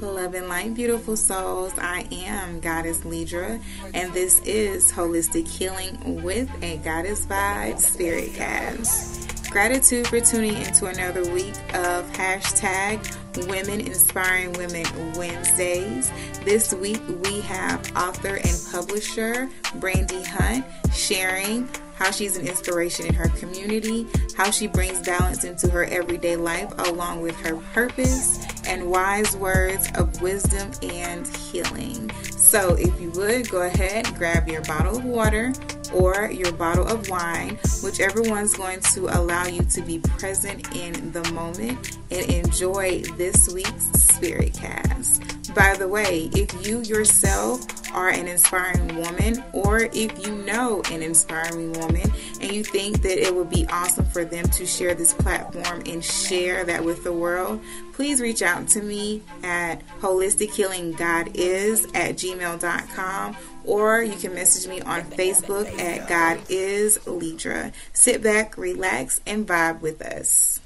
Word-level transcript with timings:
Love 0.00 0.34
and 0.34 0.48
light, 0.48 0.74
beautiful 0.74 1.16
souls. 1.16 1.72
I 1.76 2.06
am 2.12 2.60
Goddess 2.60 3.00
Lidra, 3.00 3.60
and 3.94 4.12
this 4.12 4.40
is 4.44 4.92
Holistic 4.92 5.48
Healing 5.48 6.22
with 6.22 6.48
a 6.62 6.76
Goddess 6.78 7.26
Vibe 7.26 7.80
Spirit 7.80 8.32
Cast. 8.34 9.50
Gratitude 9.50 10.06
for 10.06 10.20
tuning 10.20 10.56
into 10.56 10.86
another 10.86 11.28
week 11.32 11.54
of 11.74 12.10
hashtag 12.12 13.16
Women 13.48 13.80
Inspiring 13.80 14.52
Women 14.52 14.86
Wednesdays. 15.14 16.10
This 16.44 16.72
week 16.74 17.00
we 17.24 17.40
have 17.40 17.90
author 17.96 18.36
and 18.36 18.64
publisher 18.70 19.48
Brandy 19.76 20.22
Hunt 20.22 20.64
sharing 20.92 21.68
how 21.96 22.12
she's 22.12 22.36
an 22.36 22.46
inspiration 22.46 23.06
in 23.06 23.14
her 23.14 23.28
community, 23.30 24.06
how 24.36 24.52
she 24.52 24.68
brings 24.68 25.00
balance 25.00 25.42
into 25.42 25.68
her 25.68 25.84
everyday 25.84 26.36
life 26.36 26.72
along 26.86 27.20
with 27.20 27.34
her 27.40 27.56
purpose, 27.74 28.46
and 28.68 28.90
wise 28.90 29.36
words 29.36 29.88
of 29.94 30.20
wisdom 30.22 30.70
and 30.82 31.26
healing. 31.26 32.10
So, 32.36 32.74
if 32.74 33.00
you 33.00 33.10
would 33.10 33.50
go 33.50 33.62
ahead, 33.62 34.14
grab 34.16 34.48
your 34.48 34.62
bottle 34.62 34.98
of 34.98 35.04
water 35.04 35.52
or 35.92 36.30
your 36.30 36.52
bottle 36.52 36.86
of 36.86 37.08
wine, 37.08 37.58
whichever 37.82 38.22
one's 38.22 38.54
going 38.54 38.80
to 38.80 39.06
allow 39.18 39.46
you 39.46 39.62
to 39.62 39.82
be 39.82 39.98
present 39.98 40.76
in 40.76 41.12
the 41.12 41.30
moment 41.32 41.98
and 42.10 42.30
enjoy 42.30 43.02
this 43.16 43.48
week's 43.52 43.84
Spirit 44.18 44.54
Cast. 44.54 45.22
By 45.54 45.74
the 45.76 45.88
way, 45.88 46.28
if 46.34 46.66
you 46.66 46.82
yourself 46.82 47.66
are 47.94 48.10
an 48.10 48.28
inspiring 48.28 48.96
woman, 48.96 49.42
or 49.52 49.88
if 49.92 50.26
you 50.26 50.34
know 50.44 50.82
an 50.90 51.02
inspiring 51.02 51.72
woman 51.72 52.12
and 52.40 52.52
you 52.52 52.62
think 52.62 53.02
that 53.02 53.18
it 53.18 53.34
would 53.34 53.50
be 53.50 53.66
awesome 53.70 54.04
for 54.06 54.24
them 54.24 54.46
to 54.50 54.66
share 54.66 54.94
this 54.94 55.14
platform 55.14 55.82
and 55.86 56.04
share 56.04 56.64
that 56.64 56.84
with 56.84 57.02
the 57.04 57.12
world, 57.12 57.60
please 57.92 58.20
reach 58.20 58.42
out 58.42 58.68
to 58.68 58.82
me 58.82 59.22
at 59.42 59.82
holistichealinggod.is 60.00 61.84
at 61.86 62.16
gmail.com 62.16 63.36
or 63.68 64.02
you 64.02 64.16
can 64.16 64.34
message 64.34 64.66
me 64.66 64.80
on 64.80 65.02
Facebook 65.02 65.78
at 65.78 66.08
Goddess 66.08 66.98
Lidra. 66.98 67.72
Sit 67.92 68.22
back, 68.22 68.56
relax, 68.56 69.20
and 69.26 69.46
vibe 69.46 69.82
with 69.82 70.00
us. 70.00 70.60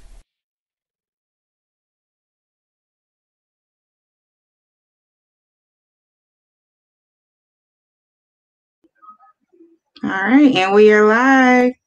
All 10.03 10.09
right, 10.09 10.55
and 10.55 10.73
we 10.73 10.91
are 10.91 11.05
live. 11.05 11.82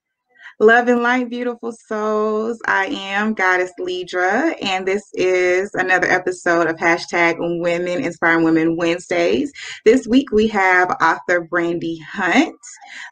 Love 0.59 0.89
and 0.89 1.03
light, 1.03 1.29
beautiful 1.29 1.71
souls. 1.71 2.59
I 2.67 2.87
am 2.87 3.35
Goddess 3.35 3.73
Lidra, 3.79 4.57
and 4.63 4.89
this 4.89 5.03
is 5.13 5.71
another 5.75 6.07
episode 6.07 6.67
of 6.67 6.77
hashtag 6.77 7.37
Women 7.39 8.03
Inspiring 8.03 8.43
Women 8.43 8.75
Wednesdays. 8.75 9.53
This 9.85 10.07
week 10.09 10.33
we 10.33 10.49
have 10.49 10.97
author 11.03 11.43
Brandy 11.43 11.99
Hunt. 11.99 12.57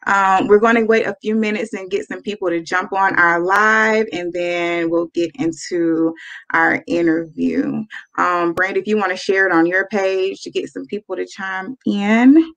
Um, 0.07 0.47
we're 0.47 0.57
going 0.57 0.73
to 0.73 0.85
wait 0.85 1.05
a 1.05 1.15
few 1.21 1.35
minutes 1.35 1.73
and 1.73 1.91
get 1.91 2.07
some 2.07 2.23
people 2.23 2.49
to 2.49 2.63
jump 2.63 2.93
on 2.93 3.15
our 3.19 3.39
live, 3.39 4.07
and 4.11 4.33
then 4.33 4.89
we'll 4.89 5.11
get 5.13 5.29
into 5.35 6.15
our 6.51 6.83
interview. 6.87 7.83
Um, 8.17 8.53
Brandy, 8.53 8.79
if 8.79 8.87
you 8.87 8.97
want 8.97 9.11
to 9.11 9.17
share 9.17 9.45
it 9.45 9.51
on 9.51 9.67
your 9.67 9.87
page 9.89 10.41
to 10.41 10.49
get 10.49 10.69
some 10.69 10.87
people 10.87 11.15
to 11.15 11.27
chime 11.27 11.77
in. 11.85 12.55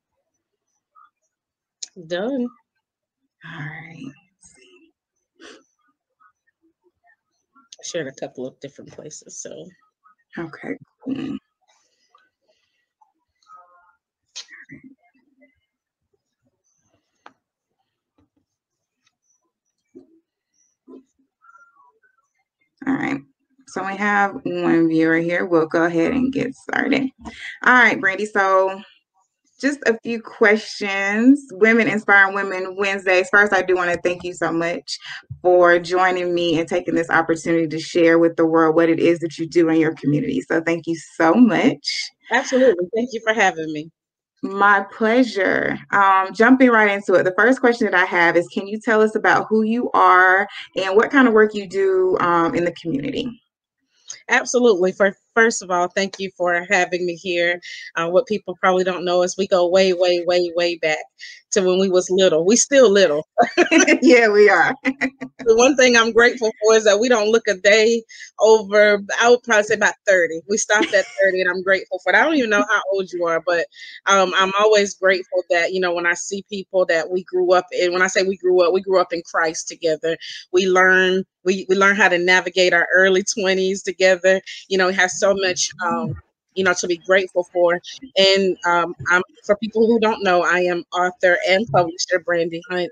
Done. 2.06 2.48
All 3.44 3.60
right. 3.60 4.12
Shared 7.88 8.08
a 8.08 8.12
couple 8.20 8.46
of 8.46 8.60
different 8.60 8.92
places, 8.92 9.42
so 9.42 9.66
Okay, 10.38 10.76
cool. 11.04 11.36
All 22.86 22.94
right. 22.94 23.20
So 23.68 23.86
we 23.86 23.96
have 23.96 24.34
one 24.44 24.88
viewer 24.88 25.18
here. 25.18 25.46
We'll 25.46 25.66
go 25.66 25.84
ahead 25.84 26.12
and 26.12 26.32
get 26.32 26.54
started. 26.54 27.10
All 27.64 27.74
right, 27.74 28.00
Brandy. 28.00 28.26
So 28.26 28.82
just 29.60 29.80
a 29.86 29.98
few 30.02 30.22
questions. 30.22 31.44
Women 31.52 31.88
Inspiring 31.88 32.34
Women 32.34 32.76
Wednesdays. 32.76 33.28
First, 33.30 33.52
I 33.52 33.62
do 33.62 33.74
want 33.74 33.92
to 33.92 34.00
thank 34.02 34.22
you 34.22 34.32
so 34.32 34.52
much 34.52 34.98
for 35.42 35.78
joining 35.78 36.34
me 36.34 36.58
and 36.58 36.68
taking 36.68 36.94
this 36.94 37.10
opportunity 37.10 37.66
to 37.68 37.80
share 37.80 38.18
with 38.18 38.36
the 38.36 38.46
world 38.46 38.76
what 38.76 38.88
it 38.88 39.00
is 39.00 39.18
that 39.20 39.38
you 39.38 39.46
do 39.46 39.68
in 39.68 39.80
your 39.80 39.94
community. 39.94 40.40
So 40.42 40.60
thank 40.60 40.86
you 40.86 40.96
so 41.16 41.34
much. 41.34 42.10
absolutely. 42.30 42.86
Thank 42.94 43.10
you 43.12 43.20
for 43.24 43.32
having 43.32 43.72
me. 43.72 43.90
My 44.42 44.86
pleasure. 44.96 45.76
Um, 45.92 46.32
jumping 46.32 46.70
right 46.70 46.90
into 46.90 47.14
it, 47.14 47.24
the 47.24 47.34
first 47.36 47.60
question 47.60 47.90
that 47.90 48.00
I 48.00 48.04
have 48.04 48.36
is 48.36 48.46
Can 48.48 48.68
you 48.68 48.78
tell 48.78 49.02
us 49.02 49.16
about 49.16 49.46
who 49.48 49.62
you 49.62 49.90
are 49.92 50.46
and 50.76 50.94
what 50.94 51.10
kind 51.10 51.26
of 51.26 51.34
work 51.34 51.54
you 51.54 51.68
do 51.68 52.16
um, 52.20 52.54
in 52.54 52.64
the 52.64 52.72
community? 52.72 53.28
Absolutely. 54.28 54.92
For 54.92 55.16
first 55.38 55.62
of 55.62 55.70
all, 55.70 55.86
thank 55.86 56.18
you 56.18 56.32
for 56.36 56.66
having 56.68 57.06
me 57.06 57.14
here. 57.14 57.60
Uh, 57.94 58.08
what 58.08 58.26
people 58.26 58.56
probably 58.60 58.82
don't 58.82 59.04
know 59.04 59.22
is 59.22 59.36
we 59.38 59.46
go 59.46 59.68
way, 59.68 59.92
way, 59.92 60.24
way, 60.26 60.50
way 60.56 60.76
back 60.78 60.98
to 61.52 61.60
when 61.62 61.78
we 61.78 61.88
was 61.88 62.10
little. 62.10 62.44
We 62.44 62.56
still 62.56 62.90
little. 62.90 63.24
yeah, 64.02 64.28
we 64.28 64.50
are. 64.50 64.74
the 64.82 65.56
one 65.56 65.76
thing 65.76 65.96
I'm 65.96 66.12
grateful 66.12 66.50
for 66.60 66.74
is 66.74 66.84
that 66.84 66.98
we 66.98 67.08
don't 67.08 67.30
look 67.30 67.46
a 67.46 67.54
day 67.54 68.02
over. 68.40 69.00
I 69.20 69.30
would 69.30 69.44
probably 69.44 69.62
say 69.62 69.74
about 69.74 69.94
30. 70.08 70.40
We 70.48 70.56
stopped 70.56 70.92
at 70.92 71.04
30, 71.22 71.42
and 71.42 71.50
I'm 71.50 71.62
grateful 71.62 72.00
for 72.02 72.12
that. 72.12 72.22
I 72.22 72.24
don't 72.24 72.36
even 72.36 72.50
know 72.50 72.64
how 72.68 72.82
old 72.92 73.12
you 73.12 73.24
are, 73.26 73.40
but 73.46 73.66
um, 74.06 74.32
I'm 74.36 74.52
always 74.58 74.94
grateful 74.94 75.44
that 75.50 75.72
you 75.72 75.80
know 75.80 75.94
when 75.94 76.06
I 76.06 76.14
see 76.14 76.44
people 76.50 76.84
that 76.86 77.10
we 77.10 77.22
grew 77.24 77.52
up 77.52 77.66
in. 77.72 77.92
When 77.92 78.02
I 78.02 78.08
say 78.08 78.24
we 78.24 78.36
grew 78.36 78.66
up, 78.66 78.72
we 78.72 78.82
grew 78.82 79.00
up 79.00 79.12
in 79.12 79.22
Christ 79.22 79.68
together. 79.68 80.16
We 80.52 80.66
learn 80.66 81.24
we 81.44 81.66
we 81.68 81.76
learn 81.76 81.96
how 81.96 82.08
to 82.08 82.18
navigate 82.18 82.74
our 82.74 82.86
early 82.94 83.22
20s 83.22 83.82
together. 83.82 84.40
You 84.68 84.78
know, 84.78 84.88
it 84.88 84.96
has 84.96 85.18
so 85.28 85.34
much. 85.48 85.70
Um, 85.84 86.14
you 86.54 86.64
know, 86.64 86.74
to 86.80 86.88
be 86.88 86.98
grateful 86.98 87.46
for. 87.52 87.80
And 88.16 88.56
um, 88.66 88.94
I'm 89.10 89.22
for 89.46 89.56
people 89.56 89.86
who 89.86 90.00
don't 90.00 90.24
know, 90.24 90.42
I 90.42 90.60
am 90.60 90.84
author 90.92 91.38
and 91.48 91.66
publisher 91.68 92.20
Brandy 92.24 92.60
Hunt. 92.68 92.90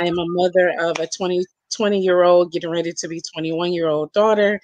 I 0.00 0.04
am 0.06 0.18
a 0.18 0.24
mother 0.28 0.72
of 0.80 0.98
a 1.00 1.08
20 1.08 1.44
20 1.74 2.00
year 2.00 2.22
old 2.22 2.52
getting 2.52 2.70
ready 2.70 2.92
to 2.98 3.08
be 3.08 3.20
21 3.34 3.72
year 3.72 3.88
old 3.88 4.12
daughter. 4.12 4.60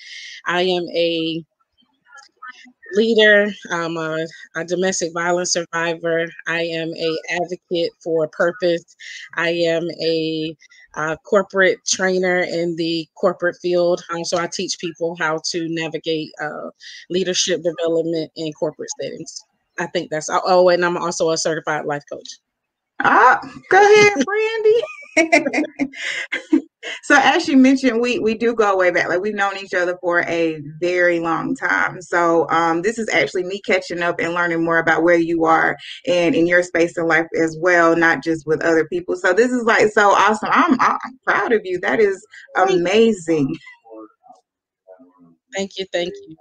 I 0.46 0.62
am 0.62 0.84
a 0.94 1.44
leader. 2.94 3.52
I'm 3.70 3.96
a, 3.96 4.26
a, 4.56 4.64
domestic 4.64 5.12
violence 5.12 5.52
survivor. 5.52 6.26
I 6.46 6.62
am 6.62 6.92
a 6.94 7.18
advocate 7.30 7.92
for 8.02 8.28
purpose. 8.28 8.84
I 9.34 9.50
am 9.50 9.88
a, 10.00 10.56
a 10.94 11.16
corporate 11.18 11.78
trainer 11.86 12.40
in 12.40 12.76
the 12.76 13.06
corporate 13.16 13.56
field. 13.60 14.02
Um, 14.10 14.24
so 14.24 14.38
I 14.38 14.46
teach 14.46 14.78
people 14.78 15.16
how 15.18 15.40
to 15.50 15.68
navigate 15.68 16.30
uh, 16.40 16.70
leadership 17.10 17.62
development 17.62 18.30
in 18.36 18.52
corporate 18.52 18.90
settings. 19.00 19.42
I 19.78 19.86
think 19.86 20.10
that's 20.10 20.28
oh, 20.30 20.68
and 20.68 20.84
I'm 20.84 20.96
also 20.96 21.30
a 21.30 21.38
certified 21.38 21.84
life 21.84 22.04
coach. 22.10 22.28
Ah, 23.00 23.40
go 23.70 23.78
ahead, 23.78 24.24
Brandy. 24.24 24.82
so 27.02 27.16
as 27.16 27.48
you 27.48 27.56
mentioned, 27.56 28.00
we 28.00 28.18
we 28.18 28.34
do 28.34 28.54
go 28.54 28.76
way 28.76 28.90
back. 28.90 29.08
Like 29.08 29.20
we've 29.20 29.34
known 29.34 29.56
each 29.58 29.74
other 29.74 29.96
for 30.00 30.20
a 30.22 30.60
very 30.80 31.20
long 31.20 31.54
time. 31.54 32.02
So 32.02 32.48
um, 32.50 32.82
this 32.82 32.98
is 32.98 33.08
actually 33.10 33.44
me 33.44 33.60
catching 33.60 34.02
up 34.02 34.20
and 34.20 34.34
learning 34.34 34.64
more 34.64 34.78
about 34.78 35.02
where 35.02 35.18
you 35.18 35.44
are 35.44 35.76
and 36.06 36.34
in 36.34 36.46
your 36.46 36.62
space 36.62 36.96
in 36.96 37.06
life 37.06 37.26
as 37.40 37.56
well, 37.60 37.96
not 37.96 38.22
just 38.22 38.46
with 38.46 38.62
other 38.62 38.86
people. 38.86 39.16
So 39.16 39.32
this 39.32 39.50
is 39.52 39.64
like 39.64 39.88
so 39.92 40.10
awesome. 40.10 40.50
I'm 40.52 40.78
I'm 40.80 40.98
proud 41.24 41.52
of 41.52 41.62
you. 41.64 41.78
That 41.80 42.00
is 42.00 42.24
amazing. 42.56 43.54
Thank 45.54 45.78
you. 45.78 45.86
Thank 45.92 46.12
you. 46.26 46.36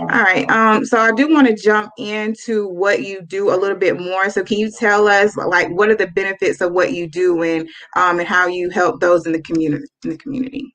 All 0.00 0.22
right. 0.22 0.48
Um, 0.50 0.84
so 0.84 0.98
I 0.98 1.12
do 1.12 1.32
want 1.32 1.46
to 1.46 1.54
jump 1.54 1.90
into 1.98 2.68
what 2.68 3.02
you 3.02 3.22
do 3.22 3.50
a 3.50 3.56
little 3.56 3.76
bit 3.76 3.98
more. 3.98 4.28
So 4.30 4.42
can 4.42 4.58
you 4.58 4.70
tell 4.70 5.08
us 5.08 5.36
like 5.36 5.70
what 5.70 5.88
are 5.88 5.96
the 5.96 6.08
benefits 6.08 6.60
of 6.60 6.72
what 6.72 6.92
you 6.92 7.06
do 7.06 7.42
and 7.42 7.68
um 7.96 8.18
and 8.18 8.28
how 8.28 8.46
you 8.46 8.70
help 8.70 9.00
those 9.00 9.26
in 9.26 9.32
the 9.32 9.42
community 9.42 9.86
in 10.04 10.10
the 10.10 10.18
community? 10.18 10.74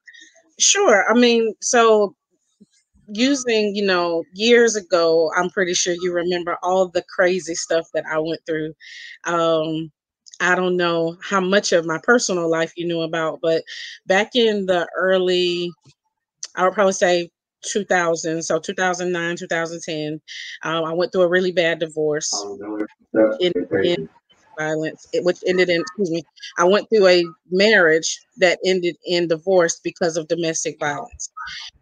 Sure. 0.59 1.09
I 1.09 1.13
mean, 1.13 1.53
so 1.61 2.15
using, 3.07 3.75
you 3.75 3.85
know, 3.85 4.23
years 4.33 4.75
ago, 4.75 5.31
I'm 5.35 5.49
pretty 5.49 5.73
sure 5.73 5.95
you 6.01 6.13
remember 6.13 6.57
all 6.63 6.87
the 6.87 7.03
crazy 7.13 7.55
stuff 7.55 7.85
that 7.93 8.05
I 8.09 8.19
went 8.19 8.41
through. 8.45 8.73
Um, 9.25 9.91
I 10.39 10.55
don't 10.55 10.75
know 10.75 11.17
how 11.21 11.39
much 11.39 11.71
of 11.71 11.85
my 11.85 11.99
personal 12.03 12.49
life 12.49 12.73
you 12.75 12.87
knew 12.87 13.01
about, 13.01 13.39
but 13.41 13.63
back 14.05 14.35
in 14.35 14.65
the 14.65 14.87
early, 14.95 15.71
I 16.55 16.63
would 16.63 16.73
probably 16.73 16.93
say 16.93 17.29
2000, 17.71 18.43
so 18.43 18.59
2009, 18.59 19.37
2010, 19.37 20.21
um, 20.63 20.85
I 20.85 20.93
went 20.93 21.11
through 21.11 21.23
a 21.23 21.29
really 21.29 21.51
bad 21.51 21.79
divorce 21.79 22.31
in, 23.39 23.53
in 23.83 24.09
violence, 24.57 25.07
which 25.13 25.39
ended 25.47 25.69
in, 25.69 25.81
excuse 25.81 26.11
me, 26.11 26.23
I 26.57 26.63
went 26.65 26.87
through 26.89 27.07
a 27.07 27.23
marriage 27.51 28.19
that 28.37 28.59
ended 28.65 28.95
in 29.05 29.27
divorce 29.27 29.79
because 29.83 30.17
of 30.17 30.27
domestic 30.27 30.79
violence. 30.79 31.31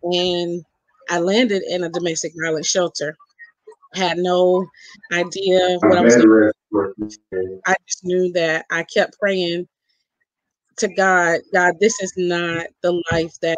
And 0.03 0.63
I 1.09 1.19
landed 1.19 1.63
in 1.67 1.83
a 1.83 1.89
domestic 1.89 2.33
violence 2.41 2.67
shelter. 2.67 3.15
had 3.93 4.17
no 4.17 4.65
idea 5.11 5.77
what 5.79 5.97
I 5.97 6.01
was 6.01 6.15
doing. 6.15 6.51
I 7.65 7.75
just 7.87 8.03
knew 8.03 8.31
that 8.33 8.65
I 8.71 8.83
kept 8.83 9.19
praying 9.19 9.67
to 10.77 10.87
God, 10.87 11.41
God, 11.53 11.75
this 11.79 11.99
is 12.01 12.13
not 12.17 12.67
the 12.81 13.01
life 13.11 13.33
that 13.41 13.57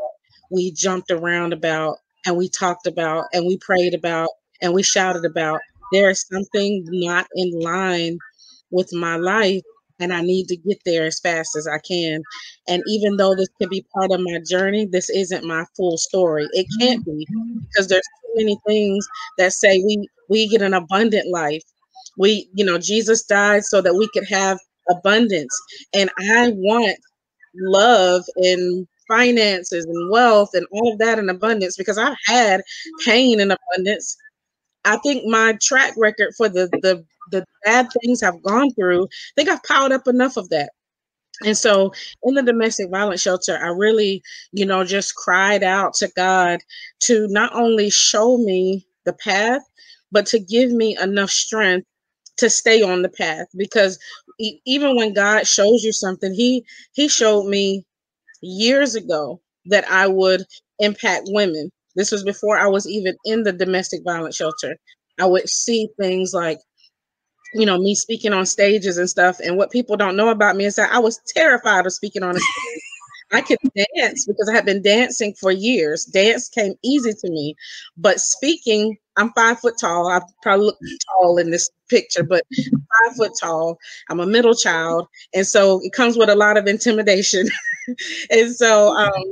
we 0.52 0.72
jumped 0.72 1.12
around 1.12 1.54
about 1.54 1.98
and 2.26 2.38
we 2.38 2.50
talked 2.50 2.88
about 2.88 3.26
and 3.34 3.46
we 3.46 3.58
prayed 3.58 3.94
about 3.94 4.30
and 4.62 4.74
we 4.74 4.84
shouted 4.84 5.26
about. 5.26 5.60
There 5.92 6.10
is 6.10 6.26
something 6.32 6.84
not 6.90 7.28
in 7.36 7.60
line 7.60 8.18
with 8.72 8.92
my 8.94 9.16
life 9.16 9.62
and 10.00 10.14
I 10.14 10.22
need 10.22 10.48
to 10.48 10.58
get 10.58 10.80
there 10.86 11.06
as 11.06 11.20
fast 11.20 11.56
as 11.56 11.68
I 11.68 11.78
can. 11.80 12.22
And 12.68 12.84
even 12.88 13.18
though 13.18 13.36
this 13.36 13.48
could 13.60 13.70
be 13.70 13.86
part 13.94 14.12
of 14.12 14.20
my 14.20 14.40
journey, 14.48 14.86
this 14.86 15.10
isn't 15.10 15.46
my 15.46 15.66
full 15.76 15.98
story. 15.98 16.48
It 16.52 16.68
can't 16.80 17.06
be 17.06 17.12
mm-hmm. 17.12 17.60
because 17.60 17.88
there's 17.88 18.02
too 18.02 18.34
many 18.36 18.58
things 18.68 19.08
that 19.38 19.54
say 19.54 19.82
we 19.86 20.08
we 20.30 20.48
get 20.48 20.62
an 20.62 20.74
abundant 20.74 21.30
life. 21.32 21.64
We, 22.18 22.50
you 22.54 22.66
know, 22.66 22.78
Jesus 22.78 23.24
died 23.24 23.64
so 23.64 23.82
that 23.82 23.96
we 23.96 24.10
could 24.14 24.28
have 24.30 24.58
abundance. 24.90 25.56
And 25.94 26.10
I 26.20 26.52
want 26.56 26.98
love 27.56 28.24
and 28.38 28.88
finances 29.08 29.86
and 29.86 30.10
wealth 30.12 30.50
and 30.54 30.66
all 30.72 30.94
of 30.94 31.00
that 31.00 31.20
in 31.20 31.30
abundance 31.30 31.78
because 31.78 31.98
I've 31.98 32.18
had 32.26 32.62
pain 33.06 33.40
in 33.40 33.52
abundance. 33.52 34.18
I 34.86 34.98
think 34.98 35.26
my 35.28 35.58
track 35.62 35.94
record 35.98 36.34
for 36.38 36.50
the 36.50 36.70
the 36.82 37.06
the 37.32 37.46
bad 37.66 37.88
things 38.02 38.24
I've 38.24 38.44
gone 38.44 38.72
through, 38.76 39.06
I 39.06 39.08
think 39.38 39.50
I've 39.50 39.64
piled 39.64 39.92
up 39.94 40.08
enough 40.08 40.38
of 40.38 40.50
that. 40.50 40.72
And 41.46 41.58
so 41.58 41.94
in 42.24 42.34
the 42.36 42.42
domestic 42.44 42.90
violence 42.90 43.22
shelter, 43.22 43.58
I 43.62 43.68
really, 43.68 44.24
you 44.54 44.66
know, 44.66 44.84
just 44.84 45.16
cried 45.16 45.64
out 45.64 45.94
to 45.96 46.10
God 46.16 46.60
to 47.02 47.28
not 47.30 47.54
only 47.54 47.90
show 47.90 48.38
me 48.38 48.88
the 49.06 49.14
path, 49.14 49.62
but 50.12 50.26
to 50.28 50.40
give 50.40 50.72
me 50.72 50.98
enough 51.02 51.30
strength 51.30 51.88
to 52.38 52.50
stay 52.50 52.82
on 52.82 53.02
the 53.02 53.10
path 53.10 53.48
because 53.58 53.98
even 54.66 54.96
when 54.96 55.14
God 55.14 55.48
shows 55.48 55.84
you 55.84 55.92
something, 55.94 56.34
he 56.34 56.66
he 56.94 57.08
showed 57.08 57.46
me 57.48 57.86
years 58.42 58.96
ago 58.96 59.42
that 59.66 59.90
I 59.90 60.08
would 60.08 60.44
impact 60.80 61.24
women. 61.28 61.72
This 61.96 62.12
was 62.12 62.24
before 62.24 62.58
I 62.58 62.68
was 62.68 62.88
even 62.90 63.16
in 63.26 63.44
the 63.44 63.54
domestic 63.54 64.02
violence 64.04 64.36
shelter. 64.36 64.76
I 65.20 65.26
would 65.26 65.50
see 65.50 65.90
things 66.00 66.34
like 66.34 66.60
you 67.54 67.66
know 67.66 67.78
me 67.78 67.96
speaking 67.96 68.34
on 68.34 68.46
stages 68.46 68.98
and 68.98 69.10
stuff 69.10 69.40
and 69.40 69.58
what 69.58 69.72
people 69.72 69.98
don't 69.98 70.18
know 70.18 70.30
about 70.30 70.56
me 70.56 70.66
is 70.66 70.76
that 70.76 70.92
I 70.92 71.00
was 71.00 71.22
terrified 71.28 71.86
of 71.86 71.94
speaking 71.94 72.24
on 72.24 72.36
a 72.36 72.40
stage. 72.40 72.82
I 73.34 73.42
could 73.42 73.58
dance 73.76 74.26
because 74.26 74.50
I 74.50 74.56
had 74.56 74.66
been 74.66 74.82
dancing 74.84 75.36
for 75.40 75.52
years. 75.52 76.06
Dance 76.06 76.50
came 76.50 76.76
easy 76.84 77.14
to 77.14 77.30
me, 77.30 77.56
but 77.98 78.20
speaking, 78.20 78.98
I'm 79.18 79.32
five 79.34 79.60
foot 79.60 79.76
tall. 79.80 80.08
I 80.10 80.22
probably 80.42 80.68
look 80.68 80.78
tall 81.08 81.38
in 81.38 81.52
this 81.52 81.70
picture, 81.90 82.24
but 82.24 82.44
five 82.56 83.16
foot 83.16 83.32
tall. 83.42 83.78
I'm 84.10 84.20
a 84.20 84.26
middle 84.26 84.56
child, 84.56 85.08
and 85.34 85.46
so 85.46 85.80
it 85.84 85.94
comes 85.94 86.18
with 86.18 86.30
a 86.30 86.36
lot 86.36 86.58
of 86.58 86.68
intimidation. 86.68 87.48
and 88.30 88.54
so, 88.54 88.90
um, 88.96 89.24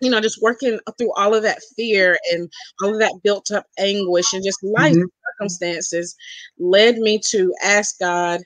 you 0.00 0.10
know, 0.10 0.20
just 0.20 0.42
working 0.42 0.78
through 0.98 1.12
all 1.14 1.34
of 1.34 1.42
that 1.42 1.62
fear 1.76 2.18
and 2.32 2.50
all 2.82 2.92
of 2.92 3.00
that 3.00 3.20
built 3.24 3.50
up 3.50 3.66
anguish 3.78 4.32
and 4.32 4.44
just 4.44 4.62
life 4.62 4.94
mm-hmm. 4.94 5.06
circumstances 5.32 6.16
led 6.58 6.98
me 6.98 7.18
to 7.30 7.52
ask 7.62 7.98
God, 7.98 8.40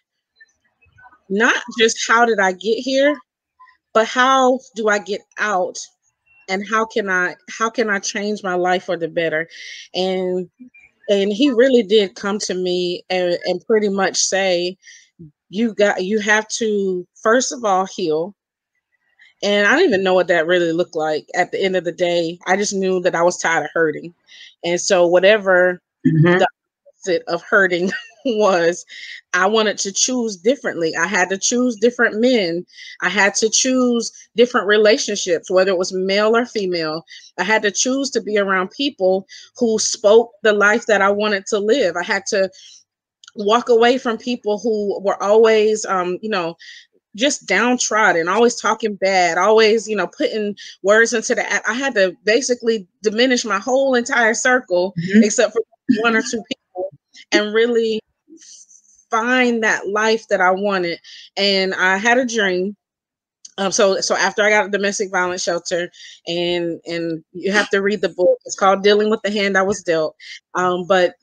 not 1.28 1.56
just 1.78 1.98
how 2.08 2.24
did 2.24 2.38
I 2.38 2.52
get 2.52 2.78
here, 2.78 3.16
but 3.92 4.06
how 4.06 4.60
do 4.76 4.88
I 4.88 4.98
get 4.98 5.20
out 5.38 5.78
and 6.52 6.68
how 6.68 6.84
can 6.84 7.08
I 7.08 7.34
how 7.50 7.70
can 7.70 7.88
I 7.88 7.98
change 7.98 8.42
my 8.42 8.54
life 8.54 8.84
for 8.84 8.96
the 8.96 9.08
better? 9.08 9.48
And 9.94 10.50
and 11.08 11.32
he 11.32 11.50
really 11.50 11.82
did 11.82 12.14
come 12.14 12.38
to 12.40 12.54
me 12.54 13.04
and, 13.10 13.38
and 13.46 13.66
pretty 13.66 13.88
much 13.88 14.16
say, 14.16 14.76
you 15.48 15.74
got 15.74 16.04
you 16.04 16.20
have 16.20 16.46
to 16.48 17.06
first 17.22 17.52
of 17.52 17.64
all 17.64 17.86
heal. 17.86 18.34
And 19.42 19.66
I 19.66 19.72
don't 19.72 19.88
even 19.88 20.04
know 20.04 20.14
what 20.14 20.28
that 20.28 20.46
really 20.46 20.72
looked 20.72 20.94
like 20.94 21.26
at 21.34 21.50
the 21.50 21.60
end 21.60 21.74
of 21.74 21.82
the 21.82 21.92
day. 21.92 22.38
I 22.46 22.56
just 22.56 22.74
knew 22.74 23.00
that 23.00 23.16
I 23.16 23.22
was 23.22 23.38
tired 23.38 23.64
of 23.64 23.70
hurting. 23.74 24.14
And 24.62 24.80
so 24.80 25.06
whatever 25.06 25.80
mm-hmm. 26.06 26.38
the 26.38 26.46
opposite 26.86 27.22
of 27.26 27.42
hurting 27.42 27.90
was 28.24 28.84
I 29.34 29.46
wanted 29.46 29.78
to 29.78 29.92
choose 29.92 30.36
differently. 30.36 30.94
I 30.96 31.06
had 31.06 31.28
to 31.30 31.38
choose 31.38 31.76
different 31.76 32.20
men. 32.20 32.66
I 33.00 33.08
had 33.08 33.34
to 33.36 33.48
choose 33.48 34.12
different 34.36 34.66
relationships, 34.66 35.50
whether 35.50 35.70
it 35.70 35.78
was 35.78 35.92
male 35.92 36.36
or 36.36 36.44
female. 36.44 37.04
I 37.38 37.44
had 37.44 37.62
to 37.62 37.70
choose 37.70 38.10
to 38.10 38.20
be 38.20 38.38
around 38.38 38.70
people 38.70 39.26
who 39.56 39.78
spoke 39.78 40.32
the 40.42 40.52
life 40.52 40.86
that 40.86 41.02
I 41.02 41.10
wanted 41.10 41.46
to 41.46 41.58
live. 41.58 41.96
I 41.96 42.04
had 42.04 42.26
to 42.26 42.50
walk 43.36 43.68
away 43.68 43.98
from 43.98 44.18
people 44.18 44.58
who 44.58 45.00
were 45.00 45.20
always, 45.22 45.84
um, 45.86 46.18
you 46.20 46.28
know, 46.28 46.56
just 47.16 47.46
downtrodden, 47.46 48.28
always 48.28 48.54
talking 48.56 48.94
bad, 48.96 49.38
always, 49.38 49.88
you 49.88 49.96
know, 49.96 50.06
putting 50.06 50.56
words 50.82 51.12
into 51.12 51.34
the. 51.34 51.68
I 51.68 51.74
had 51.74 51.94
to 51.94 52.16
basically 52.24 52.86
diminish 53.02 53.44
my 53.44 53.58
whole 53.58 53.94
entire 53.94 54.34
circle, 54.34 54.94
mm-hmm. 54.98 55.24
except 55.24 55.52
for 55.52 55.62
one 56.00 56.16
or 56.16 56.22
two 56.22 56.42
people, 56.48 56.90
and 57.32 57.54
really 57.54 58.01
find 59.12 59.64
that 59.64 59.88
life 59.88 60.28
that 60.30 60.42
I 60.42 60.52
wanted. 60.52 61.00
And 61.38 61.74
I 61.74 61.98
had 61.98 62.18
a 62.18 62.26
dream. 62.26 62.76
Um, 63.58 63.72
so 63.72 64.00
so 64.00 64.16
after 64.16 64.42
I 64.42 64.50
got 64.50 64.66
a 64.66 64.70
domestic 64.70 65.10
violence 65.10 65.42
shelter, 65.42 65.90
and 66.26 66.80
and 66.86 67.22
you 67.32 67.52
have 67.52 67.68
to 67.70 67.82
read 67.82 68.00
the 68.00 68.08
book. 68.10 68.38
It's 68.46 68.56
called 68.56 68.82
Dealing 68.82 69.10
with 69.10 69.20
the 69.22 69.30
Hand 69.30 69.58
I 69.58 69.62
Was 69.62 69.82
Dealt. 69.82 70.16
Um, 70.54 70.86
but 70.86 71.14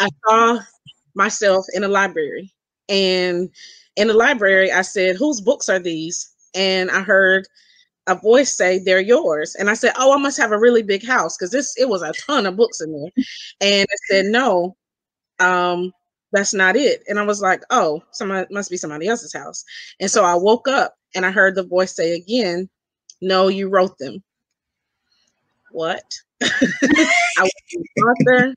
I 0.00 0.08
saw 0.28 0.60
myself 1.14 1.66
in 1.74 1.84
a 1.84 1.88
library, 1.88 2.52
and 2.88 3.50
in 3.96 4.08
the 4.08 4.14
library, 4.14 4.72
I 4.72 4.82
said, 4.82 5.16
"Whose 5.16 5.40
books 5.40 5.68
are 5.68 5.78
these?" 5.80 6.30
And 6.54 6.90
I 6.90 7.02
heard 7.02 7.46
a 8.08 8.14
voice 8.16 8.56
say 8.56 8.78
they're 8.78 9.00
yours 9.00 9.54
and 9.56 9.70
i 9.70 9.74
said 9.74 9.92
oh 9.98 10.14
i 10.14 10.18
must 10.18 10.38
have 10.38 10.52
a 10.52 10.58
really 10.58 10.82
big 10.82 11.04
house 11.06 11.36
because 11.36 11.50
this 11.50 11.74
it 11.78 11.88
was 11.88 12.02
a 12.02 12.12
ton 12.14 12.46
of 12.46 12.56
books 12.56 12.80
in 12.80 12.92
there 12.92 13.10
and 13.60 13.82
it 13.90 14.00
said 14.10 14.26
no 14.26 14.76
um 15.40 15.92
that's 16.36 16.52
not 16.52 16.76
it. 16.76 17.02
And 17.08 17.18
I 17.18 17.22
was 17.22 17.40
like, 17.40 17.62
oh, 17.70 18.02
somebody 18.10 18.46
must 18.52 18.70
be 18.70 18.76
somebody 18.76 19.08
else's 19.08 19.32
house. 19.32 19.64
And 20.00 20.10
so 20.10 20.22
I 20.22 20.34
woke 20.34 20.68
up 20.68 20.94
and 21.14 21.24
I 21.24 21.30
heard 21.30 21.54
the 21.54 21.62
voice 21.62 21.96
say 21.96 22.12
again, 22.12 22.68
no, 23.22 23.48
you 23.48 23.70
wrote 23.70 23.96
them. 23.96 24.22
What? 25.70 26.04
I 26.42 26.48
wasn't 27.38 27.86
an 27.96 28.02
author. 28.02 28.54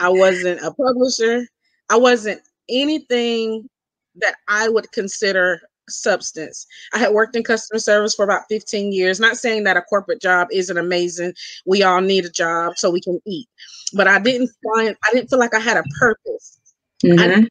I 0.00 0.08
wasn't 0.08 0.60
a 0.62 0.72
publisher. 0.72 1.46
I 1.88 1.96
wasn't 1.96 2.40
anything 2.68 3.68
that 4.16 4.34
I 4.48 4.68
would 4.68 4.90
consider 4.90 5.60
substance. 5.88 6.66
I 6.92 6.98
had 6.98 7.12
worked 7.12 7.36
in 7.36 7.44
customer 7.44 7.78
service 7.78 8.16
for 8.16 8.24
about 8.24 8.48
15 8.48 8.92
years. 8.92 9.20
Not 9.20 9.36
saying 9.36 9.62
that 9.64 9.76
a 9.76 9.82
corporate 9.82 10.20
job 10.20 10.48
isn't 10.50 10.76
amazing. 10.76 11.34
We 11.66 11.84
all 11.84 12.00
need 12.00 12.24
a 12.24 12.30
job 12.30 12.76
so 12.76 12.90
we 12.90 13.00
can 13.00 13.20
eat. 13.26 13.48
But 13.94 14.08
I 14.08 14.18
didn't 14.18 14.50
find 14.64 14.96
I 15.04 15.12
didn't 15.12 15.30
feel 15.30 15.38
like 15.38 15.54
I 15.54 15.60
had 15.60 15.76
a 15.76 15.84
purpose. 16.00 16.58
Mm-hmm. 17.04 17.44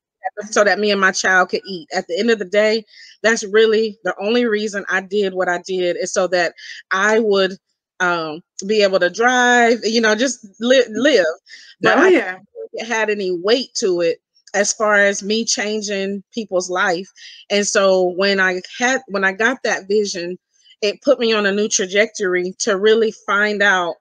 so 0.49 0.63
that 0.63 0.79
me 0.79 0.91
and 0.91 0.99
my 0.99 1.11
child 1.11 1.49
could 1.49 1.61
eat. 1.67 1.87
At 1.93 2.07
the 2.07 2.19
end 2.19 2.31
of 2.31 2.39
the 2.39 2.45
day, 2.45 2.83
that's 3.21 3.43
really 3.43 3.97
the 4.03 4.15
only 4.19 4.45
reason 4.45 4.85
I 4.89 5.01
did 5.01 5.33
what 5.33 5.49
I 5.49 5.61
did 5.65 5.97
is 5.97 6.13
so 6.13 6.27
that 6.27 6.53
I 6.91 7.19
would 7.19 7.57
um, 7.99 8.41
be 8.67 8.83
able 8.83 8.99
to 8.99 9.09
drive, 9.09 9.79
you 9.83 10.01
know, 10.01 10.15
just 10.15 10.45
li- 10.59 10.85
live. 10.89 11.25
But 11.81 11.97
oh, 11.97 12.07
yeah. 12.07 12.39
it 12.73 12.85
had 12.87 13.09
any 13.09 13.31
weight 13.31 13.69
to 13.75 14.01
it 14.01 14.19
as 14.53 14.71
far 14.73 14.95
as 14.95 15.21
me 15.21 15.45
changing 15.45 16.23
people's 16.33 16.69
life. 16.69 17.07
And 17.49 17.67
so 17.67 18.13
when 18.15 18.39
I 18.39 18.61
had 18.79 19.01
when 19.07 19.23
I 19.23 19.33
got 19.33 19.59
that 19.63 19.87
vision, 19.87 20.37
it 20.81 21.01
put 21.01 21.19
me 21.19 21.33
on 21.33 21.45
a 21.45 21.51
new 21.51 21.67
trajectory 21.67 22.53
to 22.59 22.77
really 22.77 23.11
find 23.25 23.61
out 23.61 23.95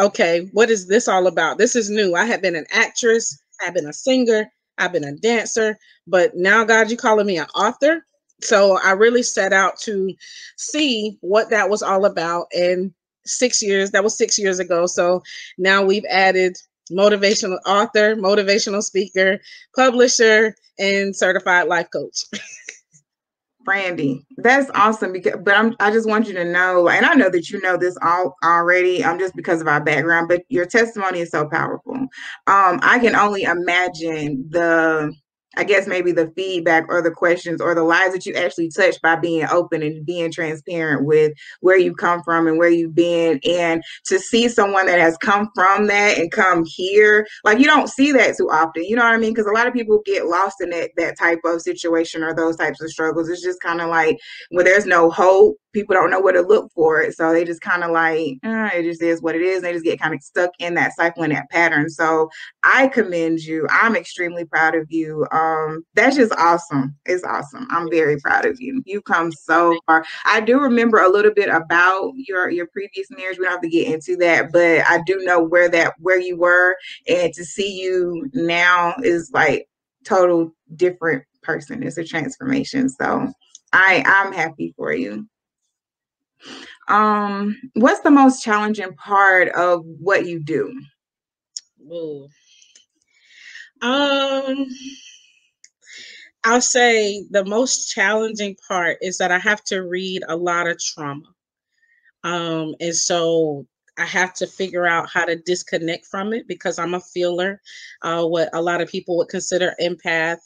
okay, 0.00 0.48
what 0.52 0.70
is 0.70 0.88
this 0.88 1.06
all 1.06 1.26
about? 1.26 1.58
This 1.58 1.76
is 1.76 1.90
new. 1.90 2.14
I 2.14 2.24
had 2.24 2.42
been 2.42 2.56
an 2.56 2.66
actress, 2.72 3.38
I've 3.64 3.74
been 3.74 3.86
a 3.86 3.92
singer, 3.92 4.50
I've 4.78 4.92
been 4.92 5.04
a 5.04 5.12
dancer, 5.14 5.78
but 6.06 6.34
now, 6.34 6.64
God, 6.64 6.90
you 6.90 6.96
calling 6.96 7.26
me 7.26 7.38
an 7.38 7.46
author. 7.54 8.04
So 8.42 8.78
I 8.82 8.92
really 8.92 9.22
set 9.22 9.52
out 9.52 9.78
to 9.82 10.14
see 10.56 11.16
what 11.20 11.50
that 11.50 11.70
was 11.70 11.82
all 11.82 12.04
about. 12.04 12.46
And 12.52 12.92
six 13.24 13.62
years, 13.62 13.92
that 13.92 14.02
was 14.02 14.16
six 14.16 14.38
years 14.38 14.58
ago. 14.58 14.86
So 14.86 15.22
now 15.58 15.84
we've 15.84 16.04
added 16.10 16.56
motivational 16.90 17.58
author, 17.66 18.16
motivational 18.16 18.82
speaker, 18.82 19.38
publisher, 19.76 20.54
and 20.78 21.14
certified 21.14 21.68
life 21.68 21.88
coach. 21.92 22.24
Brandy, 23.64 24.24
that's 24.38 24.70
awesome. 24.74 25.12
Because, 25.12 25.40
but 25.42 25.54
I'm, 25.56 25.74
I 25.80 25.90
just 25.90 26.08
want 26.08 26.26
you 26.28 26.34
to 26.34 26.44
know, 26.44 26.88
and 26.88 27.06
I 27.06 27.14
know 27.14 27.30
that 27.30 27.50
you 27.50 27.60
know 27.62 27.76
this 27.76 27.96
all 28.02 28.36
already. 28.44 29.04
Um, 29.04 29.18
just 29.18 29.36
because 29.36 29.60
of 29.60 29.68
our 29.68 29.82
background, 29.82 30.28
but 30.28 30.42
your 30.48 30.66
testimony 30.66 31.20
is 31.20 31.30
so 31.30 31.48
powerful. 31.48 31.94
Um, 31.94 32.08
I 32.82 32.98
can 33.00 33.14
only 33.14 33.44
imagine 33.44 34.46
the 34.50 35.14
I 35.56 35.64
guess 35.64 35.86
maybe 35.86 36.12
the 36.12 36.32
feedback 36.34 36.86
or 36.88 37.02
the 37.02 37.10
questions 37.10 37.60
or 37.60 37.74
the 37.74 37.82
lives 37.82 38.14
that 38.14 38.26
you 38.26 38.34
actually 38.34 38.70
touch 38.70 39.00
by 39.02 39.16
being 39.16 39.46
open 39.50 39.82
and 39.82 40.04
being 40.04 40.30
transparent 40.30 41.04
with 41.04 41.32
where 41.60 41.78
you 41.78 41.94
come 41.94 42.22
from 42.22 42.46
and 42.46 42.58
where 42.58 42.70
you've 42.70 42.94
been. 42.94 43.40
And 43.44 43.82
to 44.06 44.18
see 44.18 44.48
someone 44.48 44.86
that 44.86 44.98
has 44.98 45.16
come 45.18 45.50
from 45.54 45.86
that 45.88 46.18
and 46.18 46.30
come 46.30 46.64
here, 46.64 47.26
like 47.44 47.58
you 47.58 47.64
don't 47.64 47.88
see 47.88 48.12
that 48.12 48.36
too 48.36 48.50
often. 48.50 48.84
You 48.84 48.96
know 48.96 49.04
what 49.04 49.14
I 49.14 49.18
mean? 49.18 49.32
Because 49.32 49.46
a 49.46 49.52
lot 49.52 49.66
of 49.66 49.74
people 49.74 50.02
get 50.04 50.26
lost 50.26 50.60
in 50.60 50.70
that 50.70 50.90
that 50.96 51.18
type 51.18 51.40
of 51.44 51.62
situation 51.62 52.22
or 52.22 52.34
those 52.34 52.56
types 52.56 52.80
of 52.80 52.90
struggles. 52.90 53.28
It's 53.28 53.42
just 53.42 53.60
kind 53.60 53.80
of 53.80 53.88
like 53.88 54.18
when 54.50 54.64
there's 54.64 54.86
no 54.86 55.10
hope, 55.10 55.56
people 55.72 55.94
don't 55.94 56.10
know 56.10 56.20
where 56.20 56.32
to 56.32 56.42
look 56.42 56.70
for 56.72 57.00
it. 57.00 57.16
So 57.16 57.32
they 57.32 57.44
just 57.44 57.60
kind 57.60 57.82
of 57.84 57.90
like, 57.90 58.38
eh, 58.42 58.70
it 58.74 58.82
just 58.84 59.02
is 59.02 59.22
what 59.22 59.34
it 59.34 59.42
is. 59.42 59.62
They 59.62 59.72
just 59.72 59.84
get 59.84 60.00
kind 60.00 60.14
of 60.14 60.22
stuck 60.22 60.50
in 60.58 60.74
that 60.74 60.94
cycle 60.94 61.22
and 61.22 61.32
that 61.32 61.50
pattern. 61.50 61.88
So 61.90 62.30
I 62.62 62.88
commend 62.88 63.40
you. 63.40 63.66
I'm 63.70 63.96
extremely 63.96 64.44
proud 64.44 64.74
of 64.74 64.86
you. 64.90 65.26
Um, 65.32 65.84
that's 65.94 66.16
just 66.16 66.32
awesome. 66.38 66.96
It's 67.06 67.24
awesome. 67.24 67.66
I'm 67.70 67.90
very 67.90 68.18
proud 68.20 68.44
of 68.44 68.60
you. 68.60 68.82
You've 68.86 69.04
come 69.04 69.32
so 69.32 69.78
far. 69.86 70.04
I 70.24 70.40
do 70.40 70.60
remember 70.60 70.98
a 70.98 71.10
little 71.10 71.32
bit 71.34 71.48
about 71.48 72.12
your 72.14 72.50
your 72.50 72.66
previous 72.66 73.08
marriage. 73.10 73.38
We 73.38 73.44
don't 73.44 73.52
have 73.52 73.62
to 73.62 73.68
get 73.68 73.92
into 73.92 74.16
that, 74.18 74.52
but 74.52 74.84
I 74.88 75.02
do 75.06 75.18
know 75.24 75.42
where 75.42 75.68
that 75.70 75.94
where 75.98 76.20
you 76.20 76.36
were, 76.36 76.76
and 77.08 77.32
to 77.34 77.44
see 77.44 77.80
you 77.80 78.30
now 78.34 78.94
is 79.02 79.30
like 79.32 79.68
total 80.04 80.54
different 80.76 81.24
person. 81.42 81.82
It's 81.82 81.98
a 81.98 82.04
transformation. 82.04 82.88
So 82.88 83.32
I 83.72 84.02
I'm 84.06 84.32
happy 84.32 84.74
for 84.76 84.92
you. 84.92 85.26
Um, 86.88 87.56
what's 87.74 88.00
the 88.00 88.10
most 88.10 88.42
challenging 88.42 88.94
part 88.94 89.48
of 89.50 89.84
what 89.84 90.26
you 90.26 90.42
do? 90.42 90.72
Ooh. 91.80 92.28
Um, 93.80 94.66
I'll 96.44 96.60
say 96.60 97.24
the 97.30 97.44
most 97.44 97.88
challenging 97.90 98.56
part 98.66 98.98
is 99.00 99.18
that 99.18 99.30
I 99.30 99.38
have 99.38 99.62
to 99.64 99.82
read 99.82 100.22
a 100.28 100.36
lot 100.36 100.66
of 100.66 100.78
trauma. 100.78 101.22
Um, 102.24 102.74
and 102.80 102.94
so 102.94 103.66
I 103.98 104.04
have 104.04 104.32
to 104.34 104.46
figure 104.46 104.86
out 104.86 105.10
how 105.10 105.24
to 105.24 105.36
disconnect 105.36 106.06
from 106.06 106.32
it 106.32 106.48
because 106.48 106.78
I'm 106.78 106.94
a 106.94 107.00
feeler, 107.00 107.60
uh, 108.02 108.24
what 108.24 108.48
a 108.52 108.62
lot 108.62 108.80
of 108.80 108.88
people 108.88 109.16
would 109.18 109.28
consider 109.28 109.74
empath, 109.80 110.38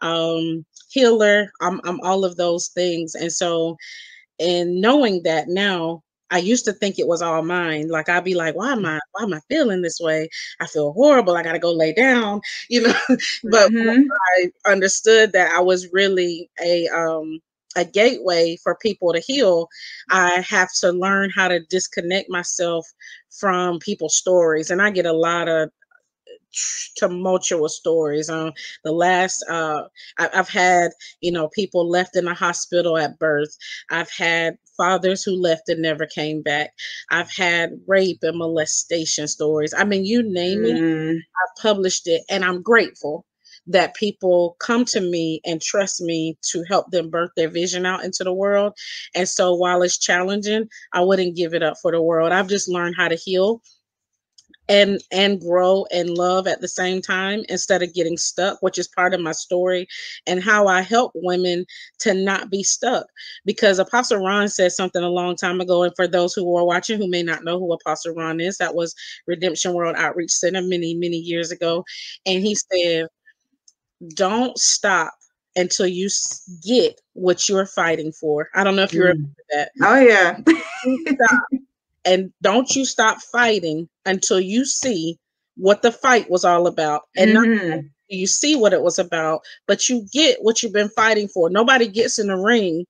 um, 0.00 0.64
healer. 0.88 1.50
I'm, 1.60 1.80
I'm 1.84 2.00
all 2.02 2.24
of 2.24 2.36
those 2.36 2.68
things. 2.68 3.14
And 3.14 3.32
so 3.32 3.76
and 4.42 4.80
knowing 4.80 5.22
that 5.22 5.48
now 5.48 6.02
I 6.30 6.38
used 6.38 6.64
to 6.64 6.72
think 6.72 6.98
it 6.98 7.06
was 7.06 7.20
all 7.20 7.42
mine. 7.42 7.88
Like 7.88 8.08
I'd 8.08 8.24
be 8.24 8.34
like, 8.34 8.54
why 8.56 8.72
am 8.72 8.86
I 8.86 8.98
why 9.12 9.24
am 9.24 9.34
I 9.34 9.40
feeling 9.48 9.82
this 9.82 10.00
way? 10.00 10.28
I 10.60 10.66
feel 10.66 10.92
horrible. 10.92 11.36
I 11.36 11.42
gotta 11.42 11.58
go 11.58 11.72
lay 11.72 11.92
down, 11.92 12.40
you 12.68 12.82
know. 12.82 12.94
but 13.08 13.70
mm-hmm. 13.70 14.02
I 14.10 14.70
understood 14.70 15.32
that 15.32 15.52
I 15.52 15.60
was 15.60 15.92
really 15.92 16.50
a 16.62 16.88
um 16.88 17.40
a 17.76 17.84
gateway 17.84 18.56
for 18.62 18.76
people 18.76 19.12
to 19.12 19.20
heal, 19.20 19.68
I 20.10 20.44
have 20.46 20.68
to 20.80 20.92
learn 20.92 21.30
how 21.34 21.48
to 21.48 21.60
disconnect 21.70 22.28
myself 22.28 22.86
from 23.30 23.78
people's 23.78 24.16
stories. 24.16 24.70
And 24.70 24.82
I 24.82 24.90
get 24.90 25.06
a 25.06 25.12
lot 25.12 25.48
of 25.48 25.70
tumultuous 26.96 27.76
stories. 27.76 28.28
Um, 28.28 28.52
the 28.84 28.92
last 28.92 29.44
uh, 29.48 29.84
I, 30.18 30.28
have 30.32 30.48
had, 30.48 30.92
you 31.20 31.32
know, 31.32 31.48
people 31.48 31.88
left 31.88 32.16
in 32.16 32.24
the 32.24 32.34
hospital 32.34 32.96
at 32.98 33.18
birth. 33.18 33.56
I've 33.90 34.10
had 34.10 34.56
fathers 34.76 35.22
who 35.22 35.32
left 35.32 35.68
and 35.68 35.82
never 35.82 36.06
came 36.06 36.42
back. 36.42 36.72
I've 37.10 37.30
had 37.30 37.72
rape 37.86 38.22
and 38.22 38.38
molestation 38.38 39.28
stories. 39.28 39.74
I 39.76 39.84
mean, 39.84 40.04
you 40.04 40.22
name 40.22 40.60
mm. 40.60 41.16
it, 41.16 41.16
I've 41.16 41.62
published 41.62 42.06
it, 42.06 42.22
and 42.30 42.44
I'm 42.44 42.62
grateful 42.62 43.24
that 43.66 43.94
people 43.94 44.56
come 44.58 44.84
to 44.84 45.00
me 45.00 45.40
and 45.44 45.60
trust 45.62 46.00
me 46.00 46.36
to 46.42 46.64
help 46.68 46.90
them 46.90 47.10
birth 47.10 47.30
their 47.36 47.48
vision 47.48 47.86
out 47.86 48.04
into 48.04 48.24
the 48.24 48.32
world. 48.32 48.72
And 49.14 49.28
so 49.28 49.54
while 49.54 49.82
it's 49.82 49.98
challenging, 49.98 50.68
I 50.92 51.00
wouldn't 51.00 51.36
give 51.36 51.54
it 51.54 51.62
up 51.62 51.76
for 51.80 51.92
the 51.92 52.02
world. 52.02 52.32
I've 52.32 52.48
just 52.48 52.68
learned 52.68 52.96
how 52.96 53.08
to 53.08 53.14
heal 53.14 53.62
and 54.68 55.02
and 55.10 55.40
grow 55.40 55.84
and 55.92 56.10
love 56.10 56.46
at 56.46 56.60
the 56.60 56.68
same 56.68 57.02
time 57.02 57.44
instead 57.48 57.82
of 57.82 57.94
getting 57.94 58.16
stuck 58.16 58.62
which 58.62 58.78
is 58.78 58.86
part 58.88 59.12
of 59.12 59.20
my 59.20 59.32
story 59.32 59.86
and 60.26 60.42
how 60.42 60.66
i 60.68 60.80
help 60.80 61.10
women 61.16 61.64
to 61.98 62.14
not 62.14 62.48
be 62.50 62.62
stuck 62.62 63.06
because 63.44 63.78
apostle 63.78 64.18
ron 64.18 64.48
said 64.48 64.70
something 64.70 65.02
a 65.02 65.08
long 65.08 65.34
time 65.34 65.60
ago 65.60 65.82
and 65.82 65.92
for 65.96 66.06
those 66.06 66.32
who 66.32 66.56
are 66.56 66.64
watching 66.64 66.98
who 66.98 67.08
may 67.08 67.22
not 67.22 67.44
know 67.44 67.58
who 67.58 67.72
apostle 67.72 68.14
ron 68.14 68.40
is 68.40 68.56
that 68.58 68.74
was 68.74 68.94
redemption 69.26 69.74
world 69.74 69.96
outreach 69.96 70.30
center 70.30 70.62
many 70.62 70.94
many 70.94 71.16
years 71.16 71.50
ago 71.50 71.84
and 72.24 72.42
he 72.42 72.54
said 72.54 73.06
don't 74.14 74.56
stop 74.58 75.12
until 75.56 75.86
you 75.86 76.08
get 76.62 77.00
what 77.12 77.48
you're 77.48 77.66
fighting 77.66 78.12
for. 78.12 78.48
I 78.54 78.64
don't 78.64 78.76
know 78.76 78.82
if 78.82 78.92
you 78.92 79.02
mm. 79.02 79.08
remember 79.08 79.30
that. 79.50 79.70
Oh 79.82 80.00
yeah. 80.00 80.38
and 82.04 82.32
don't 82.42 82.74
you 82.74 82.84
stop 82.84 83.20
fighting 83.20 83.88
until 84.06 84.40
you 84.40 84.64
see 84.64 85.16
what 85.56 85.82
the 85.82 85.92
fight 85.92 86.30
was 86.30 86.44
all 86.44 86.66
about 86.66 87.02
and 87.16 87.32
mm-hmm. 87.32 87.70
not 87.70 87.80
you 88.08 88.26
see 88.26 88.56
what 88.56 88.72
it 88.72 88.82
was 88.82 88.98
about 88.98 89.40
but 89.66 89.88
you 89.88 90.06
get 90.12 90.38
what 90.42 90.62
you've 90.62 90.72
been 90.72 90.88
fighting 90.90 91.28
for 91.28 91.48
nobody 91.48 91.88
gets 91.88 92.18
in 92.18 92.26
the 92.26 92.36
ring 92.36 92.84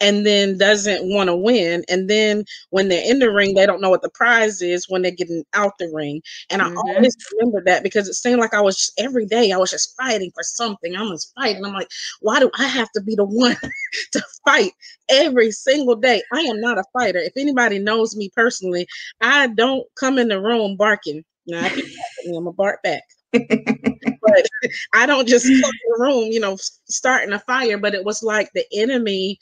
and 0.00 0.26
then 0.26 0.58
doesn't 0.58 1.08
want 1.08 1.28
to 1.28 1.36
win. 1.36 1.84
And 1.88 2.08
then 2.08 2.44
when 2.70 2.88
they're 2.88 3.08
in 3.08 3.18
the 3.18 3.30
ring, 3.30 3.54
they 3.54 3.66
don't 3.66 3.80
know 3.80 3.90
what 3.90 4.02
the 4.02 4.10
prize 4.10 4.60
is 4.60 4.86
when 4.88 5.02
they're 5.02 5.10
getting 5.10 5.44
out 5.54 5.72
the 5.78 5.90
ring. 5.92 6.22
And 6.50 6.62
mm-hmm. 6.62 6.78
I 6.78 6.94
always 6.94 7.16
remember 7.32 7.62
that 7.66 7.82
because 7.82 8.08
it 8.08 8.14
seemed 8.14 8.40
like 8.40 8.54
I 8.54 8.60
was 8.60 8.76
just, 8.76 9.00
every 9.00 9.26
day 9.26 9.52
I 9.52 9.56
was 9.56 9.70
just 9.70 9.94
fighting 9.96 10.30
for 10.34 10.42
something. 10.42 10.96
I 10.96 11.02
was 11.02 11.32
fighting. 11.34 11.64
I'm 11.64 11.72
like, 11.72 11.90
why 12.20 12.40
do 12.40 12.50
I 12.58 12.66
have 12.66 12.90
to 12.92 13.02
be 13.02 13.14
the 13.14 13.24
one 13.24 13.56
to 14.12 14.22
fight 14.44 14.72
every 15.08 15.50
single 15.50 15.96
day? 15.96 16.22
I 16.32 16.40
am 16.40 16.60
not 16.60 16.78
a 16.78 16.84
fighter. 16.92 17.18
If 17.18 17.32
anybody 17.36 17.78
knows 17.78 18.16
me 18.16 18.30
personally, 18.34 18.86
I 19.20 19.48
don't 19.48 19.86
come 19.94 20.18
in 20.18 20.28
the 20.28 20.40
room 20.40 20.76
barking. 20.76 21.24
Now, 21.46 21.64
I 21.64 21.82
I'm 22.28 22.46
a 22.46 22.52
bark 22.52 22.82
back. 22.82 23.02
but 23.32 24.46
I 24.94 25.06
don't 25.06 25.28
just 25.28 25.46
come 25.46 25.54
in 25.54 25.62
the 25.62 25.96
room, 25.98 26.32
you 26.32 26.40
know, 26.40 26.56
starting 26.88 27.32
a 27.32 27.38
fire. 27.40 27.78
But 27.78 27.94
it 27.94 28.04
was 28.04 28.22
like 28.22 28.50
the 28.54 28.64
enemy 28.72 29.38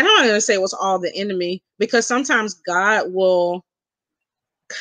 and 0.00 0.08
I'm 0.08 0.14
not 0.14 0.26
gonna 0.28 0.40
say 0.40 0.54
it 0.54 0.62
was 0.62 0.72
all 0.72 0.98
the 0.98 1.14
enemy 1.14 1.62
because 1.78 2.06
sometimes 2.06 2.54
God 2.54 3.12
will 3.12 3.66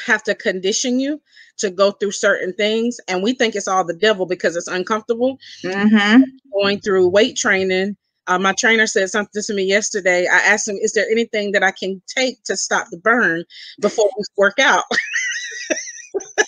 have 0.06 0.24
to 0.24 0.34
condition 0.34 0.98
you 0.98 1.22
to 1.58 1.70
go 1.70 1.92
through 1.92 2.12
certain 2.12 2.54
things, 2.54 3.02
and 3.10 3.22
we 3.22 3.34
think 3.34 3.54
it's 3.54 3.68
all 3.68 3.84
the 3.84 3.94
devil 3.94 4.26
because 4.26 4.56
it's 4.56 4.70
uncomfortable. 4.70 5.38
Mm-hmm. 5.62 6.22
Going 6.54 6.80
through 6.80 7.10
weight 7.10 7.36
training, 7.36 7.98
uh, 8.28 8.40
my 8.40 8.54
trainer 8.54 8.88
said 8.88 9.10
something 9.10 9.44
to 9.44 9.54
me 9.54 9.64
yesterday. 9.64 10.26
I 10.26 10.38
asked 10.38 10.70
him, 10.70 10.78
"Is 10.78 10.94
there 10.94 11.10
anything 11.12 11.52
that 11.52 11.64
I 11.64 11.72
can 11.72 12.02
take 12.08 12.42
to 12.46 12.56
stop 12.56 12.88
the 12.90 12.98
burn 12.98 13.44
before 13.82 14.10
we 14.18 14.24
work 14.38 14.58
out?" 14.58 14.86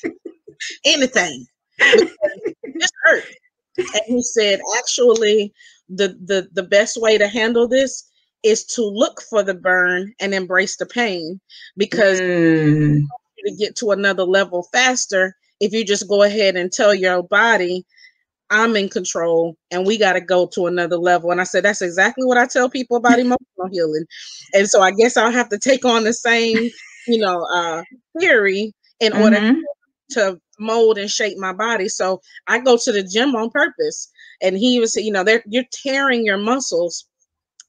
anything. 0.85 1.45
This 1.77 2.89
hurt. 3.03 3.25
And 3.77 4.01
he 4.05 4.23
said, 4.23 4.61
"Actually, 4.77 5.51
the 5.89 6.17
the 6.23 6.47
the 6.53 6.63
best 6.63 7.01
way 7.01 7.17
to 7.17 7.27
handle 7.27 7.67
this 7.67 8.10
is 8.43 8.65
to 8.65 8.83
look 8.83 9.21
for 9.29 9.43
the 9.43 9.53
burn 9.53 10.13
and 10.19 10.33
embrace 10.33 10.77
the 10.77 10.85
pain 10.85 11.39
because 11.77 12.19
mm. 12.19 13.01
to 13.45 13.55
get 13.55 13.75
to 13.75 13.91
another 13.91 14.23
level 14.23 14.67
faster 14.71 15.35
if 15.59 15.71
you 15.71 15.85
just 15.85 16.07
go 16.07 16.23
ahead 16.23 16.55
and 16.55 16.71
tell 16.71 16.93
your 16.93 17.23
body 17.23 17.85
i'm 18.49 18.75
in 18.75 18.89
control 18.89 19.55
and 19.69 19.85
we 19.85 19.97
got 19.97 20.13
to 20.13 20.21
go 20.21 20.47
to 20.47 20.65
another 20.65 20.97
level 20.97 21.31
and 21.31 21.39
i 21.39 21.43
said 21.43 21.63
that's 21.63 21.81
exactly 21.81 22.25
what 22.25 22.37
i 22.37 22.45
tell 22.45 22.69
people 22.69 22.97
about 22.97 23.19
emotional 23.19 23.67
healing 23.71 24.05
and 24.53 24.67
so 24.67 24.81
i 24.81 24.91
guess 24.91 25.17
i'll 25.17 25.31
have 25.31 25.49
to 25.49 25.59
take 25.59 25.85
on 25.85 26.03
the 26.03 26.13
same 26.13 26.69
you 27.07 27.17
know 27.17 27.45
uh 27.53 27.83
theory 28.19 28.73
in 28.99 29.11
mm-hmm. 29.11 29.21
order 29.21 29.53
to 30.09 30.39
mold 30.59 30.97
and 30.97 31.09
shape 31.09 31.37
my 31.37 31.53
body 31.53 31.87
so 31.87 32.21
i 32.47 32.59
go 32.59 32.77
to 32.77 32.91
the 32.91 33.03
gym 33.03 33.35
on 33.35 33.49
purpose 33.49 34.11
and 34.41 34.57
he 34.57 34.79
was 34.79 34.95
you 34.95 35.11
know 35.11 35.23
they're 35.23 35.43
you're 35.47 35.63
tearing 35.71 36.25
your 36.25 36.37
muscles 36.37 37.07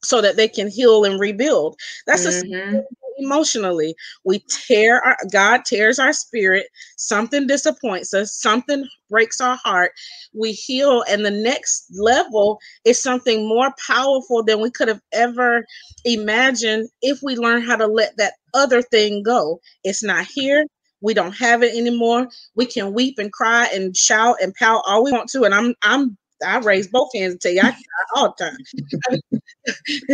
so 0.02 0.20
that 0.20 0.36
they 0.36 0.48
can 0.48 0.68
heal 0.68 1.04
and 1.04 1.20
rebuild. 1.20 1.76
That's 2.06 2.26
mm-hmm. 2.26 2.76
a 2.76 2.82
emotionally. 3.18 3.94
We 4.24 4.44
tear 4.48 5.00
our 5.04 5.16
God 5.30 5.64
tears 5.64 5.98
our 5.98 6.12
spirit, 6.12 6.66
something 6.96 7.46
disappoints 7.46 8.12
us, 8.14 8.34
something 8.34 8.86
breaks 9.10 9.40
our 9.40 9.56
heart. 9.56 9.92
We 10.34 10.52
heal, 10.52 11.04
and 11.08 11.24
the 11.24 11.30
next 11.30 11.86
level 11.92 12.58
is 12.84 13.02
something 13.02 13.48
more 13.48 13.72
powerful 13.86 14.42
than 14.42 14.60
we 14.60 14.70
could 14.70 14.88
have 14.88 15.02
ever 15.12 15.64
imagined 16.04 16.88
if 17.00 17.20
we 17.22 17.36
learn 17.36 17.62
how 17.62 17.76
to 17.76 17.86
let 17.86 18.16
that 18.16 18.34
other 18.54 18.82
thing 18.82 19.22
go. 19.22 19.60
It's 19.84 20.02
not 20.02 20.26
here. 20.26 20.66
We 21.00 21.14
don't 21.14 21.32
have 21.32 21.62
it 21.62 21.76
anymore. 21.76 22.28
We 22.54 22.64
can 22.66 22.94
weep 22.94 23.18
and 23.18 23.32
cry 23.32 23.68
and 23.74 23.96
shout 23.96 24.36
and 24.40 24.54
pout 24.54 24.82
all 24.86 25.04
we 25.04 25.12
want 25.12 25.28
to. 25.30 25.42
And 25.42 25.54
I'm 25.54 25.74
I'm 25.82 26.16
I 26.46 26.58
raise 26.58 26.88
both 26.88 27.10
hands 27.14 27.32
and 27.32 27.40
tell 27.40 27.52
you 27.52 27.62
I 27.62 27.74
all 28.16 28.34
the 28.38 28.44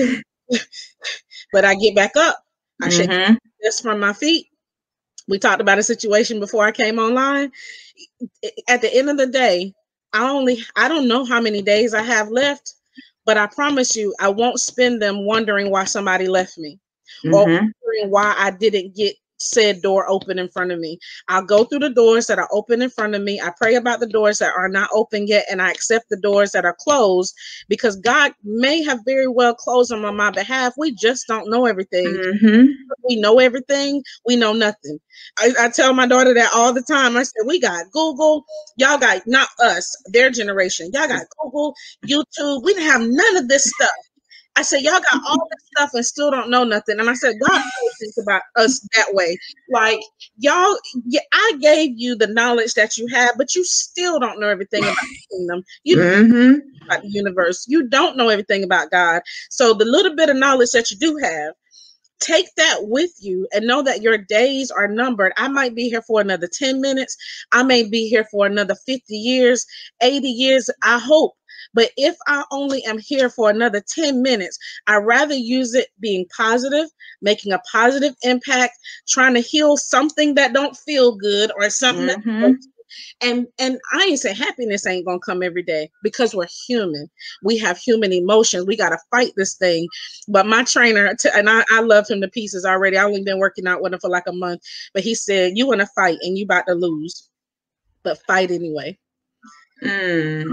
time. 0.00 0.22
but 1.52 1.64
I 1.64 1.74
get 1.74 1.94
back 1.94 2.16
up. 2.16 2.42
I 2.82 2.88
mm-hmm. 2.88 3.32
shake 3.32 3.38
this 3.60 3.80
from 3.80 4.00
my 4.00 4.12
feet. 4.12 4.46
We 5.28 5.38
talked 5.38 5.60
about 5.60 5.78
a 5.78 5.82
situation 5.82 6.40
before 6.40 6.64
I 6.64 6.72
came 6.72 6.98
online. 6.98 7.52
At 8.68 8.80
the 8.80 8.94
end 8.94 9.10
of 9.10 9.18
the 9.18 9.26
day, 9.26 9.74
I 10.12 10.30
only 10.30 10.60
I 10.76 10.88
don't 10.88 11.08
know 11.08 11.24
how 11.24 11.40
many 11.40 11.60
days 11.60 11.92
I 11.92 12.02
have 12.02 12.30
left, 12.30 12.74
but 13.26 13.36
I 13.36 13.46
promise 13.46 13.94
you 13.94 14.14
I 14.18 14.28
won't 14.28 14.60
spend 14.60 15.02
them 15.02 15.26
wondering 15.26 15.70
why 15.70 15.84
somebody 15.84 16.28
left 16.28 16.56
me 16.56 16.78
mm-hmm. 17.24 17.34
or 17.34 17.44
wondering 17.44 18.10
why 18.10 18.34
I 18.38 18.50
didn't 18.50 18.94
get 18.96 19.16
said 19.38 19.82
door 19.82 20.08
open 20.08 20.38
in 20.38 20.48
front 20.48 20.72
of 20.72 20.78
me. 20.78 20.98
I'll 21.28 21.44
go 21.44 21.64
through 21.64 21.80
the 21.80 21.90
doors 21.90 22.26
that 22.26 22.38
are 22.38 22.48
open 22.52 22.82
in 22.82 22.90
front 22.90 23.14
of 23.14 23.22
me. 23.22 23.40
I 23.40 23.52
pray 23.56 23.76
about 23.76 24.00
the 24.00 24.06
doors 24.06 24.38
that 24.38 24.52
are 24.56 24.68
not 24.68 24.90
open 24.92 25.26
yet, 25.26 25.46
and 25.50 25.62
I 25.62 25.70
accept 25.70 26.06
the 26.10 26.20
doors 26.20 26.52
that 26.52 26.64
are 26.64 26.76
closed 26.78 27.34
because 27.68 27.96
God 27.96 28.32
may 28.44 28.82
have 28.82 29.00
very 29.04 29.28
well 29.28 29.54
closed 29.54 29.90
them 29.90 30.04
on 30.04 30.16
my 30.16 30.30
behalf. 30.30 30.74
We 30.76 30.94
just 30.94 31.26
don't 31.26 31.50
know 31.50 31.66
everything. 31.66 32.06
Mm-hmm. 32.06 32.66
We 33.08 33.16
know 33.16 33.38
everything, 33.38 34.02
we 34.26 34.36
know 34.36 34.52
nothing. 34.52 34.98
I, 35.38 35.52
I, 35.60 35.68
tell 35.70 35.92
my 35.94 36.06
daughter 36.06 36.34
that 36.34 36.52
all 36.54 36.72
the 36.72 36.82
time. 36.82 37.16
I 37.16 37.22
said, 37.22 37.46
We 37.46 37.60
got 37.60 37.90
Google, 37.90 38.44
y'all 38.76 38.98
got 38.98 39.22
not 39.26 39.48
us, 39.60 39.96
their 40.06 40.30
generation. 40.30 40.90
Y'all 40.92 41.08
got 41.08 41.26
Google, 41.40 41.74
YouTube. 42.06 42.62
We 42.62 42.74
didn't 42.74 42.90
have 42.90 43.02
none 43.02 43.36
of 43.36 43.48
this 43.48 43.64
stuff. 43.64 43.90
I 44.58 44.62
said, 44.62 44.82
y'all 44.82 44.98
got 45.12 45.22
all 45.24 45.48
this 45.50 45.68
stuff 45.72 45.90
and 45.94 46.04
still 46.04 46.32
don't 46.32 46.50
know 46.50 46.64
nothing. 46.64 46.98
And 46.98 47.08
I 47.08 47.14
said, 47.14 47.36
God 47.46 47.62
thinks 48.00 48.18
about 48.18 48.42
us 48.56 48.80
that 48.96 49.14
way. 49.14 49.38
Like 49.70 50.00
y'all, 50.36 50.76
yeah, 51.06 51.20
I 51.32 51.52
gave 51.60 51.92
you 51.96 52.16
the 52.16 52.26
knowledge 52.26 52.74
that 52.74 52.96
you 52.96 53.06
have, 53.06 53.36
but 53.38 53.54
you 53.54 53.62
still 53.64 54.18
don't 54.18 54.40
know 54.40 54.48
everything 54.48 54.82
about 54.82 54.96
the 54.96 55.18
kingdom. 55.30 55.62
You 55.84 55.96
mm-hmm. 55.98 56.86
about 56.86 57.02
the 57.02 57.08
universe. 57.08 57.66
You 57.68 57.88
don't 57.88 58.16
know 58.16 58.30
everything 58.30 58.64
about 58.64 58.90
God. 58.90 59.22
So 59.48 59.74
the 59.74 59.84
little 59.84 60.16
bit 60.16 60.28
of 60.28 60.36
knowledge 60.36 60.70
that 60.72 60.90
you 60.90 60.96
do 60.96 61.16
have, 61.22 61.54
take 62.18 62.52
that 62.56 62.78
with 62.80 63.12
you 63.20 63.46
and 63.52 63.64
know 63.64 63.82
that 63.82 64.02
your 64.02 64.18
days 64.18 64.72
are 64.72 64.88
numbered. 64.88 65.32
I 65.36 65.46
might 65.46 65.76
be 65.76 65.88
here 65.88 66.02
for 66.02 66.20
another 66.20 66.48
10 66.52 66.80
minutes. 66.80 67.16
I 67.52 67.62
may 67.62 67.88
be 67.88 68.08
here 68.08 68.26
for 68.28 68.44
another 68.44 68.74
50 68.86 69.14
years, 69.14 69.64
80 70.02 70.28
years. 70.28 70.68
I 70.82 70.98
hope 70.98 71.34
but 71.78 71.92
if 71.96 72.16
I 72.26 72.42
only 72.50 72.82
am 72.86 72.98
here 72.98 73.30
for 73.30 73.50
another 73.50 73.80
10 73.80 74.20
minutes, 74.20 74.58
I'd 74.88 74.96
rather 74.96 75.36
use 75.36 75.74
it 75.74 75.90
being 76.00 76.26
positive, 76.36 76.88
making 77.22 77.52
a 77.52 77.62
positive 77.70 78.16
impact, 78.22 78.72
trying 79.06 79.34
to 79.34 79.40
heal 79.40 79.76
something 79.76 80.34
that 80.34 80.52
don't 80.52 80.76
feel 80.76 81.14
good 81.14 81.52
or 81.56 81.70
something 81.70 82.20
mm-hmm. 82.20 82.52
and 83.20 83.46
and 83.60 83.78
I 83.92 84.06
ain't 84.08 84.18
say 84.18 84.34
happiness 84.34 84.88
ain't 84.88 85.06
gonna 85.06 85.20
come 85.20 85.40
every 85.40 85.62
day 85.62 85.88
because 86.02 86.34
we're 86.34 86.48
human. 86.66 87.08
We 87.44 87.56
have 87.58 87.78
human 87.78 88.12
emotions. 88.12 88.66
We 88.66 88.76
gotta 88.76 88.98
fight 89.12 89.34
this 89.36 89.54
thing. 89.54 89.86
But 90.26 90.46
my 90.46 90.64
trainer, 90.64 91.14
t- 91.14 91.30
and 91.32 91.48
I, 91.48 91.64
I 91.70 91.80
love 91.82 92.08
him 92.08 92.20
to 92.22 92.28
pieces 92.28 92.64
already. 92.64 92.98
I 92.98 93.04
only 93.04 93.22
been 93.22 93.38
working 93.38 93.68
out 93.68 93.82
with 93.82 93.94
him 93.94 94.00
for 94.00 94.10
like 94.10 94.26
a 94.26 94.32
month, 94.32 94.62
but 94.94 95.04
he 95.04 95.14
said, 95.14 95.56
"You 95.56 95.68
want 95.68 95.80
to 95.80 95.86
fight 95.94 96.18
and 96.22 96.36
you 96.36 96.44
about 96.44 96.66
to 96.66 96.74
lose, 96.74 97.28
but 98.02 98.18
fight 98.26 98.50
anyway." 98.50 98.98
Mm. 99.84 100.50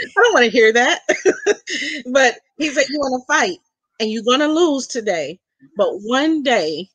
I 0.00 0.22
don't 0.22 0.34
want 0.34 0.44
to 0.44 0.50
hear 0.50 0.72
that. 0.72 1.02
but 2.12 2.38
he 2.58 2.70
said, 2.70 2.86
You 2.88 2.98
want 3.00 3.22
to 3.22 3.26
fight 3.26 3.58
and 4.00 4.10
you're 4.10 4.24
going 4.24 4.40
to 4.40 4.48
lose 4.48 4.86
today. 4.86 5.38
But 5.76 5.90
one 6.02 6.42
day, 6.42 6.88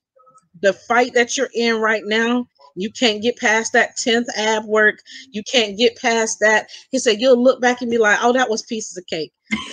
the 0.61 0.73
fight 0.73 1.13
that 1.13 1.37
you're 1.37 1.49
in 1.53 1.79
right 1.79 2.03
now, 2.05 2.47
you 2.75 2.91
can't 2.91 3.21
get 3.21 3.37
past 3.37 3.73
that 3.73 3.97
10th 3.97 4.27
ab 4.35 4.65
work. 4.65 4.99
You 5.31 5.43
can't 5.49 5.77
get 5.77 5.97
past 5.97 6.39
that. 6.41 6.67
He 6.91 6.99
said, 6.99 7.19
You'll 7.19 7.41
look 7.41 7.61
back 7.61 7.81
and 7.81 7.91
be 7.91 7.97
like, 7.97 8.19
Oh, 8.21 8.33
that 8.33 8.49
was 8.49 8.63
pieces 8.63 8.97
of 8.97 9.05
cake. 9.07 9.31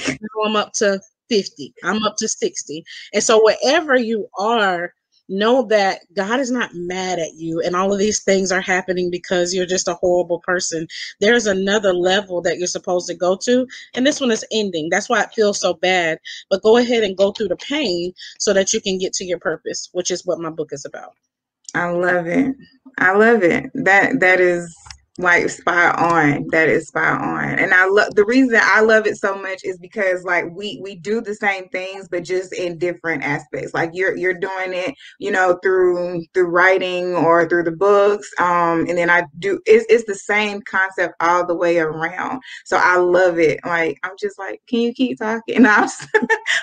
now 0.08 0.44
I'm 0.46 0.56
up 0.56 0.72
to 0.74 1.00
50. 1.28 1.74
I'm 1.84 2.02
up 2.04 2.16
to 2.18 2.28
60. 2.28 2.84
And 3.14 3.22
so, 3.22 3.42
wherever 3.42 3.96
you 3.96 4.28
are, 4.38 4.92
know 5.32 5.64
that 5.64 6.00
God 6.14 6.40
is 6.40 6.50
not 6.50 6.70
mad 6.74 7.18
at 7.18 7.34
you 7.34 7.60
and 7.60 7.76
all 7.76 7.92
of 7.92 7.98
these 7.98 8.22
things 8.22 8.52
are 8.52 8.60
happening 8.60 9.10
because 9.10 9.54
you're 9.54 9.66
just 9.66 9.88
a 9.88 9.94
horrible 9.94 10.40
person. 10.40 10.86
There's 11.20 11.46
another 11.46 11.94
level 11.94 12.42
that 12.42 12.58
you're 12.58 12.66
supposed 12.68 13.08
to 13.08 13.14
go 13.14 13.36
to, 13.42 13.66
and 13.94 14.06
this 14.06 14.20
one 14.20 14.30
is 14.30 14.44
ending. 14.52 14.88
That's 14.90 15.08
why 15.08 15.22
it 15.22 15.34
feels 15.34 15.60
so 15.60 15.74
bad. 15.74 16.18
But 16.50 16.62
go 16.62 16.76
ahead 16.76 17.04
and 17.04 17.16
go 17.16 17.32
through 17.32 17.48
the 17.48 17.56
pain 17.56 18.12
so 18.38 18.52
that 18.52 18.72
you 18.72 18.80
can 18.80 18.98
get 18.98 19.12
to 19.14 19.24
your 19.24 19.38
purpose, 19.38 19.88
which 19.92 20.10
is 20.10 20.26
what 20.26 20.40
my 20.40 20.50
book 20.50 20.70
is 20.72 20.84
about. 20.84 21.14
I 21.74 21.90
love 21.90 22.26
it. 22.26 22.54
I 22.98 23.16
love 23.16 23.42
it. 23.42 23.70
That 23.74 24.20
that 24.20 24.40
is 24.40 24.76
like 25.18 25.48
spot 25.50 25.98
on. 25.98 26.46
That 26.52 26.68
is 26.68 26.88
spot 26.88 27.20
on. 27.20 27.58
And 27.58 27.74
i 27.74 27.86
love 27.86 28.14
the 28.14 28.24
reason 28.24 28.58
i 28.62 28.80
love 28.80 29.06
it 29.06 29.16
so 29.16 29.36
much 29.36 29.60
is 29.62 29.78
because 29.78 30.24
like 30.24 30.46
we 30.52 30.80
we 30.82 30.94
do 30.94 31.20
the 31.20 31.34
same 31.34 31.68
things 31.68 32.08
but 32.08 32.24
just 32.24 32.54
in 32.54 32.78
different 32.78 33.22
aspects. 33.22 33.74
Like 33.74 33.90
you're 33.92 34.16
you're 34.16 34.34
doing 34.34 34.72
it 34.72 34.94
you 35.18 35.30
know 35.30 35.58
through 35.62 36.24
through 36.32 36.48
writing 36.48 37.14
or 37.14 37.46
through 37.48 37.64
the 37.64 37.72
books 37.72 38.30
um 38.38 38.86
and 38.88 38.96
then 38.96 39.10
i 39.10 39.24
do 39.38 39.60
it's, 39.66 39.84
it's 39.88 40.04
the 40.06 40.14
same 40.14 40.62
concept 40.62 41.14
all 41.20 41.46
the 41.46 41.54
way 41.54 41.78
around. 41.78 42.40
So 42.64 42.78
i 42.80 42.96
love 42.96 43.38
it. 43.38 43.60
Like 43.66 43.98
i'm 44.02 44.12
just 44.18 44.38
like 44.38 44.62
can 44.66 44.80
you 44.80 44.94
keep 44.94 45.18
talking? 45.18 45.66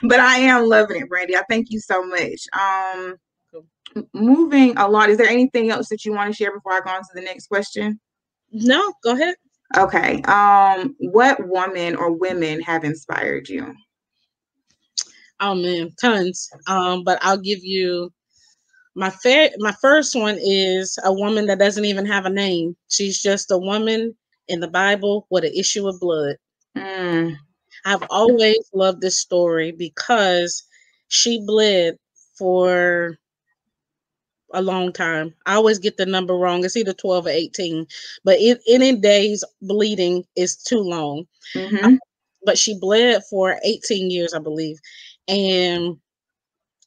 But 0.04 0.20
i 0.20 0.38
am 0.38 0.66
loving 0.68 1.02
it 1.02 1.10
brandy. 1.10 1.36
I 1.36 1.44
thank 1.50 1.68
you 1.70 1.80
so 1.80 2.04
much. 2.04 2.42
Um 2.54 3.16
moving 4.14 4.78
a 4.78 4.88
lot 4.88 5.10
is 5.10 5.18
there 5.18 5.28
anything 5.28 5.72
else 5.72 5.90
that 5.90 6.06
you 6.06 6.14
want 6.14 6.32
to 6.32 6.36
share 6.36 6.54
before 6.54 6.74
i 6.74 6.80
go 6.80 6.92
on 6.92 7.02
to 7.02 7.10
the 7.16 7.22
next 7.22 7.48
question 7.48 8.00
no, 8.52 8.94
go 9.04 9.14
ahead. 9.14 9.36
Okay. 9.78 10.22
Um, 10.24 10.96
what 11.00 11.48
woman 11.48 11.96
or 11.96 12.12
women 12.12 12.62
have 12.62 12.84
inspired 12.84 13.50
you? 13.50 13.76
Oh 15.40 15.56
man, 15.56 15.92
tons. 16.02 16.50
Um, 16.68 17.04
but 17.04 17.20
I'll 17.22 17.38
give 17.38 17.64
you 17.64 18.12
my 18.96 19.10
fair 19.10 19.52
my 19.60 19.74
first 19.82 20.16
one 20.16 20.38
is 20.42 20.98
a 21.04 21.14
woman 21.14 21.46
that 21.48 21.60
doesn't 21.60 21.86
even 21.86 22.06
have 22.06 22.26
a 22.26 22.30
name. 22.30 22.76
She's 22.90 23.22
just 23.22 23.52
a 23.52 23.58
woman 23.58 24.16
in 24.48 24.60
the 24.60 24.68
Bible 24.68 25.28
with 25.30 25.46
an 25.46 25.54
issue 25.54 25.88
of 25.88 26.00
blood. 26.00 26.36
Mm. 26.76 27.38
I've 27.86 28.04
always 28.10 28.70
loved 28.74 29.02
this 29.02 29.20
story 29.20 29.72
because 29.72 30.64
she 31.08 31.44
bled 31.46 31.96
for 32.38 33.18
a 34.54 34.62
long 34.62 34.92
time. 34.92 35.34
I 35.46 35.56
always 35.56 35.80
get 35.80 35.98
the 35.98 36.06
number 36.06 36.36
wrong. 36.36 36.64
It's 36.64 36.78
either 36.78 36.94
12 36.94 37.26
or 37.26 37.30
18, 37.30 37.86
but 38.24 38.38
it, 38.40 38.62
any 38.68 38.96
days 38.96 39.44
bleeding 39.62 40.26
is 40.36 40.56
too 40.56 40.80
long. 40.80 41.26
Mm-hmm. 41.56 41.96
but 42.44 42.58
she 42.58 42.78
bled 42.80 43.24
for 43.30 43.60
18 43.64 44.12
years, 44.12 44.34
I 44.34 44.40
believe. 44.40 44.80
And 45.28 45.98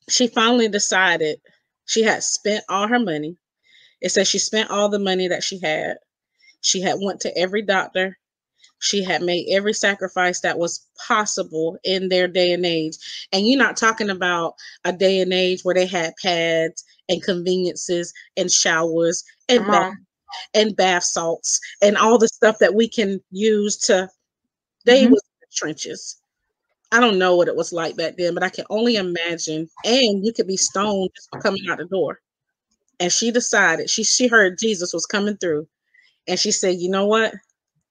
she 0.09 0.27
finally 0.29 0.68
decided 0.68 1.40
she 1.87 2.03
had 2.03 2.22
spent 2.22 2.64
all 2.68 2.87
her 2.88 2.98
money. 2.98 3.37
It 4.01 4.11
says 4.11 4.29
she 4.29 4.38
spent 4.38 4.70
all 4.70 4.88
the 4.88 4.98
money 4.98 5.29
that 5.29 5.42
she 5.42 5.61
had. 5.61 5.96
She 6.61 6.81
had 6.81 6.98
went 7.01 7.20
to 7.20 7.37
every 7.37 7.62
doctor. 7.62 8.18
She 8.83 9.05
had 9.05 9.23
made 9.23 9.47
every 9.49 9.73
sacrifice 9.73 10.40
that 10.40 10.59
was 10.59 10.85
possible 11.07 11.79
in 11.85 12.09
their 12.09 12.27
day 12.27 12.53
and 12.53 12.66
age. 12.66 12.97
And 13.33 13.47
you're 13.47 13.59
not 13.59 13.77
talking 13.77 14.11
about 14.11 14.55
a 14.85 14.92
day 14.92 15.21
and 15.21 15.33
age 15.33 15.61
where 15.62 15.75
they 15.75 15.87
had 15.87 16.14
pads 16.21 16.85
and 17.09 17.23
conveniences 17.23 18.12
and 18.37 18.51
showers 18.51 19.23
and 19.49 19.64
bath, 19.66 19.95
and 20.55 20.77
bath 20.77 21.05
salts 21.05 21.61
and 21.81 21.97
all 21.97 22.18
the 22.18 22.27
stuff 22.27 22.59
that 22.59 22.75
we 22.75 22.88
can 22.88 23.21
use 23.31 23.77
to 23.77 24.09
they 24.85 25.05
mm-hmm. 25.05 25.12
was 25.12 25.23
in 25.23 25.40
the 25.40 25.47
trenches. 25.55 26.16
I 26.90 26.99
don't 27.01 27.18
know 27.18 27.37
what 27.37 27.49
it 27.49 27.57
was 27.57 27.73
like 27.73 27.97
back 27.97 28.16
then, 28.18 28.35
but 28.35 28.42
I 28.42 28.49
can 28.51 28.64
only 28.68 28.97
imagine. 28.97 29.68
And 29.85 30.25
you 30.25 30.33
could 30.33 30.49
be 30.49 30.57
stoned 30.57 31.11
just 31.14 31.31
coming 31.42 31.62
out 31.71 31.79
the 31.79 31.85
door. 31.85 32.21
And 32.99 33.12
she 33.12 33.31
decided 33.31 33.88
she 33.88 34.03
she 34.05 34.27
heard 34.27 34.59
Jesus 34.59 34.92
was 34.92 35.07
coming 35.07 35.37
through, 35.37 35.68
and 36.27 36.38
she 36.38 36.51
said, 36.51 36.77
"You 36.81 36.90
know 36.90 37.07
what? 37.07 37.33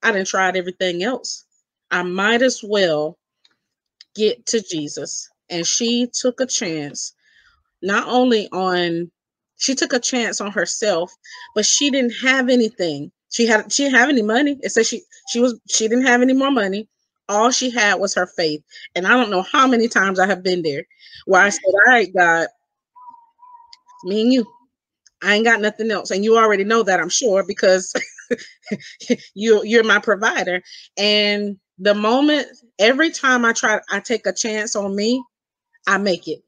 I 0.03 0.11
didn't 0.11 0.27
tried 0.29 0.57
everything 0.57 1.03
else. 1.03 1.45
I 1.91 2.03
might 2.03 2.41
as 2.41 2.61
well 2.63 3.17
get 4.15 4.45
to 4.47 4.61
Jesus." 4.61 5.29
And 5.49 5.67
she 5.67 6.07
took 6.13 6.41
a 6.41 6.45
chance 6.47 7.11
not 7.83 8.07
only 8.09 8.49
on 8.53 9.11
she 9.57 9.75
took 9.75 9.93
a 9.93 9.99
chance 9.99 10.41
on 10.41 10.53
herself, 10.53 11.13
but 11.55 11.67
she 11.67 11.91
didn't 11.91 12.13
have 12.23 12.49
anything. 12.49 13.11
She 13.31 13.47
had 13.47 13.73
she 13.73 13.85
didn't 13.85 13.97
have 13.99 14.09
any 14.09 14.23
money. 14.23 14.59
It 14.63 14.71
said 14.71 14.87
she 14.87 15.03
she 15.29 15.41
was 15.41 15.59
she 15.69 15.89
didn't 15.89 16.07
have 16.07 16.23
any 16.23 16.33
more 16.33 16.51
money. 16.51 16.89
All 17.29 17.51
she 17.51 17.71
had 17.71 17.95
was 17.97 18.15
her 18.15 18.27
faith. 18.27 18.63
And 18.95 19.07
I 19.07 19.11
don't 19.11 19.31
know 19.31 19.43
how 19.43 19.67
many 19.67 19.89
times 19.89 20.19
I 20.19 20.27
have 20.27 20.43
been 20.43 20.63
there 20.63 20.85
where 21.27 21.43
I 21.43 21.49
said, 21.51 21.61
All 21.67 21.93
right, 21.93 22.09
God, 22.15 22.47
me 24.05 24.21
and 24.23 24.33
you. 24.33 24.47
I 25.23 25.35
ain't 25.35 25.45
got 25.45 25.61
nothing 25.61 25.91
else. 25.91 26.11
And 26.11 26.23
you 26.25 26.37
already 26.37 26.63
know 26.65 26.83
that, 26.83 26.99
I'm 27.01 27.09
sure, 27.09 27.43
because 27.47 27.93
you 29.33 29.61
you're 29.63 29.83
my 29.83 29.99
provider. 29.99 30.61
And 30.97 31.57
the 31.79 31.93
moment 31.93 32.47
every 32.79 33.11
time 33.11 33.45
I 33.45 33.53
try 33.53 33.79
I 33.89 33.99
take 33.99 34.25
a 34.25 34.33
chance 34.33 34.75
on 34.75 34.95
me, 34.95 35.23
I 35.87 35.97
make 35.97 36.27
it 36.27 36.43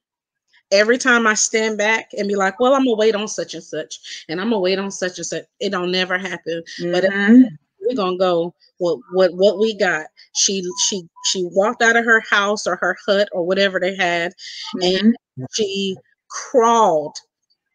every 0.74 0.98
time 0.98 1.28
I 1.28 1.36
stand 1.36 1.78
back 1.78 2.10
and 2.18 2.28
be 2.28 2.36
like, 2.36 2.60
well, 2.60 2.74
I'm 2.74 2.84
gonna 2.84 2.98
wait 2.98 3.16
on 3.16 3.28
such 3.28 3.54
and 3.54 3.64
such, 3.64 4.26
and 4.28 4.42
I'm 4.42 4.50
gonna 4.50 4.60
wait 4.60 4.80
on 4.80 4.92
such 4.92 5.20
and 5.20 5.26
such, 5.26 5.46
it 5.60 5.70
don't 5.70 5.92
never 5.92 6.18
happen. 6.18 6.64
Mm-hmm. 6.82 6.92
But 6.92 7.50
we're 7.82 7.96
gonna 7.96 8.18
go 8.18 8.54
what 8.80 9.00
what 9.14 9.32
what 9.36 9.60
we 9.60 9.78
got. 9.78 10.08
She 10.36 10.64
she 10.88 11.08
she 11.26 11.48
walked 11.52 11.82
out 11.82 11.96
of 11.96 12.06
her 12.06 12.22
house 12.30 12.66
or 12.68 12.76
her 12.78 12.98
hut 13.06 13.30
or 13.32 13.46
whatever 13.46 13.80
they 13.80 13.96
had, 13.96 14.34
mm-hmm. 14.76 15.06
and 15.06 15.16
she 15.54 15.96
crawled. 16.30 17.16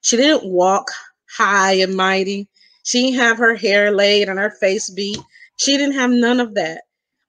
She 0.03 0.16
didn't 0.16 0.51
walk 0.51 0.90
high 1.31 1.75
and 1.75 1.94
mighty. 1.94 2.49
She 2.88 3.03
didn't 3.03 3.20
have 3.20 3.37
her 3.37 3.55
hair 3.55 3.92
laid 3.92 4.31
and 4.31 4.38
her 4.38 4.51
face 4.51 4.88
beat. 4.88 5.18
She 5.59 5.77
didn't 5.77 5.96
have 5.96 6.11
none 6.11 6.40
of 6.40 6.55
that. 6.55 6.85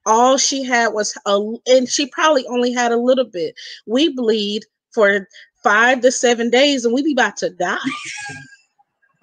All 0.06 0.38
she 0.38 0.64
had 0.64 0.94
was 0.94 1.14
a, 1.26 1.38
and 1.66 1.86
she 1.86 2.06
probably 2.06 2.46
only 2.46 2.72
had 2.72 2.92
a 2.92 2.96
little 2.96 3.26
bit. 3.26 3.54
We 3.86 4.08
bleed 4.08 4.64
for 4.90 5.28
five 5.62 6.00
to 6.00 6.12
seven 6.12 6.48
days 6.48 6.86
and 6.86 6.94
we 6.94 7.02
be 7.02 7.12
about 7.12 7.36
to 7.38 7.50
die. 7.50 7.76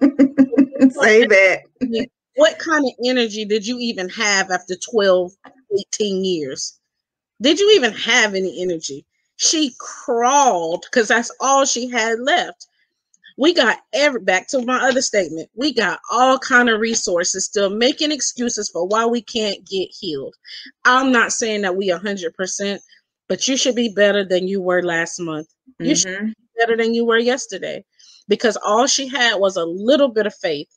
Say 0.00 1.26
that. 1.26 1.62
What 2.36 2.60
kind 2.60 2.84
of 2.84 2.92
energy 3.04 3.44
did 3.44 3.66
you 3.66 3.80
even 3.80 4.08
have 4.10 4.52
after 4.52 4.76
12, 4.76 5.32
18 5.76 6.24
years? 6.24 6.78
Did 7.42 7.58
you 7.58 7.72
even 7.74 7.92
have 7.94 8.36
any 8.36 8.62
energy? 8.62 9.04
She 9.38 9.74
crawled 9.80 10.86
because 10.88 11.08
that's 11.08 11.32
all 11.40 11.64
she 11.64 11.88
had 11.88 12.20
left. 12.20 12.68
We 13.38 13.54
got 13.54 13.78
every 13.92 14.20
back 14.20 14.48
to 14.48 14.64
my 14.64 14.88
other 14.88 15.00
statement. 15.00 15.48
We 15.54 15.72
got 15.72 16.00
all 16.10 16.40
kind 16.40 16.68
of 16.68 16.80
resources 16.80 17.44
still 17.44 17.70
making 17.70 18.10
excuses 18.10 18.68
for 18.68 18.84
why 18.84 19.06
we 19.06 19.22
can't 19.22 19.64
get 19.64 19.88
healed. 19.96 20.34
I'm 20.84 21.12
not 21.12 21.32
saying 21.32 21.62
that 21.62 21.76
we 21.76 21.88
100%, 21.88 22.78
but 23.28 23.46
you 23.46 23.56
should 23.56 23.76
be 23.76 23.90
better 23.94 24.24
than 24.24 24.48
you 24.48 24.60
were 24.60 24.82
last 24.82 25.20
month. 25.20 25.46
You 25.78 25.92
mm-hmm. 25.92 25.94
should 25.94 26.26
be 26.26 26.34
better 26.58 26.76
than 26.76 26.94
you 26.94 27.04
were 27.04 27.18
yesterday 27.18 27.84
because 28.26 28.56
all 28.56 28.88
she 28.88 29.06
had 29.06 29.36
was 29.36 29.56
a 29.56 29.64
little 29.64 30.08
bit 30.08 30.26
of 30.26 30.34
faith. 30.34 30.68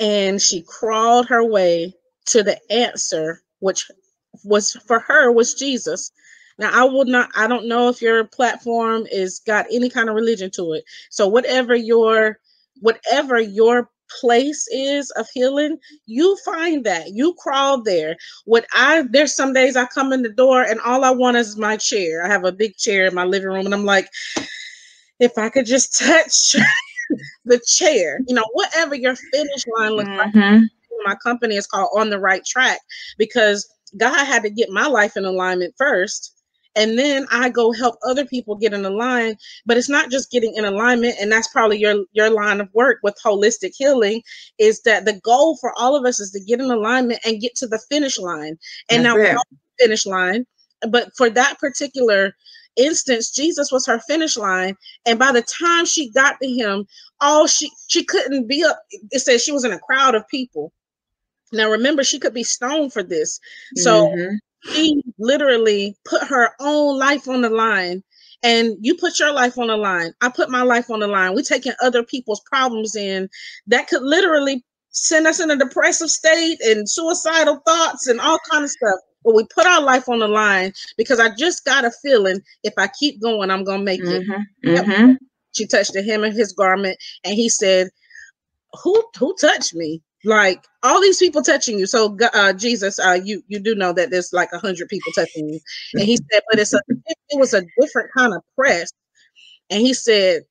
And 0.00 0.42
she 0.42 0.62
crawled 0.62 1.28
her 1.28 1.44
way 1.44 1.94
to 2.26 2.42
the 2.42 2.58
answer, 2.72 3.40
which 3.60 3.88
was 4.42 4.72
for 4.72 4.98
her 4.98 5.30
was 5.30 5.54
Jesus. 5.54 6.10
Now 6.62 6.70
I 6.72 6.84
will 6.84 7.06
not 7.06 7.28
I 7.36 7.48
don't 7.48 7.66
know 7.66 7.88
if 7.88 8.00
your 8.00 8.22
platform 8.22 9.04
is 9.10 9.40
got 9.40 9.66
any 9.72 9.90
kind 9.90 10.08
of 10.08 10.14
religion 10.14 10.48
to 10.52 10.74
it. 10.74 10.84
So 11.10 11.26
whatever 11.26 11.74
your 11.74 12.38
whatever 12.80 13.40
your 13.40 13.90
place 14.20 14.68
is 14.70 15.10
of 15.12 15.26
healing, 15.34 15.76
you 16.06 16.36
find 16.44 16.84
that. 16.84 17.14
You 17.14 17.34
crawl 17.34 17.82
there. 17.82 18.16
What 18.44 18.64
I 18.72 19.04
there's 19.10 19.34
some 19.34 19.52
days 19.52 19.74
I 19.74 19.86
come 19.86 20.12
in 20.12 20.22
the 20.22 20.28
door 20.28 20.62
and 20.62 20.80
all 20.82 21.02
I 21.02 21.10
want 21.10 21.36
is 21.36 21.56
my 21.56 21.76
chair. 21.76 22.24
I 22.24 22.28
have 22.28 22.44
a 22.44 22.52
big 22.52 22.76
chair 22.76 23.06
in 23.06 23.14
my 23.14 23.24
living 23.24 23.48
room 23.48 23.66
and 23.66 23.74
I'm 23.74 23.84
like 23.84 24.08
if 25.18 25.36
I 25.36 25.48
could 25.48 25.66
just 25.66 25.98
touch 25.98 26.54
the 27.44 27.60
chair, 27.66 28.20
you 28.28 28.36
know, 28.36 28.46
whatever 28.52 28.94
your 28.94 29.16
finish 29.16 29.64
line 29.78 29.96
looks 29.96 30.08
mm-hmm. 30.08 30.38
like. 30.38 30.70
My 31.04 31.16
company 31.16 31.56
is 31.56 31.66
called 31.66 31.90
On 31.96 32.08
the 32.08 32.20
Right 32.20 32.44
Track 32.44 32.78
because 33.18 33.68
God 33.96 34.24
had 34.24 34.44
to 34.44 34.50
get 34.50 34.70
my 34.70 34.86
life 34.86 35.16
in 35.16 35.24
alignment 35.24 35.74
first 35.76 36.32
and 36.74 36.98
then 36.98 37.26
I 37.30 37.50
go 37.50 37.72
help 37.72 37.96
other 38.04 38.24
people 38.24 38.56
get 38.56 38.72
in 38.72 38.82
line. 38.82 39.36
But 39.66 39.76
it's 39.76 39.88
not 39.88 40.10
just 40.10 40.30
getting 40.30 40.54
in 40.56 40.64
alignment, 40.64 41.16
and 41.20 41.30
that's 41.30 41.48
probably 41.48 41.78
your 41.78 42.04
your 42.12 42.30
line 42.30 42.60
of 42.60 42.68
work 42.74 42.98
with 43.02 43.16
holistic 43.24 43.72
healing. 43.76 44.22
Is 44.58 44.82
that 44.82 45.04
the 45.04 45.14
goal 45.20 45.56
for 45.60 45.72
all 45.78 45.96
of 45.96 46.04
us 46.04 46.20
is 46.20 46.30
to 46.32 46.40
get 46.40 46.60
in 46.60 46.70
alignment 46.70 47.20
and 47.24 47.40
get 47.40 47.54
to 47.56 47.66
the 47.66 47.80
finish 47.90 48.18
line. 48.18 48.58
And 48.90 49.04
that's 49.04 49.16
now 49.16 49.42
finish 49.78 50.06
line, 50.06 50.46
but 50.88 51.10
for 51.16 51.30
that 51.30 51.58
particular 51.58 52.34
instance 52.76 53.30
jesus 53.30 53.70
was 53.70 53.86
her 53.86 53.98
finish 54.00 54.36
line 54.36 54.74
and 55.04 55.18
by 55.18 55.30
the 55.30 55.42
time 55.42 55.84
she 55.84 56.10
got 56.10 56.36
to 56.40 56.48
him 56.48 56.86
all 57.20 57.46
she 57.46 57.70
she 57.88 58.02
couldn't 58.02 58.46
be 58.46 58.64
up 58.64 58.80
it 59.10 59.18
says 59.18 59.42
she 59.42 59.52
was 59.52 59.64
in 59.64 59.72
a 59.72 59.78
crowd 59.78 60.14
of 60.14 60.26
people 60.28 60.72
now 61.52 61.70
remember 61.70 62.02
she 62.02 62.18
could 62.18 62.32
be 62.32 62.42
stoned 62.42 62.92
for 62.92 63.02
this 63.02 63.40
so 63.76 64.08
mm-hmm 64.08 64.36
she 64.64 65.02
literally 65.18 65.96
put 66.04 66.22
her 66.24 66.50
own 66.60 66.98
life 66.98 67.28
on 67.28 67.42
the 67.42 67.50
line. 67.50 68.02
And 68.44 68.76
you 68.80 68.96
put 68.96 69.20
your 69.20 69.32
life 69.32 69.56
on 69.56 69.68
the 69.68 69.76
line. 69.76 70.12
I 70.20 70.28
put 70.28 70.50
my 70.50 70.62
life 70.62 70.90
on 70.90 70.98
the 70.98 71.06
line. 71.06 71.34
We're 71.34 71.42
taking 71.42 71.74
other 71.80 72.02
people's 72.02 72.40
problems 72.40 72.96
in. 72.96 73.28
That 73.68 73.86
could 73.86 74.02
literally 74.02 74.64
send 74.90 75.26
us 75.26 75.40
in 75.40 75.50
a 75.50 75.56
depressive 75.56 76.10
state 76.10 76.60
and 76.60 76.88
suicidal 76.88 77.62
thoughts 77.64 78.08
and 78.08 78.20
all 78.20 78.38
kind 78.50 78.64
of 78.64 78.70
stuff. 78.70 78.98
But 79.24 79.34
we 79.34 79.44
put 79.54 79.66
our 79.66 79.80
life 79.80 80.08
on 80.08 80.18
the 80.18 80.28
line 80.28 80.72
because 80.96 81.20
i 81.20 81.28
just 81.36 81.64
got 81.64 81.84
a 81.84 81.92
feeling 82.02 82.40
if 82.64 82.74
i 82.76 82.88
keep 82.98 83.20
going 83.20 83.50
i'm 83.50 83.62
gonna 83.62 83.82
make 83.82 84.02
mm-hmm. 84.02 84.32
it 84.64 84.84
mm-hmm. 84.84 85.12
she 85.52 85.66
touched 85.66 85.92
the 85.92 86.02
hem 86.02 86.24
of 86.24 86.34
his 86.34 86.52
garment 86.52 86.98
and 87.24 87.34
he 87.34 87.48
said 87.48 87.88
who 88.82 89.00
who 89.18 89.34
touched 89.40 89.74
me 89.74 90.02
like 90.24 90.64
all 90.82 91.00
these 91.00 91.18
people 91.18 91.42
touching 91.42 91.78
you. 91.78 91.86
So 91.86 92.16
uh, 92.34 92.52
jesus 92.52 92.98
uh, 92.98 93.18
you 93.22 93.42
you 93.48 93.58
do 93.58 93.74
know 93.74 93.92
that 93.92 94.10
there's 94.10 94.32
like 94.32 94.52
a 94.52 94.58
hundred 94.58 94.88
people 94.88 95.12
touching 95.14 95.48
you. 95.48 95.60
And 95.94 96.04
he 96.04 96.16
said 96.16 96.42
but 96.50 96.60
it's 96.60 96.74
a 96.74 96.80
it 96.88 97.38
was 97.38 97.54
a 97.54 97.64
different 97.80 98.10
kind 98.16 98.34
of 98.34 98.42
press. 98.56 98.92
And 99.70 99.80
he 99.80 99.94
said 99.94 100.42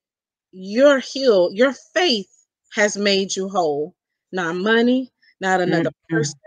you're 0.52 1.00
healed 1.00 1.56
your 1.56 1.74
faith 1.94 2.28
has 2.74 2.98
made 2.98 3.36
you 3.36 3.50
whole. 3.50 3.96
Not 4.32 4.56
money 4.56 5.12
not 5.42 5.60
another 5.60 5.90
mm-hmm. 5.90 6.16
person. 6.16 6.40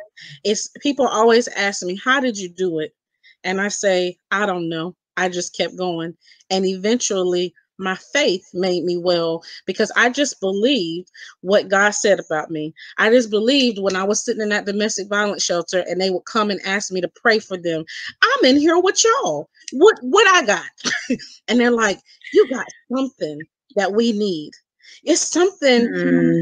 It's 0.44 0.70
people 0.80 1.06
always 1.06 1.48
ask 1.48 1.82
me 1.82 1.98
how 2.02 2.20
did 2.20 2.38
you 2.38 2.48
do 2.48 2.78
it? 2.78 2.92
And 3.42 3.60
i 3.60 3.68
say 3.68 4.16
i 4.30 4.46
don't 4.46 4.68
know. 4.68 4.94
I 5.16 5.28
just 5.28 5.56
kept 5.56 5.76
going. 5.76 6.14
And 6.50 6.64
eventually 6.64 7.54
my 7.78 7.96
faith 7.96 8.48
made 8.52 8.84
me 8.84 8.96
well 8.96 9.42
because 9.66 9.90
I 9.96 10.10
just 10.10 10.40
believed 10.40 11.10
what 11.40 11.68
God 11.68 11.90
said 11.90 12.20
about 12.20 12.50
me. 12.50 12.72
I 12.98 13.10
just 13.10 13.30
believed 13.30 13.78
when 13.78 13.96
I 13.96 14.04
was 14.04 14.24
sitting 14.24 14.42
in 14.42 14.50
that 14.50 14.66
domestic 14.66 15.08
violence 15.08 15.42
shelter 15.42 15.84
and 15.88 16.00
they 16.00 16.10
would 16.10 16.24
come 16.24 16.50
and 16.50 16.60
ask 16.64 16.92
me 16.92 17.00
to 17.00 17.10
pray 17.22 17.38
for 17.38 17.56
them. 17.56 17.84
I'm 18.22 18.44
in 18.44 18.58
here 18.58 18.78
with 18.78 19.02
y'all. 19.04 19.48
What 19.72 19.98
what 20.02 20.26
I 20.34 20.46
got? 20.46 20.64
and 21.48 21.58
they're 21.58 21.70
like, 21.70 22.00
you 22.32 22.48
got 22.48 22.66
something 22.92 23.40
that 23.76 23.92
we 23.92 24.12
need. 24.12 24.52
It's 25.02 25.20
something 25.20 25.88
mm. 25.88 26.40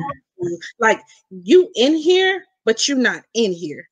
like 0.78 1.00
you 1.30 1.70
in 1.74 1.96
here, 1.96 2.44
but 2.64 2.88
you're 2.88 2.98
not 2.98 3.22
in 3.34 3.52
here. 3.52 3.88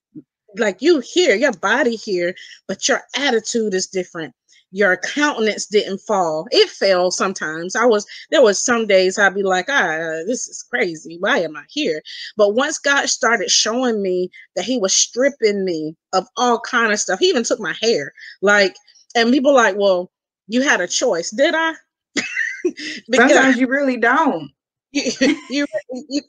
Like 0.56 0.82
you 0.82 0.98
here, 0.98 1.36
your 1.36 1.52
body 1.52 1.94
here, 1.94 2.34
but 2.66 2.88
your 2.88 3.00
attitude 3.16 3.72
is 3.72 3.86
different 3.86 4.34
your 4.72 4.96
countenance 4.98 5.66
didn't 5.66 5.98
fall. 5.98 6.46
It 6.50 6.68
fell 6.70 7.10
sometimes. 7.10 7.74
I 7.74 7.84
was 7.84 8.06
there 8.30 8.42
was 8.42 8.64
some 8.64 8.86
days 8.86 9.18
I'd 9.18 9.34
be 9.34 9.42
like, 9.42 9.66
ah, 9.68 10.22
this 10.26 10.48
is 10.48 10.62
crazy. 10.62 11.16
Why 11.18 11.38
am 11.38 11.56
I 11.56 11.64
here? 11.68 12.02
But 12.36 12.54
once 12.54 12.78
God 12.78 13.08
started 13.08 13.50
showing 13.50 14.02
me 14.02 14.30
that 14.56 14.64
He 14.64 14.78
was 14.78 14.94
stripping 14.94 15.64
me 15.64 15.96
of 16.12 16.26
all 16.36 16.60
kind 16.60 16.92
of 16.92 17.00
stuff, 17.00 17.18
He 17.18 17.28
even 17.28 17.44
took 17.44 17.60
my 17.60 17.74
hair. 17.80 18.12
Like, 18.42 18.76
and 19.16 19.32
people 19.32 19.54
like, 19.54 19.76
well, 19.76 20.10
you 20.46 20.62
had 20.62 20.80
a 20.80 20.86
choice, 20.86 21.30
did 21.30 21.54
I? 21.54 21.74
Sometimes 23.14 23.56
you 23.56 23.66
really 23.66 23.96
don't. 23.96 24.50
You, 24.92 25.12
you, 25.50 25.66
you, 26.08 26.22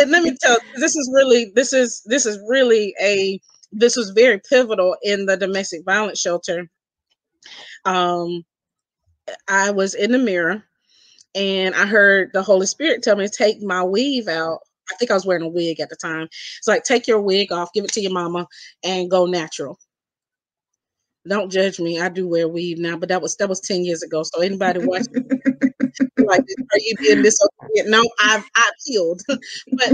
and 0.00 0.10
let 0.10 0.22
me 0.22 0.36
tell 0.40 0.58
this 0.76 0.96
is 0.96 1.10
really 1.14 1.52
this 1.54 1.72
is 1.72 2.02
this 2.06 2.26
is 2.26 2.38
really 2.48 2.94
a 3.02 3.40
this 3.70 3.96
was 3.96 4.10
very 4.10 4.40
pivotal 4.50 4.96
in 5.02 5.24
the 5.26 5.36
domestic 5.36 5.82
violence 5.84 6.20
shelter 6.20 6.68
um, 7.84 8.44
I 9.48 9.70
was 9.70 9.94
in 9.94 10.12
the 10.12 10.18
mirror 10.18 10.64
and 11.34 11.74
I 11.74 11.86
heard 11.86 12.30
the 12.32 12.42
Holy 12.42 12.66
Spirit 12.66 13.02
tell 13.02 13.16
me 13.16 13.26
to 13.26 13.32
take 13.34 13.62
my 13.62 13.82
weave 13.82 14.28
out. 14.28 14.60
I 14.90 14.96
think 14.96 15.10
I 15.10 15.14
was 15.14 15.24
wearing 15.24 15.44
a 15.44 15.48
wig 15.48 15.80
at 15.80 15.88
the 15.88 15.96
time. 15.96 16.28
It's 16.58 16.68
like, 16.68 16.84
take 16.84 17.06
your 17.06 17.20
wig 17.20 17.52
off, 17.52 17.72
give 17.72 17.84
it 17.84 17.92
to 17.92 18.00
your 18.00 18.12
mama, 18.12 18.46
and 18.84 19.10
go 19.10 19.26
natural. 19.26 19.78
Don't 21.26 21.52
judge 21.52 21.78
me. 21.78 22.00
I 22.00 22.08
do 22.08 22.26
wear 22.28 22.48
weave 22.48 22.78
now, 22.78 22.96
but 22.96 23.08
that 23.08 23.22
was 23.22 23.36
that 23.36 23.48
was 23.48 23.60
10 23.60 23.84
years 23.84 24.02
ago. 24.02 24.24
So 24.24 24.42
anybody 24.42 24.80
watching 24.84 25.14
like 26.18 26.40
are 26.40 26.78
you 26.78 26.94
being 26.98 27.22
disobedient? 27.22 27.88
No, 27.88 28.02
I've 28.20 28.44
I've 28.56 28.72
healed. 28.84 29.22
but 29.28 29.92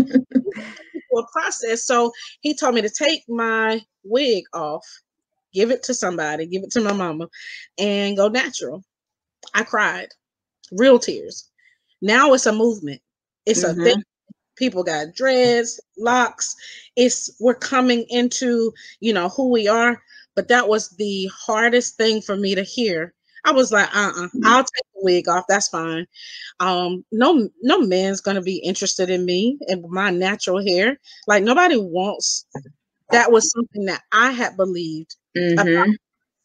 a 1.19 1.23
process. 1.33 1.85
So 1.85 2.13
he 2.41 2.55
told 2.55 2.75
me 2.75 2.83
to 2.83 2.91
take 2.91 3.23
my 3.29 3.81
wig 4.05 4.45
off 4.53 4.87
give 5.53 5.71
it 5.71 5.83
to 5.85 5.95
somebody, 5.95 6.47
give 6.47 6.63
it 6.63 6.71
to 6.73 6.81
my 6.81 6.93
mama, 6.93 7.29
and 7.79 8.17
go 8.17 8.29
natural. 8.29 8.83
I 9.55 9.63
cried, 9.63 10.09
real 10.73 10.99
tears. 10.99 11.49
Now 12.01 12.33
it's 12.35 12.47
a 12.47 12.53
movement. 12.53 13.01
It's 13.47 13.65
mm-hmm. 13.65 13.81
a 13.81 13.85
thing. 13.85 14.03
People 14.57 14.83
got 14.83 15.15
dreads, 15.15 15.81
locks. 15.97 16.55
It's 16.97 17.31
we're 17.41 17.55
coming 17.55 18.05
into 18.09 18.73
you 19.01 19.13
know 19.13 19.29
who 19.29 19.51
we 19.51 19.69
are. 19.69 20.03
But 20.35 20.49
that 20.49 20.69
was 20.69 20.91
the 20.91 21.29
hardest 21.35 21.97
thing 21.97 22.21
for 22.21 22.37
me 22.37 22.55
to 22.55 22.63
hear. 22.63 23.13
I 23.45 23.53
was 23.53 23.73
like, 23.73 23.89
uh, 23.97 24.13
uh-uh, 24.15 24.29
I'll 24.45 24.63
take 24.63 24.85
the 24.95 25.03
wig 25.03 25.29
off. 25.29 25.45
That's 25.49 25.69
fine. 25.69 26.07
Um, 26.61 27.05
no, 27.11 27.49
no 27.63 27.81
man's 27.81 28.21
gonna 28.21 28.43
be 28.43 28.59
interested 28.59 29.11
in 29.11 29.25
me 29.25 29.59
and 29.69 29.85
my 29.89 30.11
natural 30.11 30.63
hair. 30.65 30.99
Like 31.27 31.43
nobody 31.43 31.77
wants. 31.77 32.47
That 33.11 33.33
was 33.33 33.51
something 33.51 33.85
that 33.87 34.03
I 34.13 34.33
had 34.33 34.57
believed 34.57 35.17
mm-hmm. 35.37 35.93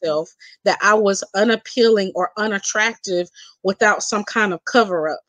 myself 0.02 0.30
that 0.65 0.80
I 0.82 0.93
was 0.93 1.23
unappealing 1.36 2.12
or 2.15 2.32
unattractive 2.38 3.30
without 3.63 4.04
some 4.04 4.23
kind 4.23 4.54
of 4.54 4.63
cover 4.65 5.10
up. 5.10 5.19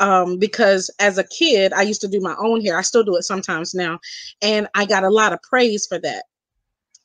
Um, 0.00 0.38
because 0.38 0.90
as 0.98 1.18
a 1.18 1.24
kid, 1.24 1.72
I 1.72 1.82
used 1.82 2.00
to 2.00 2.08
do 2.08 2.20
my 2.20 2.34
own 2.38 2.60
hair. 2.60 2.76
I 2.76 2.82
still 2.82 3.04
do 3.04 3.16
it 3.16 3.22
sometimes 3.22 3.74
now. 3.74 4.00
And 4.40 4.66
I 4.74 4.84
got 4.84 5.04
a 5.04 5.10
lot 5.10 5.32
of 5.32 5.42
praise 5.42 5.86
for 5.86 5.98
that. 5.98 6.24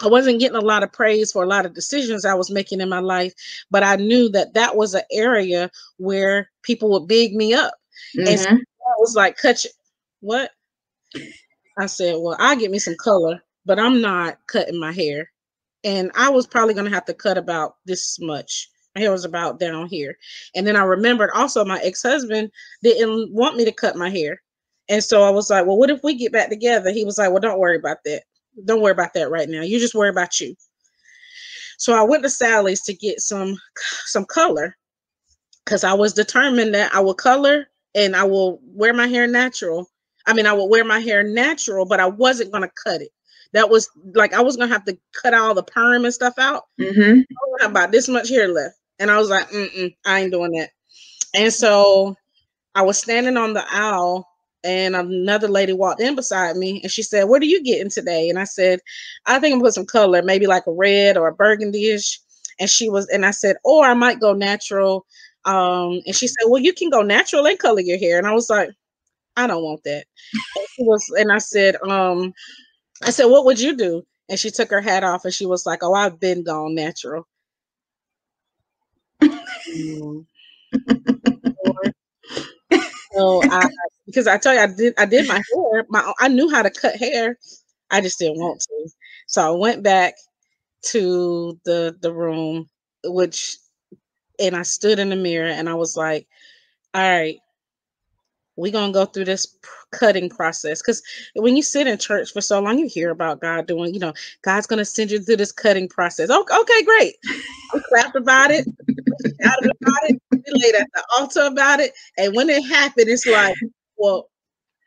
I 0.01 0.07
wasn't 0.07 0.39
getting 0.39 0.57
a 0.57 0.61
lot 0.61 0.83
of 0.83 0.91
praise 0.91 1.31
for 1.31 1.43
a 1.43 1.47
lot 1.47 1.65
of 1.65 1.73
decisions 1.73 2.23
I 2.23 2.35
was 2.35 2.51
making 2.51 2.81
in 2.81 2.89
my 2.89 2.99
life, 2.99 3.33
but 3.71 3.83
I 3.83 3.95
knew 3.95 4.29
that 4.29 4.53
that 4.53 4.75
was 4.75 4.93
an 4.93 5.01
area 5.11 5.71
where 5.97 6.49
people 6.61 6.89
would 6.91 7.07
big 7.07 7.33
me 7.33 7.53
up. 7.53 7.73
Mm-hmm. 8.15 8.27
And 8.27 8.39
so 8.39 8.49
I 8.49 8.93
was 8.99 9.15
like, 9.15 9.37
cut, 9.37 9.63
you. 9.63 9.71
what? 10.21 10.51
I 11.79 11.87
said, 11.87 12.15
well, 12.19 12.37
I 12.39 12.55
get 12.55 12.71
me 12.71 12.79
some 12.79 12.95
color, 12.95 13.41
but 13.67 13.77
I'm 13.77 14.01
not 14.01 14.39
cutting 14.47 14.79
my 14.79 14.93
hair. 14.93 15.29
And 15.83 16.09
I 16.15 16.29
was 16.29 16.47
probably 16.47 16.73
gonna 16.73 16.89
have 16.89 17.05
to 17.05 17.13
cut 17.13 17.37
about 17.37 17.75
this 17.85 18.17
much. 18.19 18.69
My 18.95 19.01
hair 19.01 19.11
was 19.11 19.25
about 19.25 19.59
down 19.59 19.87
here. 19.87 20.17
And 20.55 20.65
then 20.65 20.75
I 20.75 20.83
remembered 20.83 21.29
also 21.35 21.63
my 21.65 21.79
ex-husband 21.83 22.49
didn't 22.81 23.31
want 23.33 23.57
me 23.57 23.65
to 23.65 23.71
cut 23.71 23.95
my 23.95 24.09
hair. 24.09 24.41
And 24.89 25.03
so 25.03 25.21
I 25.21 25.29
was 25.29 25.49
like, 25.49 25.65
well, 25.65 25.77
what 25.77 25.89
if 25.89 25.99
we 26.03 26.15
get 26.15 26.31
back 26.31 26.49
together? 26.49 26.91
He 26.91 27.03
was 27.03 27.17
like, 27.17 27.29
well, 27.29 27.41
don't 27.41 27.59
worry 27.59 27.75
about 27.75 27.97
that. 28.05 28.23
Don't 28.65 28.81
worry 28.81 28.93
about 28.93 29.13
that 29.13 29.29
right 29.29 29.49
now. 29.49 29.61
You 29.61 29.79
just 29.79 29.93
worry 29.93 30.09
about 30.09 30.39
you. 30.39 30.55
So 31.77 31.93
I 31.93 32.03
went 32.03 32.23
to 32.23 32.29
Sally's 32.29 32.81
to 32.83 32.93
get 32.93 33.19
some 33.19 33.57
some 34.05 34.25
color 34.25 34.75
because 35.63 35.83
I 35.83 35.93
was 35.93 36.13
determined 36.13 36.73
that 36.73 36.95
I 36.95 37.01
will 37.01 37.13
color 37.13 37.67
and 37.93 38.15
I 38.15 38.23
will 38.23 38.59
wear 38.63 38.93
my 38.93 39.07
hair 39.07 39.27
natural. 39.27 39.87
I 40.25 40.33
mean, 40.33 40.47
I 40.47 40.53
will 40.53 40.69
wear 40.69 40.83
my 40.85 40.99
hair 40.99 41.21
natural, 41.21 41.85
but 41.85 41.99
I 41.99 42.07
wasn't 42.07 42.51
gonna 42.51 42.71
cut 42.83 43.01
it. 43.01 43.11
That 43.53 43.69
was 43.69 43.89
like 44.13 44.33
I 44.33 44.41
was 44.41 44.57
gonna 44.57 44.71
have 44.71 44.85
to 44.85 44.97
cut 45.21 45.33
all 45.33 45.53
the 45.53 45.63
perm 45.63 46.05
and 46.05 46.13
stuff 46.13 46.35
out. 46.37 46.63
Mm-hmm. 46.79 47.21
I 47.21 47.63
have 47.63 47.71
about 47.71 47.91
this 47.91 48.07
much 48.07 48.29
hair 48.29 48.47
left, 48.47 48.75
and 48.99 49.09
I 49.09 49.17
was 49.17 49.29
like, 49.29 49.49
Mm-mm, 49.49 49.95
I 50.05 50.21
ain't 50.21 50.31
doing 50.31 50.51
that. 50.51 50.69
And 51.33 51.53
so 51.53 52.15
I 52.75 52.81
was 52.81 52.97
standing 52.97 53.37
on 53.37 53.53
the 53.53 53.65
aisle 53.71 54.27
and 54.63 54.95
another 54.95 55.47
lady 55.47 55.73
walked 55.73 56.01
in 56.01 56.15
beside 56.15 56.57
me 56.57 56.81
and 56.83 56.91
she 56.91 57.03
said, 57.03 57.25
What 57.25 57.41
are 57.41 57.45
you 57.45 57.63
getting 57.63 57.89
today? 57.89 58.29
And 58.29 58.39
I 58.39 58.43
said, 58.43 58.79
I 59.25 59.39
think 59.39 59.53
I'm 59.53 59.59
gonna 59.59 59.67
put 59.67 59.73
some 59.73 59.85
color, 59.85 60.21
maybe 60.21 60.47
like 60.47 60.67
a 60.67 60.71
red 60.71 61.17
or 61.17 61.27
a 61.27 61.35
burgundyish. 61.35 62.19
And 62.59 62.69
she 62.69 62.89
was, 62.89 63.07
and 63.09 63.25
I 63.25 63.31
said, 63.31 63.55
Or 63.63 63.85
I 63.85 63.93
might 63.93 64.19
go 64.19 64.33
natural. 64.33 65.05
Um, 65.45 66.01
and 66.05 66.15
she 66.15 66.27
said, 66.27 66.47
Well, 66.47 66.61
you 66.61 66.73
can 66.73 66.89
go 66.89 67.01
natural 67.01 67.45
and 67.45 67.59
color 67.59 67.81
your 67.81 67.99
hair. 67.99 68.17
And 68.17 68.27
I 68.27 68.33
was 68.33 68.49
like, 68.49 68.69
I 69.37 69.47
don't 69.47 69.63
want 69.63 69.83
that. 69.83 70.05
And 70.33 70.65
she 70.75 70.83
was, 70.83 71.13
and 71.17 71.31
I 71.31 71.37
said, 71.37 71.75
um, 71.87 72.33
I 73.03 73.11
said, 73.11 73.25
What 73.25 73.45
would 73.45 73.59
you 73.59 73.75
do? 73.75 74.03
And 74.29 74.39
she 74.39 74.51
took 74.51 74.69
her 74.71 74.81
hat 74.81 75.03
off 75.03 75.25
and 75.25 75.33
she 75.33 75.45
was 75.45 75.65
like, 75.65 75.79
Oh, 75.83 75.93
I've 75.93 76.19
been 76.19 76.43
gone 76.43 76.75
natural. 76.75 77.27
Mm. 79.75 80.25
so 83.13 83.43
I 83.49 83.67
because 84.05 84.27
I 84.27 84.37
tell 84.37 84.53
you 84.53 84.59
I 84.61 84.67
did 84.67 84.93
I 84.97 85.05
did 85.05 85.27
my 85.27 85.41
hair. 85.53 85.85
My 85.89 86.13
I 86.19 86.27
knew 86.27 86.49
how 86.49 86.61
to 86.61 86.69
cut 86.69 86.95
hair. 86.95 87.37
I 87.91 88.01
just 88.01 88.19
didn't 88.19 88.39
want 88.39 88.61
to. 88.61 88.89
So 89.27 89.41
I 89.41 89.57
went 89.57 89.83
back 89.83 90.15
to 90.87 91.59
the 91.65 91.95
the 92.01 92.13
room, 92.13 92.69
which 93.03 93.57
and 94.39 94.55
I 94.55 94.63
stood 94.63 94.99
in 94.99 95.09
the 95.09 95.15
mirror 95.15 95.49
and 95.49 95.69
I 95.69 95.75
was 95.75 95.97
like, 95.97 96.27
all 96.93 97.01
right, 97.01 97.37
we're 98.57 98.71
gonna 98.71 98.91
go 98.91 99.05
through 99.05 99.25
this 99.25 99.55
cutting 99.91 100.29
process 100.29 100.81
because 100.81 101.01
when 101.35 101.55
you 101.55 101.63
sit 101.63 101.87
in 101.87 101.97
church 101.97 102.33
for 102.33 102.41
so 102.41 102.59
long 102.59 102.77
you 102.77 102.87
hear 102.87 103.11
about 103.11 103.39
god 103.39 103.67
doing 103.67 103.93
you 103.93 103.99
know 103.99 104.13
god's 104.41 104.67
gonna 104.67 104.83
send 104.83 105.09
you 105.11 105.19
through 105.19 105.37
this 105.37 105.51
cutting 105.51 105.87
process. 105.87 106.29
Okay, 106.29 106.55
okay 106.57 106.83
great. 106.83 107.15
We 107.73 107.81
clapped 107.89 108.15
about 108.15 108.51
it 108.51 108.67
about 109.39 110.09
it 110.09 110.21
we 110.31 110.43
laid 110.47 110.75
at 110.75 110.87
the 110.93 111.03
altar 111.17 111.45
about 111.45 111.79
it 111.79 111.93
and 112.17 112.35
when 112.35 112.49
it 112.49 112.63
happened 112.63 113.07
it's 113.07 113.25
like 113.25 113.55
well 113.97 114.29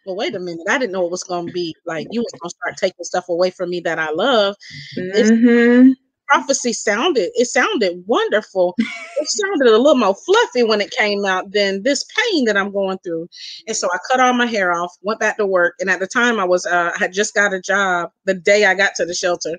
well 0.06 0.16
wait 0.16 0.35
a 0.35 0.40
minute 0.40 0.66
i 0.68 0.78
didn't 0.78 0.92
know 0.92 1.04
it 1.04 1.11
was 1.11 1.22
gonna 1.22 1.50
be 1.52 1.74
like 1.87 2.06
you 2.11 2.20
was 2.20 2.33
gonna 2.40 2.50
start 2.50 2.76
taking 2.76 3.04
stuff 3.04 3.28
away 3.28 3.50
from 3.50 3.70
me 3.70 3.80
that 3.80 3.98
i 3.98 4.11
love. 4.11 4.56
Mm-hmm. 4.98 5.92
Prophecy 6.30 6.72
sounded 6.72 7.30
it 7.34 7.46
sounded 7.46 8.02
wonderful. 8.06 8.74
It 8.78 9.28
sounded 9.28 9.68
a 9.68 9.78
little 9.78 9.96
more 9.96 10.14
fluffy 10.14 10.62
when 10.62 10.80
it 10.80 10.90
came 10.92 11.24
out 11.24 11.52
than 11.52 11.82
this 11.82 12.04
pain 12.04 12.44
that 12.46 12.56
i'm 12.56 12.72
going 12.72 12.98
through. 13.04 13.28
And 13.66 13.76
so 13.76 13.88
i 13.92 13.98
cut 14.10 14.20
all 14.20 14.32
my 14.32 14.46
hair 14.46 14.72
off 14.72 14.92
went 15.02 15.20
back 15.20 15.36
to 15.38 15.46
work 15.46 15.74
and 15.80 15.90
at 15.90 16.00
the 16.00 16.06
time 16.06 16.38
i 16.40 16.44
was 16.44 16.66
uh, 16.66 16.92
i 16.94 16.98
had 16.98 17.12
just 17.12 17.34
got 17.34 17.52
a 17.54 17.60
job 17.60 18.10
the 18.24 18.34
day 18.34 18.64
i 18.66 18.74
got 18.74 18.94
to 18.96 19.04
the 19.04 19.14
shelter 19.14 19.58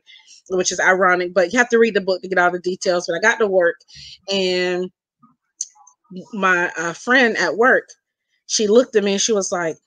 which 0.49 0.71
is 0.71 0.79
ironic 0.79 1.33
but 1.33 1.53
you 1.53 1.59
have 1.59 1.69
to 1.69 1.79
read 1.79 1.93
the 1.93 2.01
book 2.01 2.21
to 2.21 2.27
get 2.27 2.37
all 2.37 2.51
the 2.51 2.59
details 2.59 3.05
but 3.07 3.15
i 3.15 3.19
got 3.19 3.39
to 3.39 3.47
work 3.47 3.75
and 4.31 4.89
my 6.33 6.71
uh, 6.77 6.93
friend 6.93 7.37
at 7.37 7.55
work 7.57 7.87
she 8.47 8.67
looked 8.67 8.95
at 8.95 9.03
me 9.03 9.13
and 9.13 9.21
she 9.21 9.33
was 9.33 9.51
like 9.51 9.77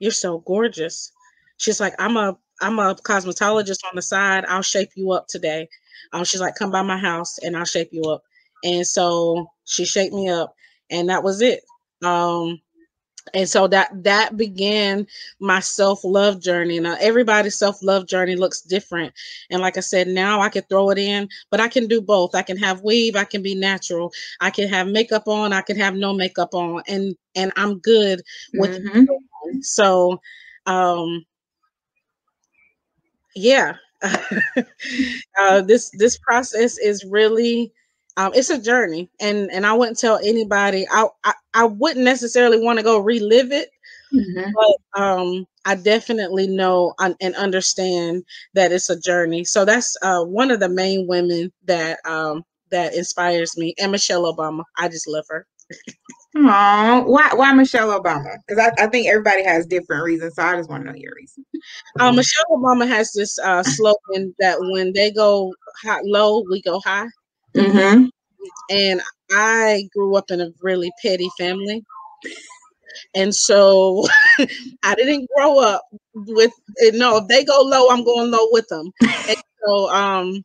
you're 0.00 0.10
so 0.12 0.38
gorgeous. 0.40 1.12
She's 1.58 1.80
like 1.80 1.94
i'm 1.98 2.16
a 2.16 2.36
i'm 2.60 2.78
a 2.78 2.94
cosmetologist 2.94 3.84
on 3.84 3.94
the 3.94 4.02
side 4.02 4.44
i'll 4.46 4.62
shape 4.62 4.90
you 4.96 5.12
up 5.12 5.26
today 5.28 5.68
um, 6.12 6.24
she's 6.24 6.40
like, 6.40 6.54
come 6.54 6.70
by 6.70 6.82
my 6.82 6.96
house 6.98 7.38
and 7.38 7.56
I'll 7.56 7.64
shape 7.64 7.88
you 7.92 8.02
up. 8.04 8.22
And 8.62 8.86
so 8.86 9.46
she 9.64 9.84
shaped 9.84 10.14
me 10.14 10.28
up, 10.28 10.54
and 10.90 11.08
that 11.08 11.22
was 11.22 11.42
it. 11.42 11.60
Um, 12.04 12.60
and 13.34 13.48
so 13.48 13.66
that 13.68 13.90
that 14.04 14.36
began 14.36 15.06
my 15.40 15.60
self-love 15.60 16.40
journey. 16.42 16.80
Now 16.80 16.96
everybody's 17.00 17.56
self-love 17.58 18.06
journey 18.06 18.36
looks 18.36 18.60
different. 18.62 19.14
And 19.50 19.60
like 19.60 19.76
I 19.76 19.80
said, 19.80 20.08
now 20.08 20.40
I 20.40 20.48
can 20.50 20.62
throw 20.64 20.90
it 20.90 20.98
in, 20.98 21.28
but 21.50 21.60
I 21.60 21.68
can 21.68 21.86
do 21.88 22.00
both. 22.00 22.34
I 22.34 22.42
can 22.42 22.58
have 22.58 22.82
weave, 22.82 23.16
I 23.16 23.24
can 23.24 23.42
be 23.42 23.54
natural, 23.54 24.12
I 24.40 24.50
can 24.50 24.68
have 24.68 24.88
makeup 24.88 25.28
on, 25.28 25.52
I 25.52 25.62
can 25.62 25.76
have 25.78 25.94
no 25.94 26.12
makeup 26.14 26.54
on, 26.54 26.82
and 26.88 27.16
and 27.34 27.52
I'm 27.56 27.78
good 27.80 28.22
with 28.54 28.78
Mhm. 28.84 29.06
so 29.62 30.20
um 30.66 31.24
yeah. 33.34 33.76
Uh, 35.40 35.60
this 35.62 35.90
this 35.98 36.18
process 36.18 36.78
is 36.78 37.04
really 37.10 37.72
um, 38.16 38.32
it's 38.34 38.50
a 38.50 38.60
journey 38.60 39.10
and 39.20 39.50
and 39.52 39.66
i 39.66 39.72
wouldn't 39.72 39.98
tell 39.98 40.18
anybody 40.24 40.86
i 40.90 41.06
i, 41.24 41.32
I 41.54 41.64
wouldn't 41.64 42.04
necessarily 42.04 42.60
want 42.62 42.78
to 42.78 42.84
go 42.84 42.98
relive 42.98 43.50
it 43.52 43.68
Mhm. 44.12 44.58
but 44.94 45.00
um 45.02 45.46
i 45.64 45.74
definitely 45.74 46.46
know 46.48 46.94
and 46.98 47.16
and 47.20 47.34
understand 47.36 48.24
that 48.54 48.72
it's 48.72 48.90
a 48.90 49.00
journey. 49.00 49.44
So 49.44 49.64
that's 49.64 49.96
uh 50.02 50.22
one 50.24 50.50
of 50.50 50.60
the 50.60 50.68
main 50.68 51.06
women 51.08 51.52
that 51.66 51.98
um 52.06 52.44
that 52.70 52.94
inspires 52.94 53.56
me 53.56 53.74
and 53.78 53.92
michelle 53.92 54.32
obama. 54.32 54.64
I 54.78 54.88
just 54.88 55.08
love 55.08 55.24
her 55.30 55.46
Aw, 56.36 57.02
why 57.06 57.30
why 57.34 57.52
Michelle 57.52 57.98
Obama? 58.00 58.36
Because 58.46 58.70
I, 58.78 58.84
I 58.84 58.86
think 58.88 59.06
everybody 59.08 59.44
has 59.44 59.66
different 59.66 60.02
reasons. 60.04 60.34
So 60.34 60.42
I 60.42 60.56
just 60.56 60.68
want 60.68 60.84
to 60.84 60.90
know 60.90 60.96
your 60.96 61.12
reason. 61.14 61.44
uh, 62.00 62.10
michelle 62.12 62.44
obama 62.50 62.86
has 62.88 63.12
this 63.12 63.38
uh 63.38 63.62
slogan 63.62 64.34
that 64.40 64.56
when 64.60 64.92
they 64.94 65.10
go 65.12 65.52
high, 65.82 66.00
low 66.04 66.42
we 66.50 66.60
go 66.62 66.80
high 66.80 67.06
Mm-hmm. 67.56 68.06
and 68.70 69.00
I 69.30 69.88
grew 69.94 70.16
up 70.16 70.30
in 70.30 70.40
a 70.40 70.50
really 70.60 70.90
petty 71.02 71.30
family. 71.38 71.84
And 73.14 73.34
so 73.34 74.04
I 74.82 74.94
didn't 74.96 75.28
grow 75.36 75.60
up 75.60 75.82
with 76.14 76.52
eh, 76.82 76.90
no, 76.94 77.18
if 77.18 77.28
they 77.28 77.44
go 77.44 77.60
low, 77.62 77.88
I'm 77.90 78.04
going 78.04 78.30
low 78.30 78.48
with 78.50 78.66
them. 78.68 78.90
And 79.28 79.36
so 79.64 79.88
um 79.90 80.42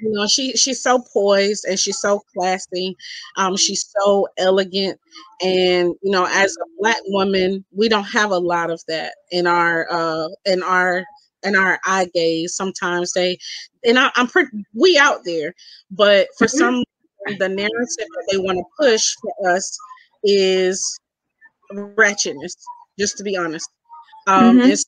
you 0.00 0.12
know 0.12 0.26
she 0.26 0.52
she's 0.56 0.82
so 0.82 1.02
poised 1.12 1.64
and 1.68 1.78
she's 1.78 2.00
so 2.00 2.20
classy. 2.34 2.96
Um 3.36 3.56
she's 3.56 3.90
so 4.00 4.28
elegant. 4.38 4.98
And 5.42 5.94
you 6.02 6.10
know 6.12 6.26
as 6.30 6.56
a 6.60 6.66
black 6.80 6.96
woman 7.06 7.64
we 7.76 7.88
don't 7.88 8.04
have 8.04 8.30
a 8.30 8.38
lot 8.38 8.70
of 8.70 8.80
that 8.88 9.14
in 9.30 9.46
our 9.46 9.86
uh 9.90 10.28
in 10.46 10.62
our 10.62 11.04
in 11.44 11.56
our 11.56 11.78
eye 11.86 12.08
gaze. 12.14 12.54
Sometimes 12.54 13.12
they 13.14 13.38
and 13.84 13.98
I, 13.98 14.10
i'm 14.16 14.26
pretty 14.28 14.50
we 14.74 14.98
out 14.98 15.20
there. 15.24 15.54
But 15.90 16.28
for 16.38 16.48
Mhm. 16.48 16.48
some 16.48 16.82
reason, 17.26 17.38
the 17.38 17.48
narrative 17.48 17.68
that 17.98 18.24
they 18.30 18.38
want 18.38 18.58
to 18.58 18.64
push 18.84 19.14
for 19.22 19.50
us 19.56 19.76
is 20.24 20.98
ratchetness 21.72 22.54
just 22.98 23.16
to 23.18 23.24
be 23.24 23.36
honest. 23.36 23.68
Um 24.26 24.60
Mhm. 24.60 24.68
and 24.68 24.78
so 24.78 24.87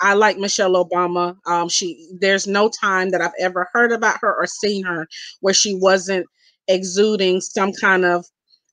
I 0.00 0.14
like 0.14 0.38
Michelle 0.38 0.74
Obama. 0.84 1.36
Um, 1.46 1.68
she 1.68 2.08
there's 2.20 2.46
no 2.46 2.68
time 2.68 3.10
that 3.10 3.20
I've 3.20 3.32
ever 3.40 3.68
heard 3.72 3.92
about 3.92 4.18
her 4.20 4.34
or 4.34 4.46
seen 4.46 4.84
her 4.84 5.06
where 5.40 5.54
she 5.54 5.74
wasn't 5.74 6.26
exuding 6.68 7.40
some 7.40 7.72
kind 7.72 8.04
of 8.04 8.26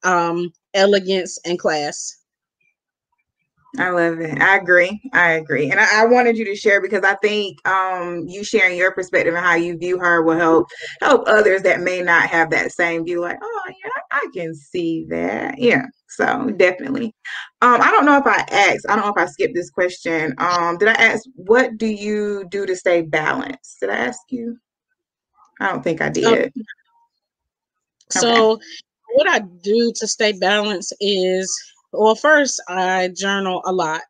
um, 0.03 0.51
elegance 0.73 1.37
and 1.45 1.59
class. 1.59 2.17
I 3.79 3.89
love 3.89 4.19
it. 4.19 4.41
I 4.41 4.57
agree. 4.57 5.01
I 5.13 5.33
agree. 5.33 5.71
And 5.71 5.79
I, 5.79 6.01
I 6.01 6.05
wanted 6.05 6.37
you 6.37 6.43
to 6.45 6.55
share 6.55 6.81
because 6.81 7.03
I 7.03 7.15
think 7.15 7.65
um, 7.65 8.25
you 8.27 8.43
sharing 8.43 8.77
your 8.77 8.91
perspective 8.91 9.33
and 9.33 9.45
how 9.45 9.55
you 9.55 9.77
view 9.77 9.97
her 9.97 10.23
will 10.23 10.37
help 10.37 10.67
help 10.99 11.23
others 11.25 11.61
that 11.61 11.79
may 11.79 12.01
not 12.01 12.29
have 12.29 12.49
that 12.49 12.73
same 12.73 13.05
view. 13.05 13.21
Like, 13.21 13.37
oh 13.41 13.61
yeah, 13.69 14.01
I 14.11 14.27
can 14.33 14.53
see 14.53 15.05
that. 15.09 15.57
Yeah. 15.57 15.85
So 16.09 16.49
definitely. 16.57 17.15
Um, 17.61 17.79
I 17.81 17.91
don't 17.91 18.05
know 18.05 18.17
if 18.17 18.27
I 18.27 18.45
asked. 18.51 18.85
I 18.89 18.95
don't 18.95 19.05
know 19.05 19.13
if 19.15 19.17
I 19.17 19.31
skipped 19.31 19.55
this 19.55 19.69
question. 19.69 20.33
Um, 20.37 20.77
did 20.77 20.89
I 20.89 20.93
ask 20.93 21.23
what 21.35 21.77
do 21.77 21.87
you 21.87 22.45
do 22.49 22.65
to 22.65 22.75
stay 22.75 23.03
balanced? 23.03 23.79
Did 23.79 23.89
I 23.89 23.97
ask 23.97 24.19
you? 24.29 24.57
I 25.61 25.67
don't 25.69 25.83
think 25.83 26.01
I 26.01 26.09
did. 26.09 26.51
So 28.09 28.59
what 29.13 29.27
I 29.27 29.39
do 29.39 29.93
to 29.95 30.07
stay 30.07 30.33
balanced 30.33 30.93
is 30.99 31.49
well, 31.93 32.15
first 32.15 32.61
I 32.67 33.09
journal 33.15 33.61
a 33.65 33.73
lot. 33.73 34.01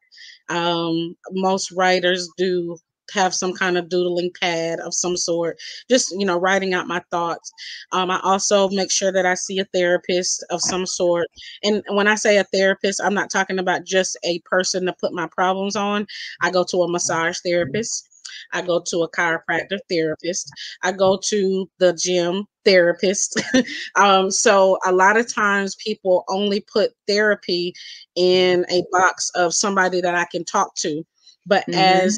Um, 0.49 1.15
most 1.31 1.71
writers 1.71 2.29
do 2.37 2.77
have 3.13 3.33
some 3.33 3.53
kind 3.53 3.77
of 3.77 3.89
doodling 3.89 4.31
pad 4.41 4.79
of 4.79 4.93
some 4.93 5.17
sort, 5.17 5.59
just 5.89 6.11
you 6.17 6.25
know, 6.25 6.37
writing 6.39 6.73
out 6.73 6.87
my 6.87 7.01
thoughts. 7.11 7.51
Um, 7.91 8.09
I 8.11 8.19
also 8.23 8.69
make 8.69 8.91
sure 8.91 9.11
that 9.11 9.25
I 9.25 9.33
see 9.33 9.59
a 9.59 9.65
therapist 9.73 10.45
of 10.49 10.61
some 10.61 10.85
sort. 10.85 11.27
And 11.63 11.83
when 11.89 12.07
I 12.07 12.15
say 12.15 12.37
a 12.37 12.43
therapist, 12.45 13.01
I'm 13.03 13.13
not 13.13 13.29
talking 13.31 13.59
about 13.59 13.85
just 13.85 14.17
a 14.23 14.39
person 14.39 14.85
to 14.85 14.93
put 14.99 15.13
my 15.13 15.27
problems 15.27 15.75
on. 15.75 16.07
I 16.41 16.51
go 16.51 16.63
to 16.65 16.83
a 16.83 16.91
massage 16.91 17.37
therapist. 17.45 18.10
I 18.53 18.61
go 18.61 18.81
to 18.87 18.99
a 18.99 19.09
chiropractor 19.09 19.79
therapist. 19.89 20.49
I 20.83 20.91
go 20.91 21.19
to 21.27 21.69
the 21.79 21.93
gym 21.93 22.45
therapist. 22.65 23.41
um, 23.95 24.31
so 24.31 24.77
a 24.85 24.91
lot 24.91 25.17
of 25.17 25.31
times 25.31 25.75
people 25.75 26.23
only 26.29 26.65
put 26.71 26.91
therapy 27.07 27.73
in 28.15 28.65
a 28.69 28.83
box 28.91 29.31
of 29.35 29.53
somebody 29.53 30.01
that 30.01 30.15
I 30.15 30.25
can 30.31 30.45
talk 30.45 30.75
to. 30.77 31.03
But 31.45 31.63
mm-hmm. 31.63 31.79
as 31.79 32.17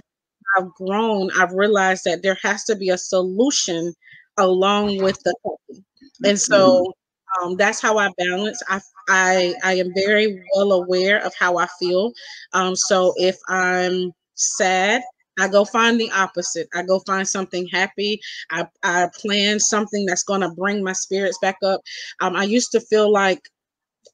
I've 0.58 0.74
grown, 0.76 1.30
I've 1.38 1.54
realized 1.54 2.04
that 2.06 2.24
there 2.24 2.38
has 2.44 2.64
to 2.66 2.76
be 2.76 2.90
a 2.90 2.98
solution 2.98 3.94
along 4.38 5.02
with 5.02 5.22
the 5.24 5.36
therapy. 5.44 5.86
And 6.26 6.40
so 6.40 6.82
mm-hmm. 6.82 7.48
um, 7.48 7.58
that's 7.58 7.82
how 7.82 7.98
I 7.98 8.10
balance. 8.18 8.62
I, 8.68 8.80
I 9.10 9.54
I 9.64 9.74
am 9.76 9.92
very 9.96 10.42
well 10.56 10.74
aware 10.74 11.24
of 11.26 11.34
how 11.38 11.58
I 11.58 11.68
feel. 11.80 12.12
Um, 12.54 12.76
so 12.76 13.14
if 13.18 13.38
I'm 13.48 14.12
sad, 14.36 15.02
I 15.40 15.48
go 15.48 15.66
find 15.66 16.00
the 16.00 16.12
opposite. 16.12 16.68
I 16.74 16.84
go 16.84 17.00
find 17.00 17.28
something 17.28 17.68
happy. 17.68 18.20
I, 18.52 18.68
I 18.84 19.10
plan 19.20 19.60
something 19.60 20.06
that's 20.06 20.24
going 20.24 20.42
to 20.42 20.50
bring 20.50 20.84
my 20.84 20.94
spirits 20.94 21.38
back 21.42 21.58
up. 21.64 21.82
Um, 22.22 22.36
I 22.36 22.44
used 22.44 22.72
to 22.74 22.80
feel 22.80 23.12
like 23.12 23.42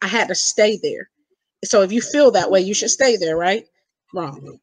I 0.02 0.08
had 0.08 0.28
to 0.30 0.36
stay 0.36 0.80
there. 0.82 1.10
So 1.66 1.82
if 1.82 1.92
you 1.92 2.02
feel 2.02 2.32
that 2.32 2.50
way, 2.50 2.62
you 2.62 2.74
should 2.74 2.90
stay 2.90 3.18
there, 3.18 3.36
right? 3.36 3.66
Wrong. 4.14 4.60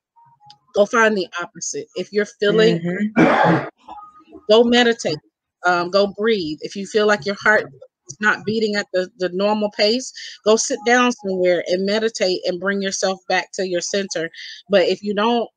Go 0.75 0.87
find 0.87 1.17
the 1.17 1.29
opposite. 1.41 1.89
If 1.95 2.13
you're 2.13 2.27
feeling, 2.41 2.81
mm-hmm. 2.81 3.69
go 4.51 4.65
meditate. 4.65 5.19
Um, 5.67 5.91
go 5.91 6.07
breathe. 6.19 6.59
If 6.63 6.77
you 6.77 6.87
feel 6.87 7.07
like 7.07 7.27
your 7.27 7.37
heart 7.43 7.65
is 8.09 8.17
not 8.21 8.45
beating 8.45 8.77
at 8.77 8.87
the, 8.93 9.11
the 9.19 9.31
normal 9.31 9.71
pace, 9.71 10.13
go 10.45 10.57
sit 10.57 10.79
down 10.87 11.13
somewhere 11.13 11.65
and 11.67 11.85
meditate 11.85 12.41
and 12.47 12.61
bring 12.61 12.81
yourself 12.81 13.19
back 13.29 13.51
to 13.55 13.67
your 13.67 13.81
center. 13.81 14.31
But 14.71 14.87
if 14.87 15.03
you 15.03 15.15
don't 15.15 15.49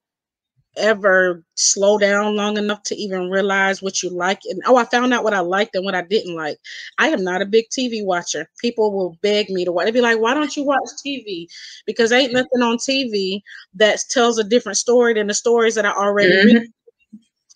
ever 0.79 1.43
slow 1.55 1.97
down 1.97 2.35
long 2.35 2.57
enough 2.57 2.81
to 2.83 2.95
even 2.95 3.29
realize 3.29 3.81
what 3.81 4.01
you 4.01 4.09
like 4.09 4.39
and 4.45 4.61
oh 4.65 4.77
i 4.77 4.85
found 4.85 5.13
out 5.13 5.23
what 5.23 5.33
i 5.33 5.39
liked 5.39 5.75
and 5.75 5.85
what 5.85 5.95
i 5.95 6.01
didn't 6.01 6.35
like 6.35 6.57
i 6.97 7.07
am 7.09 7.23
not 7.23 7.41
a 7.41 7.45
big 7.45 7.65
tv 7.69 8.03
watcher 8.03 8.49
people 8.59 8.91
will 8.91 9.17
beg 9.21 9.49
me 9.49 9.65
to 9.65 9.71
watch 9.71 9.85
they'd 9.85 9.93
be 9.93 10.01
like 10.01 10.19
why 10.19 10.33
don't 10.33 10.55
you 10.55 10.63
watch 10.63 10.89
tv 11.05 11.47
because 11.85 12.11
ain't 12.11 12.33
nothing 12.33 12.61
on 12.61 12.77
tv 12.77 13.41
that 13.73 13.99
tells 14.09 14.39
a 14.39 14.43
different 14.43 14.77
story 14.77 15.13
than 15.13 15.27
the 15.27 15.33
stories 15.33 15.75
that 15.75 15.85
i 15.85 15.91
already 15.91 16.33
mm-hmm. 16.33 16.57
read 16.57 16.67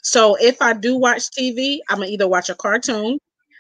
so 0.02 0.36
if 0.42 0.62
i 0.62 0.74
do 0.74 0.98
watch 0.98 1.30
tv 1.32 1.80
i'm 1.90 2.00
gonna 2.00 2.10
either 2.10 2.28
watch 2.28 2.50
a 2.50 2.56
cartoon 2.56 3.18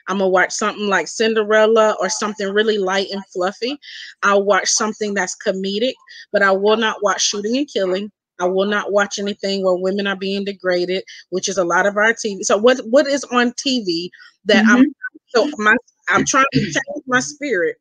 I'm 0.07 0.17
gonna 0.17 0.29
watch 0.29 0.51
something 0.51 0.87
like 0.87 1.07
Cinderella 1.07 1.95
or 1.99 2.09
something 2.09 2.49
really 2.49 2.77
light 2.77 3.07
and 3.11 3.23
fluffy. 3.27 3.77
I'll 4.21 4.43
watch 4.43 4.67
something 4.67 5.13
that's 5.13 5.37
comedic, 5.45 5.93
but 6.31 6.43
I 6.43 6.51
will 6.51 6.77
not 6.77 7.01
watch 7.01 7.21
shooting 7.21 7.57
and 7.57 7.69
killing. 7.71 8.11
I 8.43 8.45
will 8.45 8.65
not 8.65 8.91
watch 8.91 9.19
anything 9.19 9.63
where 9.63 9.75
women 9.75 10.05
are 10.05 10.17
being 10.17 10.43
degraded, 10.43 11.03
which 11.29 11.47
is 11.47 11.57
a 11.57 11.63
lot 11.63 11.85
of 11.85 11.95
our 11.95 12.13
TV. 12.13 12.43
So 12.43 12.57
what 12.57 12.79
what 12.89 13.07
is 13.07 13.23
on 13.25 13.51
TV 13.53 14.09
that 14.45 14.65
mm-hmm. 14.65 14.75
I'm 14.75 14.95
so 15.27 15.49
my 15.57 15.75
I'm 16.09 16.25
trying 16.25 16.45
to 16.53 16.59
change 16.59 17.03
my 17.07 17.21
spirit, 17.21 17.77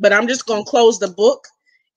but 0.00 0.14
I'm 0.14 0.26
just 0.26 0.46
gonna 0.46 0.64
close 0.64 0.98
the 0.98 1.08
book 1.08 1.46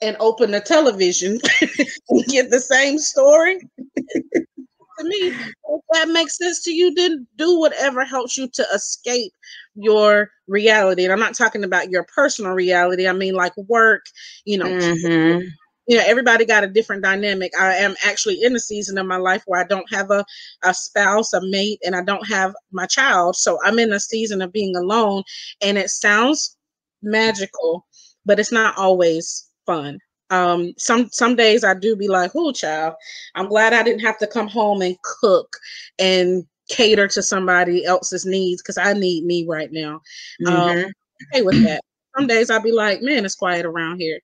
and 0.02 0.18
open 0.20 0.52
the 0.52 0.60
television 0.60 1.40
and 2.10 2.26
get 2.26 2.50
the 2.50 2.60
same 2.60 2.98
story. 3.00 3.60
to 3.96 5.04
me, 5.04 5.28
if 5.30 5.82
that 5.94 6.10
makes 6.10 6.38
sense 6.38 6.62
to 6.64 6.74
you, 6.74 6.94
then 6.94 7.26
do 7.38 7.58
whatever 7.58 8.04
helps 8.04 8.38
you 8.38 8.50
to 8.50 8.66
escape 8.74 9.32
your 9.76 10.30
reality. 10.48 11.06
And 11.06 11.14
I'm 11.14 11.20
not 11.20 11.36
talking 11.36 11.64
about 11.64 11.90
your 11.90 12.04
personal 12.04 12.52
reality. 12.52 13.08
I 13.08 13.14
mean 13.14 13.34
like 13.34 13.56
work, 13.56 14.08
you 14.44 14.58
know, 14.58 14.66
mm-hmm 14.66 15.48
you 15.90 15.98
know 15.98 16.04
everybody 16.06 16.46
got 16.46 16.64
a 16.64 16.68
different 16.68 17.04
dynamic. 17.04 17.52
I 17.60 17.74
am 17.74 17.96
actually 18.06 18.44
in 18.44 18.56
a 18.56 18.60
season 18.60 19.00
of 19.00 19.08
my 19.08 19.18
life 19.18 19.42
where 19.48 19.60
i 19.60 19.66
don't 19.66 19.92
have 19.92 20.12
a, 20.12 20.24
a 20.64 20.74
spouse 20.74 21.34
a 21.34 21.42
mate 21.42 21.80
and 21.84 21.96
i 21.96 22.04
don't 22.04 22.26
have 22.30 22.54
my 22.72 22.86
child. 22.86 23.36
So 23.36 23.58
i'm 23.66 23.80
in 23.80 23.92
a 23.92 24.00
season 24.00 24.42
of 24.42 24.54
being 24.54 24.76
alone 24.76 25.24
and 25.62 25.78
it 25.78 25.90
sounds 25.90 26.56
magical 27.02 27.86
but 28.26 28.40
it's 28.40 28.52
not 28.52 28.78
always 28.78 29.50
fun. 29.66 29.98
Um 30.30 30.74
some 30.78 31.10
some 31.10 31.36
days 31.36 31.64
i 31.64 31.74
do 31.74 31.96
be 31.96 32.08
like 32.08 32.32
oh 32.36 32.52
child 32.52 32.94
i'm 33.34 33.50
glad 33.50 33.74
i 33.74 33.82
didn't 33.82 34.06
have 34.06 34.20
to 34.20 34.28
come 34.28 34.48
home 34.48 34.84
and 34.84 34.96
cook 35.02 35.58
and 35.98 36.46
cater 36.70 37.08
to 37.08 37.24
somebody 37.24 37.84
else's 37.84 38.28
needs 38.28 38.62
because 38.62 38.78
i 38.78 38.94
need 38.94 39.26
me 39.26 39.44
right 39.50 39.72
now. 39.72 40.02
Um, 40.46 40.54
mm-hmm. 40.54 40.86
um 40.86 40.92
okay 41.34 41.42
with 41.42 41.64
that. 41.64 41.82
Some 42.16 42.28
days 42.28 42.52
i'll 42.52 42.62
be 42.62 42.72
like 42.72 43.02
man 43.02 43.26
it's 43.26 43.34
quiet 43.34 43.66
around 43.66 44.00
here 44.00 44.20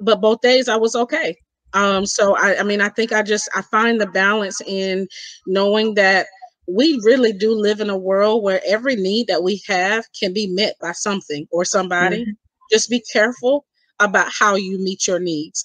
but 0.00 0.20
both 0.20 0.40
days 0.40 0.68
I 0.68 0.76
was 0.76 0.94
okay. 0.94 1.36
Um, 1.72 2.04
so 2.04 2.36
I, 2.36 2.58
I 2.58 2.62
mean, 2.62 2.80
I 2.80 2.88
think 2.88 3.12
I 3.12 3.22
just 3.22 3.48
I 3.54 3.62
find 3.62 4.00
the 4.00 4.06
balance 4.06 4.60
in 4.66 5.06
knowing 5.46 5.94
that 5.94 6.26
we 6.68 7.00
really 7.04 7.32
do 7.32 7.52
live 7.52 7.80
in 7.80 7.90
a 7.90 7.98
world 7.98 8.42
where 8.42 8.60
every 8.66 8.96
need 8.96 9.26
that 9.28 9.42
we 9.42 9.62
have 9.66 10.04
can 10.18 10.32
be 10.32 10.46
met 10.46 10.74
by 10.80 10.92
something 10.92 11.46
or 11.50 11.64
somebody. 11.64 12.22
Mm-hmm. 12.22 12.30
Just 12.72 12.90
be 12.90 13.02
careful 13.12 13.66
about 13.98 14.32
how 14.32 14.54
you 14.54 14.78
meet 14.78 15.06
your 15.06 15.18
needs 15.18 15.62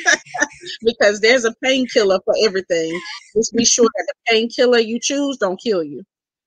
because 0.82 1.20
there's 1.20 1.44
a 1.44 1.54
painkiller 1.62 2.20
for 2.24 2.34
everything. 2.44 2.98
Just 3.34 3.52
be 3.54 3.64
sure 3.64 3.88
that 3.96 4.06
the 4.06 4.32
painkiller 4.32 4.78
you 4.78 5.00
choose 5.00 5.38
don't 5.38 5.60
kill 5.60 5.82
you. 5.82 6.02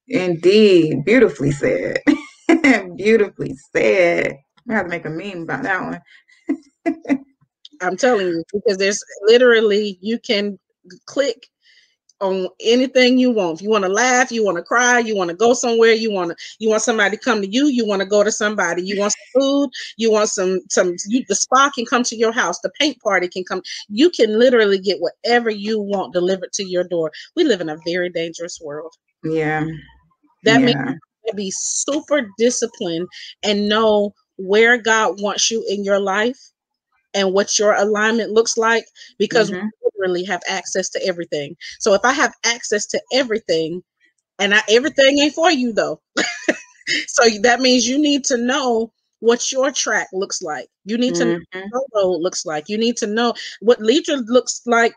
Indeed, 0.08 1.04
beautifully 1.06 1.52
said. 1.52 2.00
beautifully 2.95 3.56
said. 3.74 4.38
I 4.69 4.74
have 4.74 4.86
to 4.86 4.89
make 4.89 5.06
a 5.06 5.10
meme 5.10 5.43
about 5.43 5.63
that 5.63 5.82
one. 5.82 6.02
I'm 7.82 7.98
telling 7.98 8.28
you, 8.28 8.44
because 8.54 8.78
there's 8.78 9.04
literally 9.24 9.98
you 10.02 10.20
can 10.20 10.60
click 11.06 11.48
on 12.22 12.48
anything 12.60 13.17
you 13.17 13.32
want. 13.32 13.56
If 13.60 13.63
you 13.63 13.70
want 13.70 13.84
to 13.84 13.89
laugh, 13.89 14.32
you 14.32 14.46
want 14.46 14.58
to 14.58 14.63
cry, 14.63 15.00
you 15.00 15.15
want 15.15 15.32
to 15.32 15.36
go 15.36 15.54
somewhere, 15.54 15.91
you 15.91 16.12
want 16.12 16.30
to 16.30 16.36
you 16.60 16.70
want 16.70 16.84
somebody 16.84 17.17
to 17.17 17.24
come 17.24 17.41
to 17.41 17.48
you, 17.48 17.67
you 17.67 17.86
want 17.86 18.02
to 18.02 18.08
go 18.08 18.24
to 18.24 18.32
somebody, 18.32 18.84
you 18.84 19.00
want 19.00 19.13
some 19.13 19.41
food, 19.41 19.70
you 19.98 20.12
want 20.12 20.30
some 20.30 20.62
some 20.70 20.96
you, 21.08 21.24
the 21.28 21.36
spa 21.36 21.72
can 21.74 21.86
come 21.86 22.04
to 22.04 22.15
your 22.15 22.32
house, 22.32 22.60
the 22.60 22.72
paint 22.80 23.02
party 23.02 23.28
can 23.28 23.44
come. 23.44 23.62
You 23.89 24.10
can 24.12 24.38
literally 24.38 24.80
get 24.80 25.00
whatever 25.02 25.50
you 25.50 25.82
want 25.82 26.13
delivered 26.13 26.54
to 26.54 26.63
your 26.63 26.84
door. 26.84 27.12
We 27.36 27.44
live 27.44 27.62
in 27.62 27.70
a 27.70 27.78
very 27.86 28.10
dangerous 28.10 28.60
world. 28.63 28.94
Yeah. 29.24 29.65
That 30.44 30.62
yeah. 30.62 30.65
means 30.65 31.00
be 31.36 31.52
super 31.52 32.28
disciplined 32.38 33.08
and 33.41 33.70
know 33.70 34.13
where 34.36 34.78
God 34.78 35.22
wants 35.22 35.50
you 35.50 35.65
in 35.70 35.86
your 35.86 36.00
life 36.00 36.52
and 37.13 37.34
what 37.34 37.60
your 37.60 37.74
alignment 37.74 38.32
looks 38.32 38.58
like 38.58 38.86
because 39.17 39.52
mm-hmm. 39.52 39.65
we 39.65 39.89
literally 39.97 40.24
have 40.24 40.41
access 40.47 40.89
to 40.89 41.06
everything. 41.06 41.56
So 41.80 41.93
if 41.93 42.02
I 42.04 42.13
have 42.13 42.34
access 42.45 42.86
to 42.88 43.02
everything 43.13 43.84
and 44.39 44.54
I, 44.54 44.62
everything 44.69 45.19
ain't 45.19 45.34
for 45.34 45.52
you 45.52 45.74
though. 45.74 46.02
so 47.08 47.24
that 47.41 47.60
means 47.60 47.88
you 47.88 48.00
need 48.00 48.24
to 48.26 48.38
know 48.38 48.91
what 49.19 49.52
your 49.52 49.71
track 49.71 50.08
looks 50.13 50.41
like. 50.41 50.67
You 50.86 50.97
need 50.97 51.15
to 51.15 51.26
mm-hmm. 51.26 51.60
know 51.60 51.65
what 51.69 51.84
road 51.93 52.21
looks 52.21 52.45
like. 52.45 52.69
You 52.69 52.78
need 52.78 52.97
to 52.97 53.08
know 53.08 53.34
what 53.60 53.80
Lidra 53.80 54.24
looks 54.28 54.62
like 54.65 54.93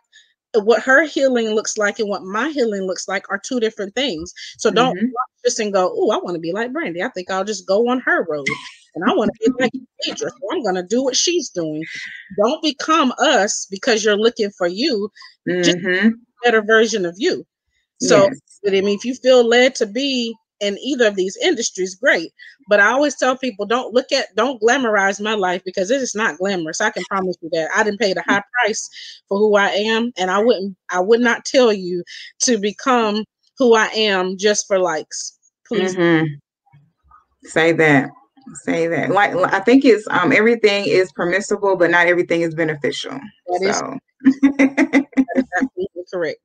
what 0.63 0.83
her 0.83 1.05
healing 1.05 1.49
looks 1.51 1.77
like 1.77 1.99
and 1.99 2.09
what 2.09 2.23
my 2.23 2.49
healing 2.51 2.83
looks 2.83 3.09
like 3.09 3.29
are 3.31 3.39
two 3.39 3.61
different 3.61 3.95
things. 3.95 4.33
So 4.59 4.71
don't 4.71 4.97
mm-hmm. 4.97 5.07
just 5.45 5.59
and 5.59 5.73
go, 5.73 5.93
oh, 5.95 6.11
I 6.11 6.19
want 6.19 6.35
to 6.35 6.41
be 6.41 6.53
like 6.53 6.73
Brandy. 6.73 7.03
I 7.03 7.09
think 7.09 7.31
I'll 7.31 7.45
just 7.45 7.67
go 7.67 7.89
on 7.89 8.01
her 8.01 8.25
road 8.29 8.47
and 8.95 9.05
I 9.09 9.15
want 9.15 9.31
to 9.35 9.51
be 9.51 9.63
like 9.63 9.73
Deidre, 10.07 10.31
so 10.31 10.53
I'm 10.53 10.63
going 10.63 10.75
to 10.77 10.83
do 10.83 11.03
what 11.03 11.17
she's 11.17 11.51
doing. 11.51 11.83
Don't 12.43 12.63
become 12.63 13.13
us 13.19 13.67
because 13.71 14.05
you're 14.05 14.17
looking 14.17 14.51
for 14.57 14.67
you. 14.67 15.11
Mm-hmm. 15.49 15.63
Just 15.63 15.79
a 15.79 16.13
better 16.45 16.63
version 16.63 17.05
of 17.05 17.15
you. 17.19 17.47
So, 18.01 18.25
yes. 18.25 18.61
I 18.67 18.71
mean, 18.81 18.97
if 18.97 19.05
you 19.05 19.15
feel 19.15 19.47
led 19.47 19.75
to 19.77 19.87
be 19.87 20.35
in 20.61 20.79
either 20.79 21.07
of 21.07 21.17
these 21.17 21.37
industries, 21.43 21.95
great. 21.95 22.33
But 22.69 22.81
I 22.81 22.87
always 22.87 23.17
tell 23.17 23.37
people, 23.37 23.67
don't 23.67 23.93
look 23.93 24.13
at, 24.13 24.35
don't 24.37 24.61
glamorize 24.63 25.21
my 25.21 25.35
life 25.35 25.63
because 25.65 25.91
it 25.91 26.01
is 26.01 26.15
not 26.15 26.39
glamorous. 26.39 26.81
I 26.81 26.91
can 26.91 27.05
promise 27.05 27.37
you 27.43 27.51
that. 27.53 27.71
I 27.75 27.83
didn't 27.83 28.01
pay 28.01 28.13
the 28.13 28.23
high 28.23 28.43
price 28.61 28.89
for 29.29 29.39
who 29.39 29.57
I 29.57 29.69
am, 29.69 30.13
and 30.17 30.31
I 30.31 30.39
wouldn't, 30.39 30.77
I 30.91 31.01
would 31.01 31.21
not 31.21 31.45
tell 31.45 31.73
you 31.73 32.03
to 32.43 32.59
become 32.59 33.25
who 33.59 33.75
I 33.75 33.87
am 33.87 34.37
just 34.39 34.67
for 34.67 34.79
likes. 34.79 35.39
Please. 35.67 35.95
Mm-hmm. 35.95 36.27
Say 37.45 37.73
that 37.73 38.11
say 38.53 38.87
that. 38.89 39.11
Like 39.11 39.35
I 39.53 39.61
think 39.61 39.85
it's 39.85 40.07
um 40.09 40.33
everything 40.33 40.87
is 40.87 41.13
permissible, 41.13 41.77
but 41.77 41.91
not 41.91 42.07
everything 42.07 42.43
is 42.43 42.55
beneficial. 42.55 43.19
That 43.47 43.61
so. 43.61 43.99
is, 44.59 44.59
that 44.59 45.69
is 45.77 46.11
correct. 46.13 46.41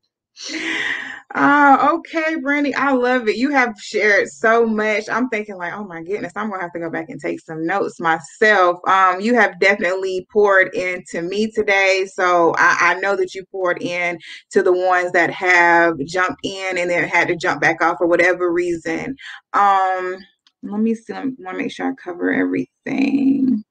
Oh, 1.35 1.97
okay, 1.97 2.37
Brandy. 2.37 2.73
I 2.73 2.91
love 2.91 3.27
it. 3.27 3.35
You 3.35 3.51
have 3.51 3.75
shared 3.79 4.29
so 4.29 4.65
much. 4.65 5.07
I'm 5.09 5.29
thinking 5.29 5.57
like, 5.57 5.73
oh 5.73 5.83
my 5.83 6.01
goodness, 6.01 6.33
I'm 6.35 6.49
gonna 6.49 6.61
have 6.61 6.73
to 6.73 6.79
go 6.79 6.89
back 6.89 7.09
and 7.09 7.21
take 7.21 7.39
some 7.39 7.65
notes 7.67 7.99
myself. 7.99 8.79
Um, 8.87 9.21
you 9.21 9.35
have 9.35 9.59
definitely 9.59 10.25
poured 10.31 10.73
into 10.73 11.21
me 11.21 11.51
today. 11.51 12.07
So 12.11 12.55
I, 12.57 12.77
I 12.79 12.93
know 12.95 13.15
that 13.15 13.35
you 13.35 13.45
poured 13.51 13.81
in 13.81 14.17
to 14.51 14.63
the 14.63 14.73
ones 14.73 15.11
that 15.11 15.29
have 15.29 15.99
jumped 16.05 16.39
in 16.43 16.79
and 16.79 16.89
then 16.89 17.07
had 17.07 17.27
to 17.27 17.35
jump 17.35 17.61
back 17.61 17.81
off 17.83 17.97
for 17.99 18.07
whatever 18.07 18.51
reason. 18.51 19.15
Um, 19.53 20.17
let 20.63 20.79
me 20.79 20.93
see. 20.93 21.13
I 21.13 21.19
want 21.19 21.37
to 21.37 21.53
make 21.53 21.71
sure 21.71 21.87
I 21.87 21.93
cover 21.95 22.33
everything. 22.33 23.63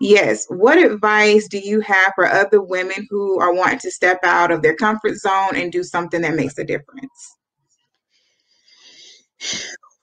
Yes. 0.00 0.46
What 0.48 0.78
advice 0.78 1.48
do 1.48 1.58
you 1.58 1.80
have 1.80 2.12
for 2.14 2.26
other 2.26 2.60
women 2.60 3.06
who 3.08 3.40
are 3.40 3.54
wanting 3.54 3.78
to 3.80 3.90
step 3.90 4.18
out 4.22 4.50
of 4.50 4.62
their 4.62 4.76
comfort 4.76 5.16
zone 5.16 5.56
and 5.56 5.72
do 5.72 5.82
something 5.82 6.20
that 6.20 6.34
makes 6.34 6.58
a 6.58 6.64
difference? 6.64 7.36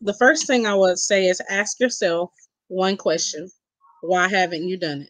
The 0.02 0.16
first 0.16 0.48
thing 0.48 0.66
I 0.66 0.74
would 0.74 0.98
say 0.98 1.28
is 1.28 1.42
ask 1.50 1.80
yourself 1.80 2.32
one 2.68 2.98
question 2.98 3.50
Why 4.02 4.28
haven't 4.28 4.68
you 4.68 4.78
done 4.78 5.02
it? 5.02 5.10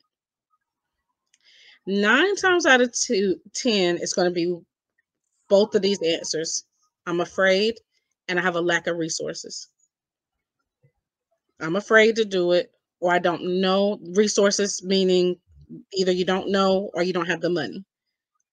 Nine 1.88 2.36
times 2.36 2.65
out 2.65 2.82
of 2.82 2.93
two, 2.93 3.38
10, 3.55 3.97
it's 3.97 4.13
going 4.13 4.27
to 4.27 4.34
be 4.34 4.55
both 5.49 5.73
of 5.73 5.82
these 5.82 6.01
answers. 6.01 6.65
I'm 7.07 7.21
afraid 7.21 7.75
and 8.27 8.38
I 8.39 8.43
have 8.43 8.55
a 8.55 8.61
lack 8.61 8.88
of 8.88 8.97
resources. 8.97 9.67
I'm 11.62 11.76
afraid 11.76 12.16
to 12.18 12.26
do 12.26 12.51
it 12.53 12.72
or 12.99 13.14
I 13.14 13.20
don't 13.20 13.62
know 13.62 13.99
resources, 14.16 14.84
meaning 14.84 15.38
either 15.93 16.12
you 16.12 16.26
don't 16.26 16.49
know 16.49 16.91
or 16.93 17.03
you 17.03 17.14
don't 17.14 17.28
have 17.28 17.41
the 17.41 17.49
money. 17.49 17.84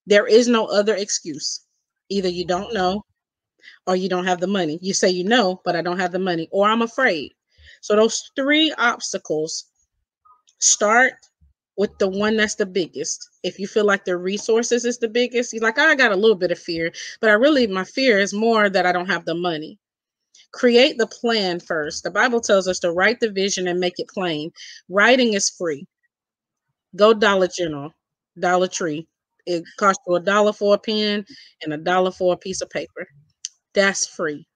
There 0.07 0.27
is 0.27 0.49
no 0.49 0.67
other 0.67 0.95
excuse. 0.95 1.63
Either 2.09 2.29
you 2.29 2.47
don't 2.47 2.73
know 2.73 3.05
or 3.87 3.97
you 3.97 4.09
don't 4.09 4.25
have 4.25 4.41
the 4.41 4.47
money. 4.47 4.79
You 4.83 4.95
say 4.95 5.11
you 5.11 5.25
know, 5.25 5.61
but 5.65 5.77
I 5.77 5.83
don't 5.83 5.99
have 5.99 6.13
the 6.13 6.19
money, 6.19 6.49
or 6.51 6.69
I'm 6.69 6.83
afraid. 6.83 7.33
So 7.81 7.95
those 7.97 8.31
three 8.37 8.73
obstacles 8.79 9.67
start 10.59 11.13
with 11.77 11.97
the 11.99 12.09
one 12.09 12.37
that's 12.37 12.57
the 12.57 12.67
biggest. 12.67 13.29
If 13.45 13.59
you 13.59 13.67
feel 13.67 13.85
like 13.85 14.05
the 14.05 14.17
resources 14.17 14.85
is 14.85 14.99
the 14.99 15.09
biggest, 15.09 15.53
you're 15.53 15.63
like, 15.63 15.79
I 15.79 15.95
got 15.95 16.13
a 16.13 16.17
little 16.17 16.37
bit 16.37 16.51
of 16.51 16.59
fear, 16.59 16.93
but 17.21 17.31
I 17.31 17.35
really, 17.35 17.67
my 17.67 17.85
fear 17.85 18.19
is 18.19 18.35
more 18.35 18.69
that 18.69 18.87
I 18.87 18.93
don't 18.93 19.09
have 19.09 19.25
the 19.25 19.35
money. 19.35 19.79
Create 20.53 20.99
the 20.99 21.07
plan 21.07 21.61
first. 21.61 22.03
The 22.03 22.11
Bible 22.11 22.41
tells 22.41 22.67
us 22.67 22.79
to 22.81 22.93
write 22.93 23.21
the 23.21 23.31
vision 23.31 23.69
and 23.69 23.79
make 23.79 23.99
it 23.99 24.09
plain. 24.09 24.51
Writing 24.89 25.35
is 25.35 25.51
free. 25.51 25.87
Go 26.97 27.13
Dollar 27.13 27.49
General, 27.49 27.93
Dollar 28.39 28.69
Tree. 28.69 29.07
It 29.47 29.65
costs 29.79 30.03
you 30.07 30.17
a 30.17 30.21
dollar 30.21 30.53
for 30.53 30.75
a 30.75 30.79
pen 30.79 31.25
and 31.63 31.73
a 31.73 31.79
dollar 31.79 32.11
for 32.11 32.35
a 32.35 32.39
piece 32.39 32.61
of 32.61 32.71
paper. 32.71 33.07
That's 33.75 34.07
free. 34.07 34.47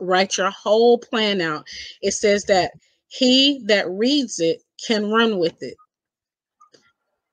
Write 0.00 0.36
your 0.36 0.50
whole 0.50 0.98
plan 0.98 1.40
out. 1.40 1.66
It 2.02 2.12
says 2.12 2.44
that 2.44 2.72
he 3.08 3.62
that 3.66 3.88
reads 3.90 4.38
it 4.38 4.62
can 4.86 5.10
run 5.10 5.38
with 5.38 5.62
it 5.62 5.74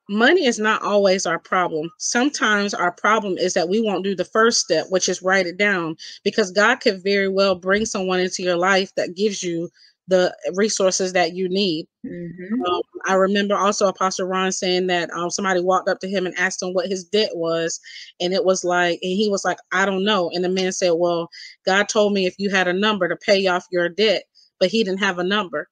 money 0.09 0.45
is 0.45 0.59
not 0.59 0.81
always 0.81 1.25
our 1.25 1.39
problem. 1.39 1.89
Sometimes 1.97 2.73
our 2.73 2.91
problem 2.91 3.37
is 3.37 3.53
that 3.53 3.69
we 3.69 3.81
won't 3.81 4.03
do 4.03 4.15
the 4.15 4.25
first 4.25 4.59
step, 4.59 4.85
which 4.89 5.09
is 5.09 5.21
write 5.21 5.47
it 5.47 5.57
down, 5.57 5.95
because 6.23 6.51
God 6.51 6.79
could 6.81 7.03
very 7.03 7.27
well 7.27 7.55
bring 7.55 7.85
someone 7.85 8.19
into 8.19 8.43
your 8.43 8.57
life 8.57 8.93
that 8.95 9.15
gives 9.15 9.41
you 9.43 9.69
the 10.07 10.35
resources 10.53 11.13
that 11.13 11.33
you 11.33 11.49
need. 11.49 11.87
Mm-hmm. 12.05 12.61
Um, 12.63 12.81
I 13.07 13.13
remember 13.15 13.55
also 13.55 13.87
Apostle 13.87 14.27
Ron 14.27 14.51
saying 14.51 14.87
that 14.87 15.09
um, 15.11 15.29
somebody 15.29 15.61
walked 15.61 15.89
up 15.89 15.99
to 16.01 16.07
him 16.07 16.25
and 16.25 16.37
asked 16.37 16.61
him 16.61 16.73
what 16.73 16.87
his 16.87 17.03
debt 17.03 17.31
was, 17.33 17.79
and 18.19 18.33
it 18.33 18.45
was 18.45 18.63
like, 18.63 18.99
and 19.01 19.11
he 19.11 19.29
was 19.29 19.43
like, 19.43 19.57
I 19.71 19.85
don't 19.85 20.03
know. 20.03 20.29
And 20.33 20.43
the 20.43 20.49
man 20.49 20.71
said, 20.71 20.91
Well, 20.91 21.29
God 21.65 21.89
told 21.89 22.13
me 22.13 22.25
if 22.25 22.35
you 22.37 22.49
had 22.49 22.67
a 22.67 22.73
number 22.73 23.07
to 23.07 23.15
pay 23.15 23.47
off 23.47 23.65
your 23.71 23.89
debt, 23.89 24.23
but 24.59 24.69
he 24.69 24.83
didn't 24.83 24.99
have 24.99 25.17
a 25.17 25.23
number. 25.23 25.67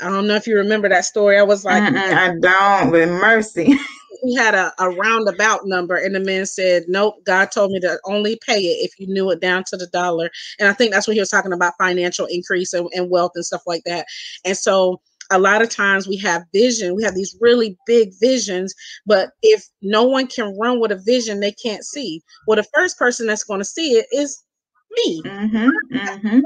I 0.00 0.08
don't 0.08 0.26
know 0.26 0.34
if 0.34 0.46
you 0.46 0.56
remember 0.56 0.88
that 0.88 1.04
story. 1.04 1.38
I 1.38 1.42
was 1.42 1.64
like, 1.64 1.82
Mm-mm, 1.82 1.96
I 1.96 2.34
don't, 2.38 2.90
with 2.90 3.08
mercy. 3.08 3.78
we 4.24 4.34
had 4.34 4.54
a, 4.54 4.72
a 4.78 4.90
roundabout 4.90 5.66
number, 5.66 5.96
and 5.96 6.14
the 6.14 6.20
man 6.20 6.46
said, 6.46 6.84
Nope, 6.88 7.16
God 7.24 7.50
told 7.50 7.70
me 7.70 7.80
to 7.80 7.98
only 8.04 8.38
pay 8.46 8.60
it 8.60 8.84
if 8.84 8.98
you 8.98 9.06
knew 9.06 9.30
it 9.30 9.40
down 9.40 9.64
to 9.68 9.76
the 9.76 9.86
dollar. 9.88 10.30
And 10.58 10.68
I 10.68 10.72
think 10.72 10.92
that's 10.92 11.06
what 11.06 11.14
he 11.14 11.20
was 11.20 11.30
talking 11.30 11.52
about 11.52 11.74
financial 11.78 12.26
increase 12.26 12.72
and, 12.72 12.88
and 12.94 13.10
wealth 13.10 13.32
and 13.34 13.44
stuff 13.44 13.62
like 13.66 13.84
that. 13.84 14.06
And 14.44 14.56
so 14.56 15.00
a 15.30 15.38
lot 15.38 15.62
of 15.62 15.70
times 15.70 16.06
we 16.06 16.16
have 16.18 16.44
vision, 16.52 16.94
we 16.94 17.02
have 17.02 17.14
these 17.14 17.36
really 17.40 17.76
big 17.86 18.12
visions, 18.20 18.74
but 19.06 19.30
if 19.42 19.64
no 19.82 20.04
one 20.04 20.26
can 20.26 20.56
run 20.58 20.80
with 20.80 20.92
a 20.92 20.96
vision, 20.96 21.40
they 21.40 21.52
can't 21.52 21.84
see. 21.84 22.22
Well, 22.46 22.56
the 22.56 22.68
first 22.74 22.98
person 22.98 23.26
that's 23.26 23.44
going 23.44 23.60
to 23.60 23.64
see 23.64 23.92
it 23.92 24.06
is 24.12 24.42
me. 24.90 25.22
Mm-hmm, 25.22 25.96
mm-hmm. 25.96 26.40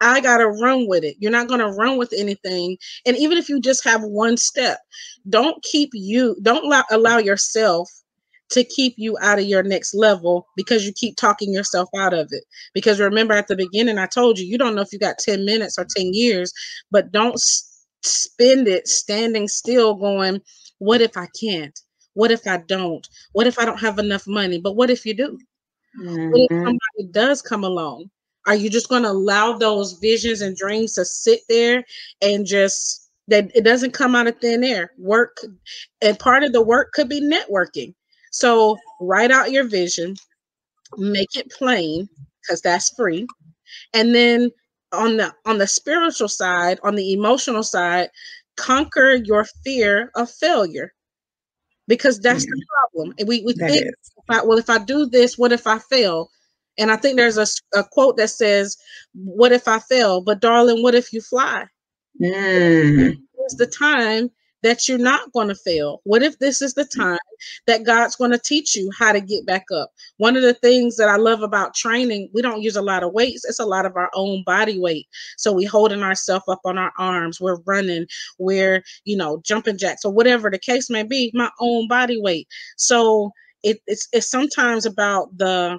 I 0.00 0.20
got 0.20 0.38
to 0.38 0.48
run 0.48 0.86
with 0.88 1.04
it. 1.04 1.16
You're 1.18 1.32
not 1.32 1.48
going 1.48 1.60
to 1.60 1.70
run 1.70 1.96
with 1.96 2.12
anything. 2.16 2.76
And 3.06 3.16
even 3.16 3.38
if 3.38 3.48
you 3.48 3.60
just 3.60 3.84
have 3.84 4.02
one 4.02 4.36
step, 4.36 4.78
don't 5.28 5.62
keep 5.62 5.90
you, 5.92 6.36
don't 6.42 6.64
allow, 6.64 6.84
allow 6.90 7.18
yourself 7.18 7.90
to 8.50 8.62
keep 8.62 8.94
you 8.96 9.16
out 9.20 9.38
of 9.38 9.46
your 9.46 9.62
next 9.62 9.94
level 9.94 10.46
because 10.56 10.84
you 10.84 10.92
keep 10.92 11.16
talking 11.16 11.52
yourself 11.52 11.88
out 11.96 12.14
of 12.14 12.28
it. 12.30 12.44
Because 12.74 13.00
remember 13.00 13.34
at 13.34 13.48
the 13.48 13.56
beginning, 13.56 13.98
I 13.98 14.06
told 14.06 14.38
you, 14.38 14.46
you 14.46 14.58
don't 14.58 14.74
know 14.74 14.82
if 14.82 14.92
you 14.92 14.98
got 14.98 15.18
10 15.18 15.44
minutes 15.44 15.78
or 15.78 15.86
10 15.96 16.12
years, 16.12 16.52
but 16.90 17.10
don't 17.10 17.40
spend 18.02 18.68
it 18.68 18.86
standing 18.86 19.48
still 19.48 19.94
going, 19.94 20.40
What 20.78 21.00
if 21.00 21.16
I 21.16 21.26
can't? 21.40 21.78
What 22.14 22.30
if 22.30 22.46
I 22.46 22.58
don't? 22.58 23.06
What 23.32 23.46
if 23.46 23.58
I 23.58 23.64
don't 23.64 23.80
have 23.80 23.98
enough 23.98 24.26
money? 24.26 24.58
But 24.60 24.76
what 24.76 24.90
if 24.90 25.04
you 25.04 25.14
do? 25.14 25.38
Mm-hmm. 26.00 26.30
What 26.30 26.40
if 26.40 26.50
mm-hmm. 26.50 26.66
somebody 26.66 27.12
does 27.12 27.42
come 27.42 27.64
along? 27.64 28.10
Are 28.46 28.54
you 28.54 28.70
just 28.70 28.88
going 28.88 29.02
to 29.02 29.10
allow 29.10 29.52
those 29.52 29.94
visions 29.94 30.40
and 30.40 30.56
dreams 30.56 30.94
to 30.94 31.04
sit 31.04 31.40
there 31.48 31.84
and 32.22 32.46
just 32.46 33.10
that 33.28 33.50
it 33.54 33.64
doesn't 33.64 33.92
come 33.92 34.14
out 34.14 34.28
of 34.28 34.38
thin 34.38 34.62
air? 34.62 34.92
Work 34.98 35.38
and 36.00 36.18
part 36.18 36.44
of 36.44 36.52
the 36.52 36.62
work 36.62 36.92
could 36.92 37.08
be 37.08 37.20
networking. 37.20 37.94
So 38.30 38.76
write 39.00 39.30
out 39.30 39.50
your 39.50 39.64
vision, 39.64 40.14
make 40.96 41.34
it 41.34 41.50
plain 41.50 42.08
because 42.42 42.60
that's 42.60 42.94
free. 42.94 43.26
And 43.94 44.14
then 44.14 44.50
on 44.92 45.16
the 45.16 45.34
on 45.44 45.58
the 45.58 45.66
spiritual 45.66 46.28
side, 46.28 46.78
on 46.82 46.94
the 46.94 47.12
emotional 47.12 47.62
side, 47.62 48.10
conquer 48.56 49.14
your 49.24 49.44
fear 49.64 50.10
of 50.14 50.30
failure 50.30 50.92
because 51.88 52.18
that's 52.20 52.44
mm-hmm. 52.44 52.58
the 52.58 52.66
problem. 52.68 53.14
And 53.18 53.28
We, 53.28 53.42
we 53.44 53.54
think, 53.54 53.86
if 53.86 54.24
I, 54.28 54.44
well, 54.44 54.58
if 54.58 54.70
I 54.70 54.78
do 54.78 55.06
this, 55.06 55.38
what 55.38 55.52
if 55.52 55.66
I 55.66 55.78
fail? 55.78 56.30
And 56.78 56.90
I 56.90 56.96
think 56.96 57.16
there's 57.16 57.38
a, 57.38 57.46
a 57.78 57.84
quote 57.84 58.16
that 58.16 58.30
says, 58.30 58.76
What 59.14 59.52
if 59.52 59.68
I 59.68 59.78
fail? 59.78 60.20
But 60.20 60.40
darling, 60.40 60.82
what 60.82 60.94
if 60.94 61.12
you 61.12 61.20
fly? 61.20 61.66
Mm. 62.20 63.16
It's 63.38 63.56
the 63.56 63.66
time 63.66 64.30
that 64.66 64.88
you're 64.88 64.98
not 64.98 65.32
going 65.32 65.46
to 65.46 65.54
fail? 65.54 66.00
What 66.02 66.22
if 66.22 66.40
this 66.40 66.60
is 66.60 66.74
the 66.74 66.84
time 66.84 67.18
that 67.68 67.84
God's 67.84 68.16
going 68.16 68.32
to 68.32 68.38
teach 68.38 68.74
you 68.74 68.90
how 68.98 69.12
to 69.12 69.20
get 69.20 69.46
back 69.46 69.64
up? 69.72 69.92
One 70.16 70.36
of 70.36 70.42
the 70.42 70.54
things 70.54 70.96
that 70.96 71.08
I 71.08 71.16
love 71.16 71.42
about 71.42 71.74
training, 71.74 72.30
we 72.34 72.42
don't 72.42 72.62
use 72.62 72.74
a 72.74 72.82
lot 72.82 73.04
of 73.04 73.12
weights. 73.12 73.44
It's 73.44 73.60
a 73.60 73.64
lot 73.64 73.86
of 73.86 73.96
our 73.96 74.10
own 74.14 74.42
body 74.44 74.78
weight. 74.78 75.06
So 75.36 75.52
we 75.52 75.64
holding 75.64 76.02
ourselves 76.02 76.46
up 76.48 76.62
on 76.64 76.78
our 76.78 76.92
arms. 76.98 77.40
We're 77.40 77.60
running. 77.64 78.06
We're, 78.38 78.82
you 79.04 79.16
know, 79.16 79.40
jumping 79.44 79.78
jacks 79.78 80.04
or 80.04 80.12
whatever 80.12 80.50
the 80.50 80.58
case 80.58 80.90
may 80.90 81.04
be, 81.04 81.30
my 81.32 81.50
own 81.60 81.86
body 81.86 82.20
weight. 82.20 82.48
So 82.76 83.30
it, 83.62 83.78
it's, 83.86 84.08
it's 84.12 84.28
sometimes 84.28 84.84
about 84.84 85.36
the 85.38 85.78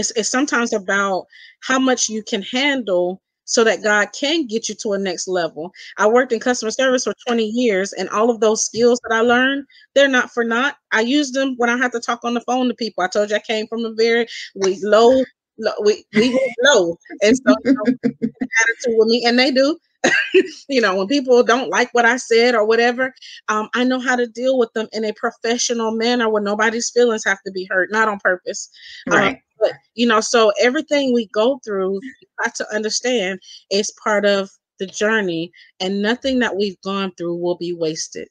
it's, 0.00 0.10
it's 0.12 0.28
sometimes 0.28 0.72
about 0.72 1.26
how 1.60 1.78
much 1.78 2.08
you 2.08 2.22
can 2.22 2.42
handle 2.42 3.22
so 3.50 3.64
that 3.64 3.82
God 3.82 4.08
can 4.12 4.46
get 4.46 4.68
you 4.68 4.76
to 4.76 4.92
a 4.92 4.98
next 4.98 5.26
level. 5.26 5.72
I 5.98 6.06
worked 6.06 6.32
in 6.32 6.38
customer 6.38 6.70
service 6.70 7.04
for 7.04 7.14
20 7.26 7.44
years, 7.44 7.92
and 7.92 8.08
all 8.10 8.30
of 8.30 8.40
those 8.40 8.64
skills 8.64 9.00
that 9.02 9.14
I 9.14 9.20
learned, 9.20 9.66
they're 9.94 10.08
not 10.08 10.30
for 10.30 10.44
naught. 10.44 10.76
I 10.92 11.00
use 11.00 11.32
them 11.32 11.54
when 11.56 11.68
I 11.68 11.76
have 11.76 11.90
to 11.92 12.00
talk 12.00 12.24
on 12.24 12.34
the 12.34 12.40
phone 12.42 12.68
to 12.68 12.74
people. 12.74 13.02
I 13.02 13.08
told 13.08 13.30
you 13.30 13.36
I 13.36 13.40
came 13.40 13.66
from 13.66 13.84
a 13.84 13.92
very 13.92 14.26
we 14.54 14.78
low, 14.82 15.24
low 15.58 15.72
we 15.84 16.04
we 16.14 16.54
low, 16.62 16.96
and 17.22 17.36
so 17.36 17.56
you 17.64 17.72
know, 17.72 17.82
attitude 18.12 18.96
with 18.96 19.08
me, 19.08 19.24
and 19.26 19.38
they 19.38 19.50
do. 19.50 19.76
you 20.68 20.80
know, 20.80 20.96
when 20.96 21.08
people 21.08 21.42
don't 21.42 21.68
like 21.68 21.92
what 21.92 22.06
I 22.06 22.16
said 22.16 22.54
or 22.54 22.64
whatever, 22.64 23.12
um, 23.48 23.68
I 23.74 23.84
know 23.84 23.98
how 23.98 24.16
to 24.16 24.26
deal 24.26 24.58
with 24.58 24.72
them 24.72 24.88
in 24.92 25.04
a 25.04 25.12
professional 25.12 25.90
manner 25.90 26.28
where 26.30 26.42
nobody's 26.42 26.88
feelings 26.88 27.24
have 27.24 27.42
to 27.44 27.52
be 27.52 27.66
hurt, 27.70 27.90
not 27.92 28.08
on 28.08 28.18
purpose. 28.20 28.70
Um, 29.10 29.18
right. 29.18 29.34
Um, 29.34 29.42
but 29.60 29.72
you 29.94 30.06
know, 30.06 30.20
so 30.20 30.52
everything 30.60 31.12
we 31.12 31.26
go 31.28 31.60
through, 31.64 32.00
you 32.02 32.28
have 32.42 32.54
to 32.54 32.74
understand 32.74 33.40
is 33.70 33.92
part 34.02 34.24
of 34.24 34.50
the 34.78 34.86
journey, 34.86 35.52
and 35.78 36.02
nothing 36.02 36.38
that 36.40 36.56
we've 36.56 36.80
gone 36.82 37.12
through 37.16 37.36
will 37.36 37.56
be 37.56 37.72
wasted. 37.72 38.28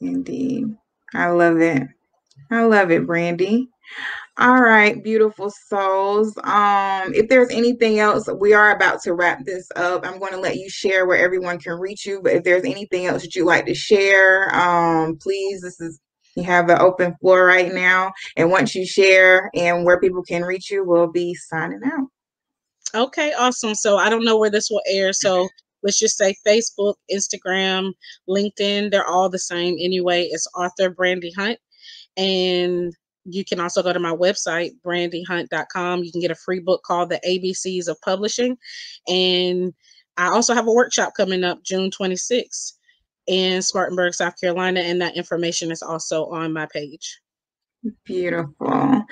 Indeed. 0.00 0.76
I 1.14 1.28
love 1.28 1.60
it. 1.60 1.84
I 2.50 2.64
love 2.64 2.90
it, 2.90 3.06
Brandy. 3.06 3.68
All 4.36 4.60
right, 4.60 5.02
beautiful 5.02 5.50
souls. 5.68 6.36
Um, 6.42 7.14
if 7.14 7.28
there's 7.28 7.50
anything 7.50 8.00
else, 8.00 8.28
we 8.40 8.52
are 8.52 8.74
about 8.74 9.00
to 9.02 9.14
wrap 9.14 9.44
this 9.44 9.68
up. 9.76 10.04
I'm 10.04 10.18
going 10.18 10.32
to 10.32 10.40
let 10.40 10.56
you 10.56 10.68
share 10.68 11.06
where 11.06 11.18
everyone 11.18 11.58
can 11.60 11.78
reach 11.78 12.04
you. 12.04 12.20
But 12.20 12.32
if 12.32 12.42
there's 12.42 12.64
anything 12.64 13.06
else 13.06 13.22
that 13.22 13.36
you'd 13.36 13.46
like 13.46 13.66
to 13.66 13.74
share, 13.74 14.52
um, 14.54 15.16
please, 15.18 15.60
this 15.62 15.80
is 15.80 16.00
you 16.36 16.42
have 16.44 16.68
an 16.68 16.80
open 16.80 17.14
floor 17.16 17.44
right 17.44 17.72
now. 17.72 18.12
And 18.36 18.50
once 18.50 18.74
you 18.74 18.86
share 18.86 19.50
and 19.54 19.84
where 19.84 20.00
people 20.00 20.22
can 20.22 20.42
reach 20.42 20.70
you, 20.70 20.84
we'll 20.84 21.10
be 21.10 21.34
signing 21.34 21.80
out. 21.84 22.08
Okay, 22.94 23.32
awesome. 23.32 23.74
So 23.74 23.96
I 23.96 24.08
don't 24.08 24.24
know 24.24 24.38
where 24.38 24.50
this 24.50 24.70
will 24.70 24.82
air. 24.86 25.12
So 25.12 25.48
let's 25.82 25.98
just 25.98 26.16
say 26.16 26.34
Facebook, 26.46 26.94
Instagram, 27.10 27.92
LinkedIn, 28.28 28.90
they're 28.90 29.06
all 29.06 29.28
the 29.28 29.38
same 29.38 29.76
anyway. 29.80 30.28
It's 30.30 30.46
author 30.56 30.90
Brandy 30.90 31.32
Hunt. 31.32 31.58
And 32.16 32.94
you 33.24 33.44
can 33.44 33.58
also 33.58 33.82
go 33.82 33.92
to 33.92 33.98
my 33.98 34.12
website, 34.12 34.72
brandyhunt.com. 34.84 36.04
You 36.04 36.12
can 36.12 36.20
get 36.20 36.30
a 36.30 36.36
free 36.36 36.60
book 36.60 36.82
called 36.84 37.10
The 37.10 37.20
ABCs 37.26 37.88
of 37.88 38.00
Publishing. 38.02 38.56
And 39.08 39.72
I 40.16 40.28
also 40.28 40.54
have 40.54 40.68
a 40.68 40.72
workshop 40.72 41.14
coming 41.16 41.42
up 41.42 41.62
June 41.64 41.90
26th 41.90 42.74
in 43.26 43.62
Spartanburg, 43.62 44.14
South 44.14 44.38
Carolina, 44.40 44.80
and 44.80 45.00
that 45.00 45.16
information 45.16 45.70
is 45.70 45.82
also 45.82 46.26
on 46.26 46.52
my 46.52 46.66
page. 46.66 47.20
Beautiful. 48.04 48.66
All 48.70 49.04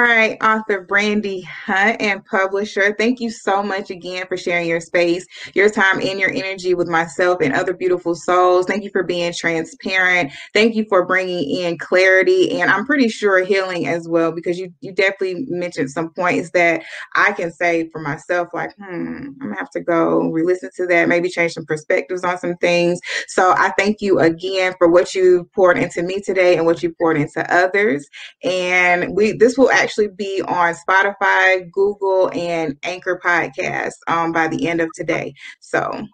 right, 0.00 0.36
author 0.40 0.82
Brandy 0.82 1.40
Hunt 1.40 2.00
and 2.00 2.24
publisher, 2.24 2.94
thank 2.96 3.18
you 3.18 3.28
so 3.28 3.60
much 3.60 3.90
again 3.90 4.26
for 4.28 4.36
sharing 4.36 4.68
your 4.68 4.80
space, 4.80 5.26
your 5.54 5.68
time, 5.68 6.00
and 6.00 6.20
your 6.20 6.30
energy 6.30 6.74
with 6.74 6.86
myself 6.86 7.38
and 7.42 7.52
other 7.52 7.74
beautiful 7.74 8.14
souls. 8.14 8.66
Thank 8.66 8.84
you 8.84 8.90
for 8.90 9.02
being 9.02 9.32
transparent. 9.32 10.30
Thank 10.52 10.76
you 10.76 10.84
for 10.88 11.04
bringing 11.04 11.50
in 11.58 11.76
clarity, 11.78 12.60
and 12.60 12.70
I'm 12.70 12.86
pretty 12.86 13.08
sure 13.08 13.44
healing 13.44 13.88
as 13.88 14.08
well, 14.08 14.30
because 14.30 14.60
you 14.60 14.72
you 14.80 14.92
definitely 14.92 15.46
mentioned 15.48 15.90
some 15.90 16.10
points 16.10 16.50
that 16.52 16.82
I 17.16 17.32
can 17.32 17.50
say 17.50 17.88
for 17.90 18.00
myself, 18.00 18.48
like, 18.54 18.76
hmm, 18.76 18.84
I'm 18.84 19.38
gonna 19.40 19.56
have 19.56 19.70
to 19.70 19.80
go 19.80 20.30
re-listen 20.30 20.70
to 20.76 20.86
that, 20.86 21.08
maybe 21.08 21.28
change 21.28 21.54
some 21.54 21.66
perspectives 21.66 22.22
on 22.22 22.38
some 22.38 22.54
things. 22.58 23.00
So 23.26 23.54
I 23.56 23.72
thank 23.76 24.00
you 24.00 24.20
again 24.20 24.74
for 24.78 24.88
what 24.88 25.14
you 25.16 25.48
poured 25.52 25.78
into 25.78 26.02
me 26.04 26.20
today 26.20 26.56
and 26.56 26.64
what 26.64 26.80
you 26.82 26.94
poured 27.00 27.16
into 27.16 27.44
others 27.52 28.03
and 28.42 29.14
we 29.14 29.32
this 29.32 29.56
will 29.56 29.70
actually 29.70 30.08
be 30.08 30.42
on 30.42 30.74
Spotify, 30.74 31.70
Google, 31.70 32.30
and 32.32 32.76
Anchor 32.82 33.20
Podcast 33.22 33.94
um, 34.08 34.32
by 34.32 34.48
the 34.48 34.68
end 34.68 34.80
of 34.80 34.90
today. 34.94 35.34
So 35.60 36.06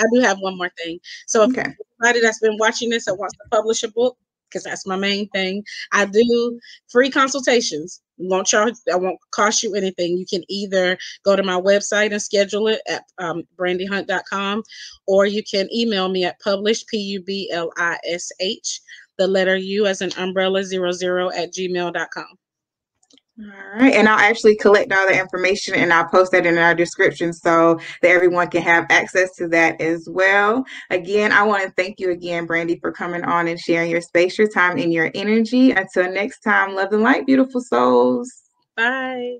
I 0.00 0.04
do 0.12 0.20
have 0.20 0.38
one 0.38 0.56
more 0.56 0.70
thing. 0.82 0.98
So 1.26 1.42
if 1.42 1.50
okay. 1.50 1.74
anybody 2.02 2.20
that's 2.20 2.40
been 2.40 2.56
watching 2.58 2.90
this 2.90 3.06
and 3.06 3.18
wants 3.18 3.34
to 3.34 3.44
publish 3.50 3.82
a 3.82 3.88
book, 3.88 4.16
because 4.48 4.64
that's 4.64 4.86
my 4.86 4.96
main 4.96 5.28
thing, 5.28 5.62
I 5.92 6.06
do 6.06 6.58
free 6.88 7.10
consultations. 7.10 8.00
Won't 8.18 8.46
charge. 8.46 8.74
I 8.92 8.96
won't 8.96 9.18
cost 9.30 9.62
you 9.62 9.74
anything. 9.74 10.18
You 10.18 10.26
can 10.26 10.42
either 10.48 10.98
go 11.24 11.36
to 11.36 11.42
my 11.42 11.58
website 11.58 12.12
and 12.12 12.20
schedule 12.20 12.68
it 12.68 12.80
at 12.88 13.04
um, 13.18 13.44
brandyhunt.com, 13.58 14.62
or 15.06 15.26
you 15.26 15.42
can 15.42 15.68
email 15.74 16.08
me 16.08 16.24
at 16.24 16.40
publish 16.40 16.84
p 16.86 16.98
u 16.98 17.22
b 17.22 17.50
l 17.52 17.70
i 17.78 17.98
s 18.04 18.30
h 18.40 18.80
the 19.20 19.28
letter 19.28 19.54
U 19.56 19.86
as 19.86 20.00
an 20.00 20.10
umbrella 20.16 20.64
zero 20.64 20.92
zero 20.92 21.30
at 21.30 21.52
gmail.com. 21.52 22.24
All 23.38 23.78
right. 23.78 23.92
And 23.94 24.08
I'll 24.08 24.18
actually 24.18 24.56
collect 24.56 24.92
all 24.92 25.06
the 25.06 25.18
information 25.18 25.74
and 25.74 25.92
I'll 25.92 26.08
post 26.08 26.32
that 26.32 26.46
in 26.46 26.58
our 26.58 26.74
description 26.74 27.32
so 27.32 27.78
that 28.02 28.10
everyone 28.10 28.48
can 28.48 28.62
have 28.62 28.86
access 28.90 29.34
to 29.36 29.48
that 29.48 29.80
as 29.80 30.08
well. 30.10 30.64
Again, 30.90 31.32
I 31.32 31.42
want 31.42 31.64
to 31.64 31.70
thank 31.70 32.00
you 32.00 32.10
again, 32.10 32.46
Brandy, 32.46 32.78
for 32.80 32.92
coming 32.92 33.24
on 33.24 33.46
and 33.46 33.60
sharing 33.60 33.90
your 33.90 34.02
space, 34.02 34.38
your 34.38 34.48
time, 34.48 34.78
and 34.78 34.92
your 34.92 35.10
energy. 35.14 35.70
Until 35.70 36.12
next 36.12 36.40
time, 36.40 36.74
love 36.74 36.92
and 36.92 37.02
light, 37.02 37.26
beautiful 37.26 37.60
souls. 37.60 38.30
Bye. 38.76 39.38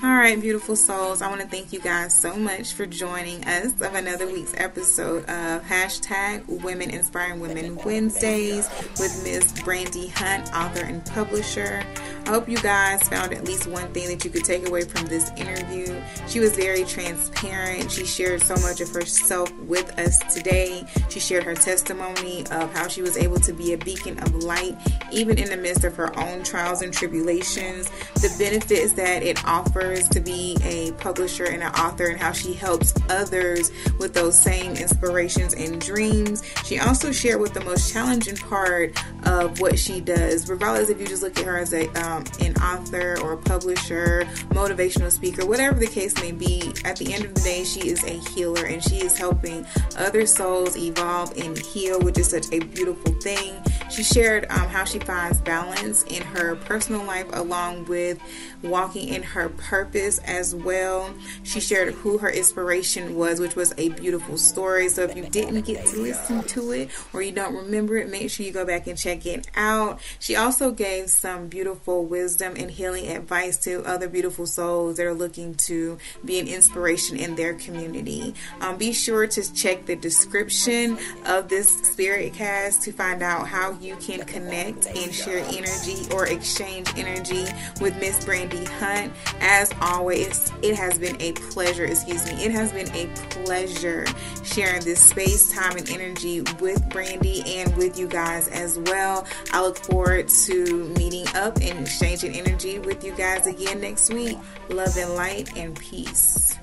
All 0.00 0.08
right, 0.10 0.40
beautiful 0.40 0.76
souls. 0.76 1.22
I 1.22 1.28
want 1.28 1.40
to 1.40 1.48
thank 1.48 1.72
you 1.72 1.80
guys 1.80 2.14
so 2.14 2.36
much 2.36 2.72
for 2.74 2.86
joining 2.86 3.44
us 3.44 3.72
of 3.80 3.96
another 3.96 4.28
week's 4.28 4.54
episode 4.56 5.24
of 5.24 5.64
hashtag 5.64 6.46
Women 6.46 6.90
Inspiring 6.90 7.40
Women 7.40 7.74
Wednesdays 7.84 8.68
with 9.00 9.24
Miss 9.24 9.60
Brandy 9.62 10.06
Hunt, 10.06 10.54
author 10.54 10.84
and 10.84 11.04
publisher. 11.04 11.82
I 12.26 12.30
hope 12.30 12.48
you 12.48 12.58
guys 12.58 13.08
found 13.08 13.32
at 13.32 13.42
least 13.44 13.66
one 13.66 13.92
thing 13.92 14.06
that 14.06 14.24
you 14.24 14.30
could 14.30 14.44
take 14.44 14.68
away 14.68 14.82
from 14.82 15.06
this 15.06 15.30
interview. 15.30 16.00
She 16.28 16.38
was 16.38 16.54
very 16.54 16.84
transparent. 16.84 17.90
She 17.90 18.04
shared 18.04 18.42
so 18.42 18.54
much 18.56 18.80
of 18.80 18.90
herself 18.90 19.52
with 19.60 19.98
us 19.98 20.18
today. 20.32 20.84
She 21.08 21.18
shared 21.18 21.42
her 21.42 21.54
testimony 21.56 22.46
of 22.52 22.72
how 22.72 22.86
she 22.86 23.02
was 23.02 23.16
able 23.16 23.40
to 23.40 23.52
be 23.52 23.72
a 23.72 23.78
beacon 23.78 24.20
of 24.20 24.44
light, 24.44 24.76
even 25.10 25.38
in 25.38 25.48
the 25.48 25.56
midst 25.56 25.82
of 25.82 25.96
her 25.96 26.16
own 26.20 26.44
trials 26.44 26.82
and 26.82 26.92
tribulations. 26.92 27.88
The 28.14 28.32
benefits 28.38 28.92
that 28.92 29.24
it 29.24 29.42
offers 29.44 29.87
to 29.96 30.20
be 30.20 30.56
a 30.62 30.92
publisher 30.92 31.44
and 31.44 31.62
an 31.62 31.72
author, 31.74 32.06
and 32.06 32.20
how 32.20 32.32
she 32.32 32.52
helps 32.52 32.92
others 33.08 33.70
with 33.98 34.14
those 34.14 34.38
same 34.38 34.72
inspirations 34.72 35.54
and 35.54 35.80
dreams. 35.80 36.42
She 36.64 36.78
also 36.78 37.12
shared 37.12 37.40
what 37.40 37.54
the 37.54 37.64
most 37.64 37.92
challenging 37.92 38.36
part 38.36 38.96
of 39.28 39.60
what 39.60 39.78
she 39.78 40.00
does, 40.00 40.48
regardless 40.48 40.88
if 40.88 40.98
you 40.98 41.06
just 41.06 41.22
look 41.22 41.38
at 41.38 41.44
her 41.44 41.58
as 41.58 41.74
a 41.74 41.86
um, 42.02 42.24
an 42.40 42.56
author 42.56 43.20
or 43.20 43.34
a 43.34 43.36
publisher, 43.36 44.24
motivational 44.50 45.10
speaker, 45.10 45.46
whatever 45.46 45.78
the 45.78 45.86
case 45.86 46.14
may 46.22 46.32
be, 46.32 46.72
at 46.84 46.96
the 46.96 47.12
end 47.12 47.24
of 47.26 47.34
the 47.34 47.40
day, 47.42 47.62
she 47.62 47.88
is 47.88 48.02
a 48.04 48.18
healer 48.30 48.64
and 48.64 48.82
she 48.82 48.96
is 48.96 49.18
helping 49.18 49.66
other 49.98 50.24
souls 50.24 50.76
evolve 50.76 51.36
and 51.36 51.58
heal, 51.58 52.00
which 52.00 52.18
is 52.18 52.28
such 52.30 52.46
a 52.52 52.60
beautiful 52.60 53.12
thing. 53.20 53.54
She 53.90 54.02
shared 54.02 54.46
um, 54.50 54.68
how 54.68 54.84
she 54.84 54.98
finds 54.98 55.40
balance 55.40 56.04
in 56.04 56.22
her 56.22 56.56
personal 56.56 57.04
life 57.04 57.26
along 57.32 57.86
with 57.86 58.18
walking 58.62 59.08
in 59.08 59.22
her 59.22 59.50
purpose 59.50 60.18
as 60.20 60.54
well. 60.54 61.12
She 61.42 61.60
shared 61.60 61.94
who 61.94 62.18
her 62.18 62.30
inspiration 62.30 63.14
was, 63.14 63.40
which 63.40 63.56
was 63.56 63.74
a 63.76 63.90
beautiful 63.90 64.38
story. 64.38 64.88
So 64.88 65.02
if 65.02 65.16
you 65.16 65.24
didn't 65.24 65.62
get 65.62 65.86
to 65.86 65.98
listen 65.98 66.42
to 66.42 66.72
it 66.72 66.90
or 67.12 67.22
you 67.22 67.32
don't 67.32 67.54
remember 67.54 67.96
it, 67.96 68.10
make 68.10 68.30
sure 68.30 68.46
you 68.46 68.52
go 68.52 68.64
back 68.64 68.86
and 68.86 68.96
check 68.96 69.17
it 69.26 69.48
out. 69.56 70.00
She 70.18 70.36
also 70.36 70.70
gave 70.70 71.10
some 71.10 71.48
beautiful 71.48 72.04
wisdom 72.04 72.54
and 72.56 72.70
healing 72.70 73.08
advice 73.08 73.56
to 73.58 73.84
other 73.84 74.08
beautiful 74.08 74.46
souls 74.46 74.96
that 74.96 75.06
are 75.06 75.14
looking 75.14 75.54
to 75.54 75.98
be 76.24 76.38
an 76.38 76.48
inspiration 76.48 77.16
in 77.16 77.36
their 77.36 77.54
community. 77.54 78.34
Um, 78.60 78.76
be 78.76 78.92
sure 78.92 79.26
to 79.26 79.54
check 79.54 79.86
the 79.86 79.96
description 79.96 80.98
of 81.26 81.48
this 81.48 81.68
spirit 81.80 82.34
cast 82.34 82.82
to 82.82 82.92
find 82.92 83.22
out 83.22 83.46
how 83.46 83.72
you 83.80 83.96
can 83.96 84.24
connect 84.24 84.86
and 84.86 85.12
share 85.12 85.44
energy 85.48 86.06
or 86.12 86.26
exchange 86.26 86.88
energy 86.96 87.44
with 87.80 87.98
Miss 88.00 88.24
Brandy 88.24 88.64
Hunt. 88.64 89.12
As 89.40 89.72
always, 89.80 90.52
it 90.62 90.74
has 90.76 90.98
been 90.98 91.20
a 91.20 91.32
pleasure, 91.32 91.84
excuse 91.84 92.24
me, 92.26 92.44
it 92.44 92.52
has 92.52 92.72
been 92.72 92.90
a 92.94 93.06
pleasure 93.44 94.06
sharing 94.44 94.82
this 94.82 95.00
space, 95.00 95.52
time, 95.52 95.76
and 95.76 95.88
energy 95.90 96.42
with 96.60 96.88
Brandy 96.90 97.42
and 97.46 97.76
with 97.76 97.98
you 97.98 98.06
guys 98.06 98.48
as 98.48 98.78
well. 98.98 99.26
I 99.52 99.62
look 99.62 99.78
forward 99.78 100.28
to 100.28 100.88
meeting 100.98 101.26
up 101.34 101.56
and 101.60 101.80
exchanging 101.80 102.34
energy 102.34 102.78
with 102.78 103.04
you 103.04 103.12
guys 103.12 103.46
again 103.46 103.80
next 103.80 104.12
week. 104.12 104.36
Love 104.68 104.96
and 104.96 105.14
light 105.14 105.56
and 105.56 105.78
peace. 105.78 106.58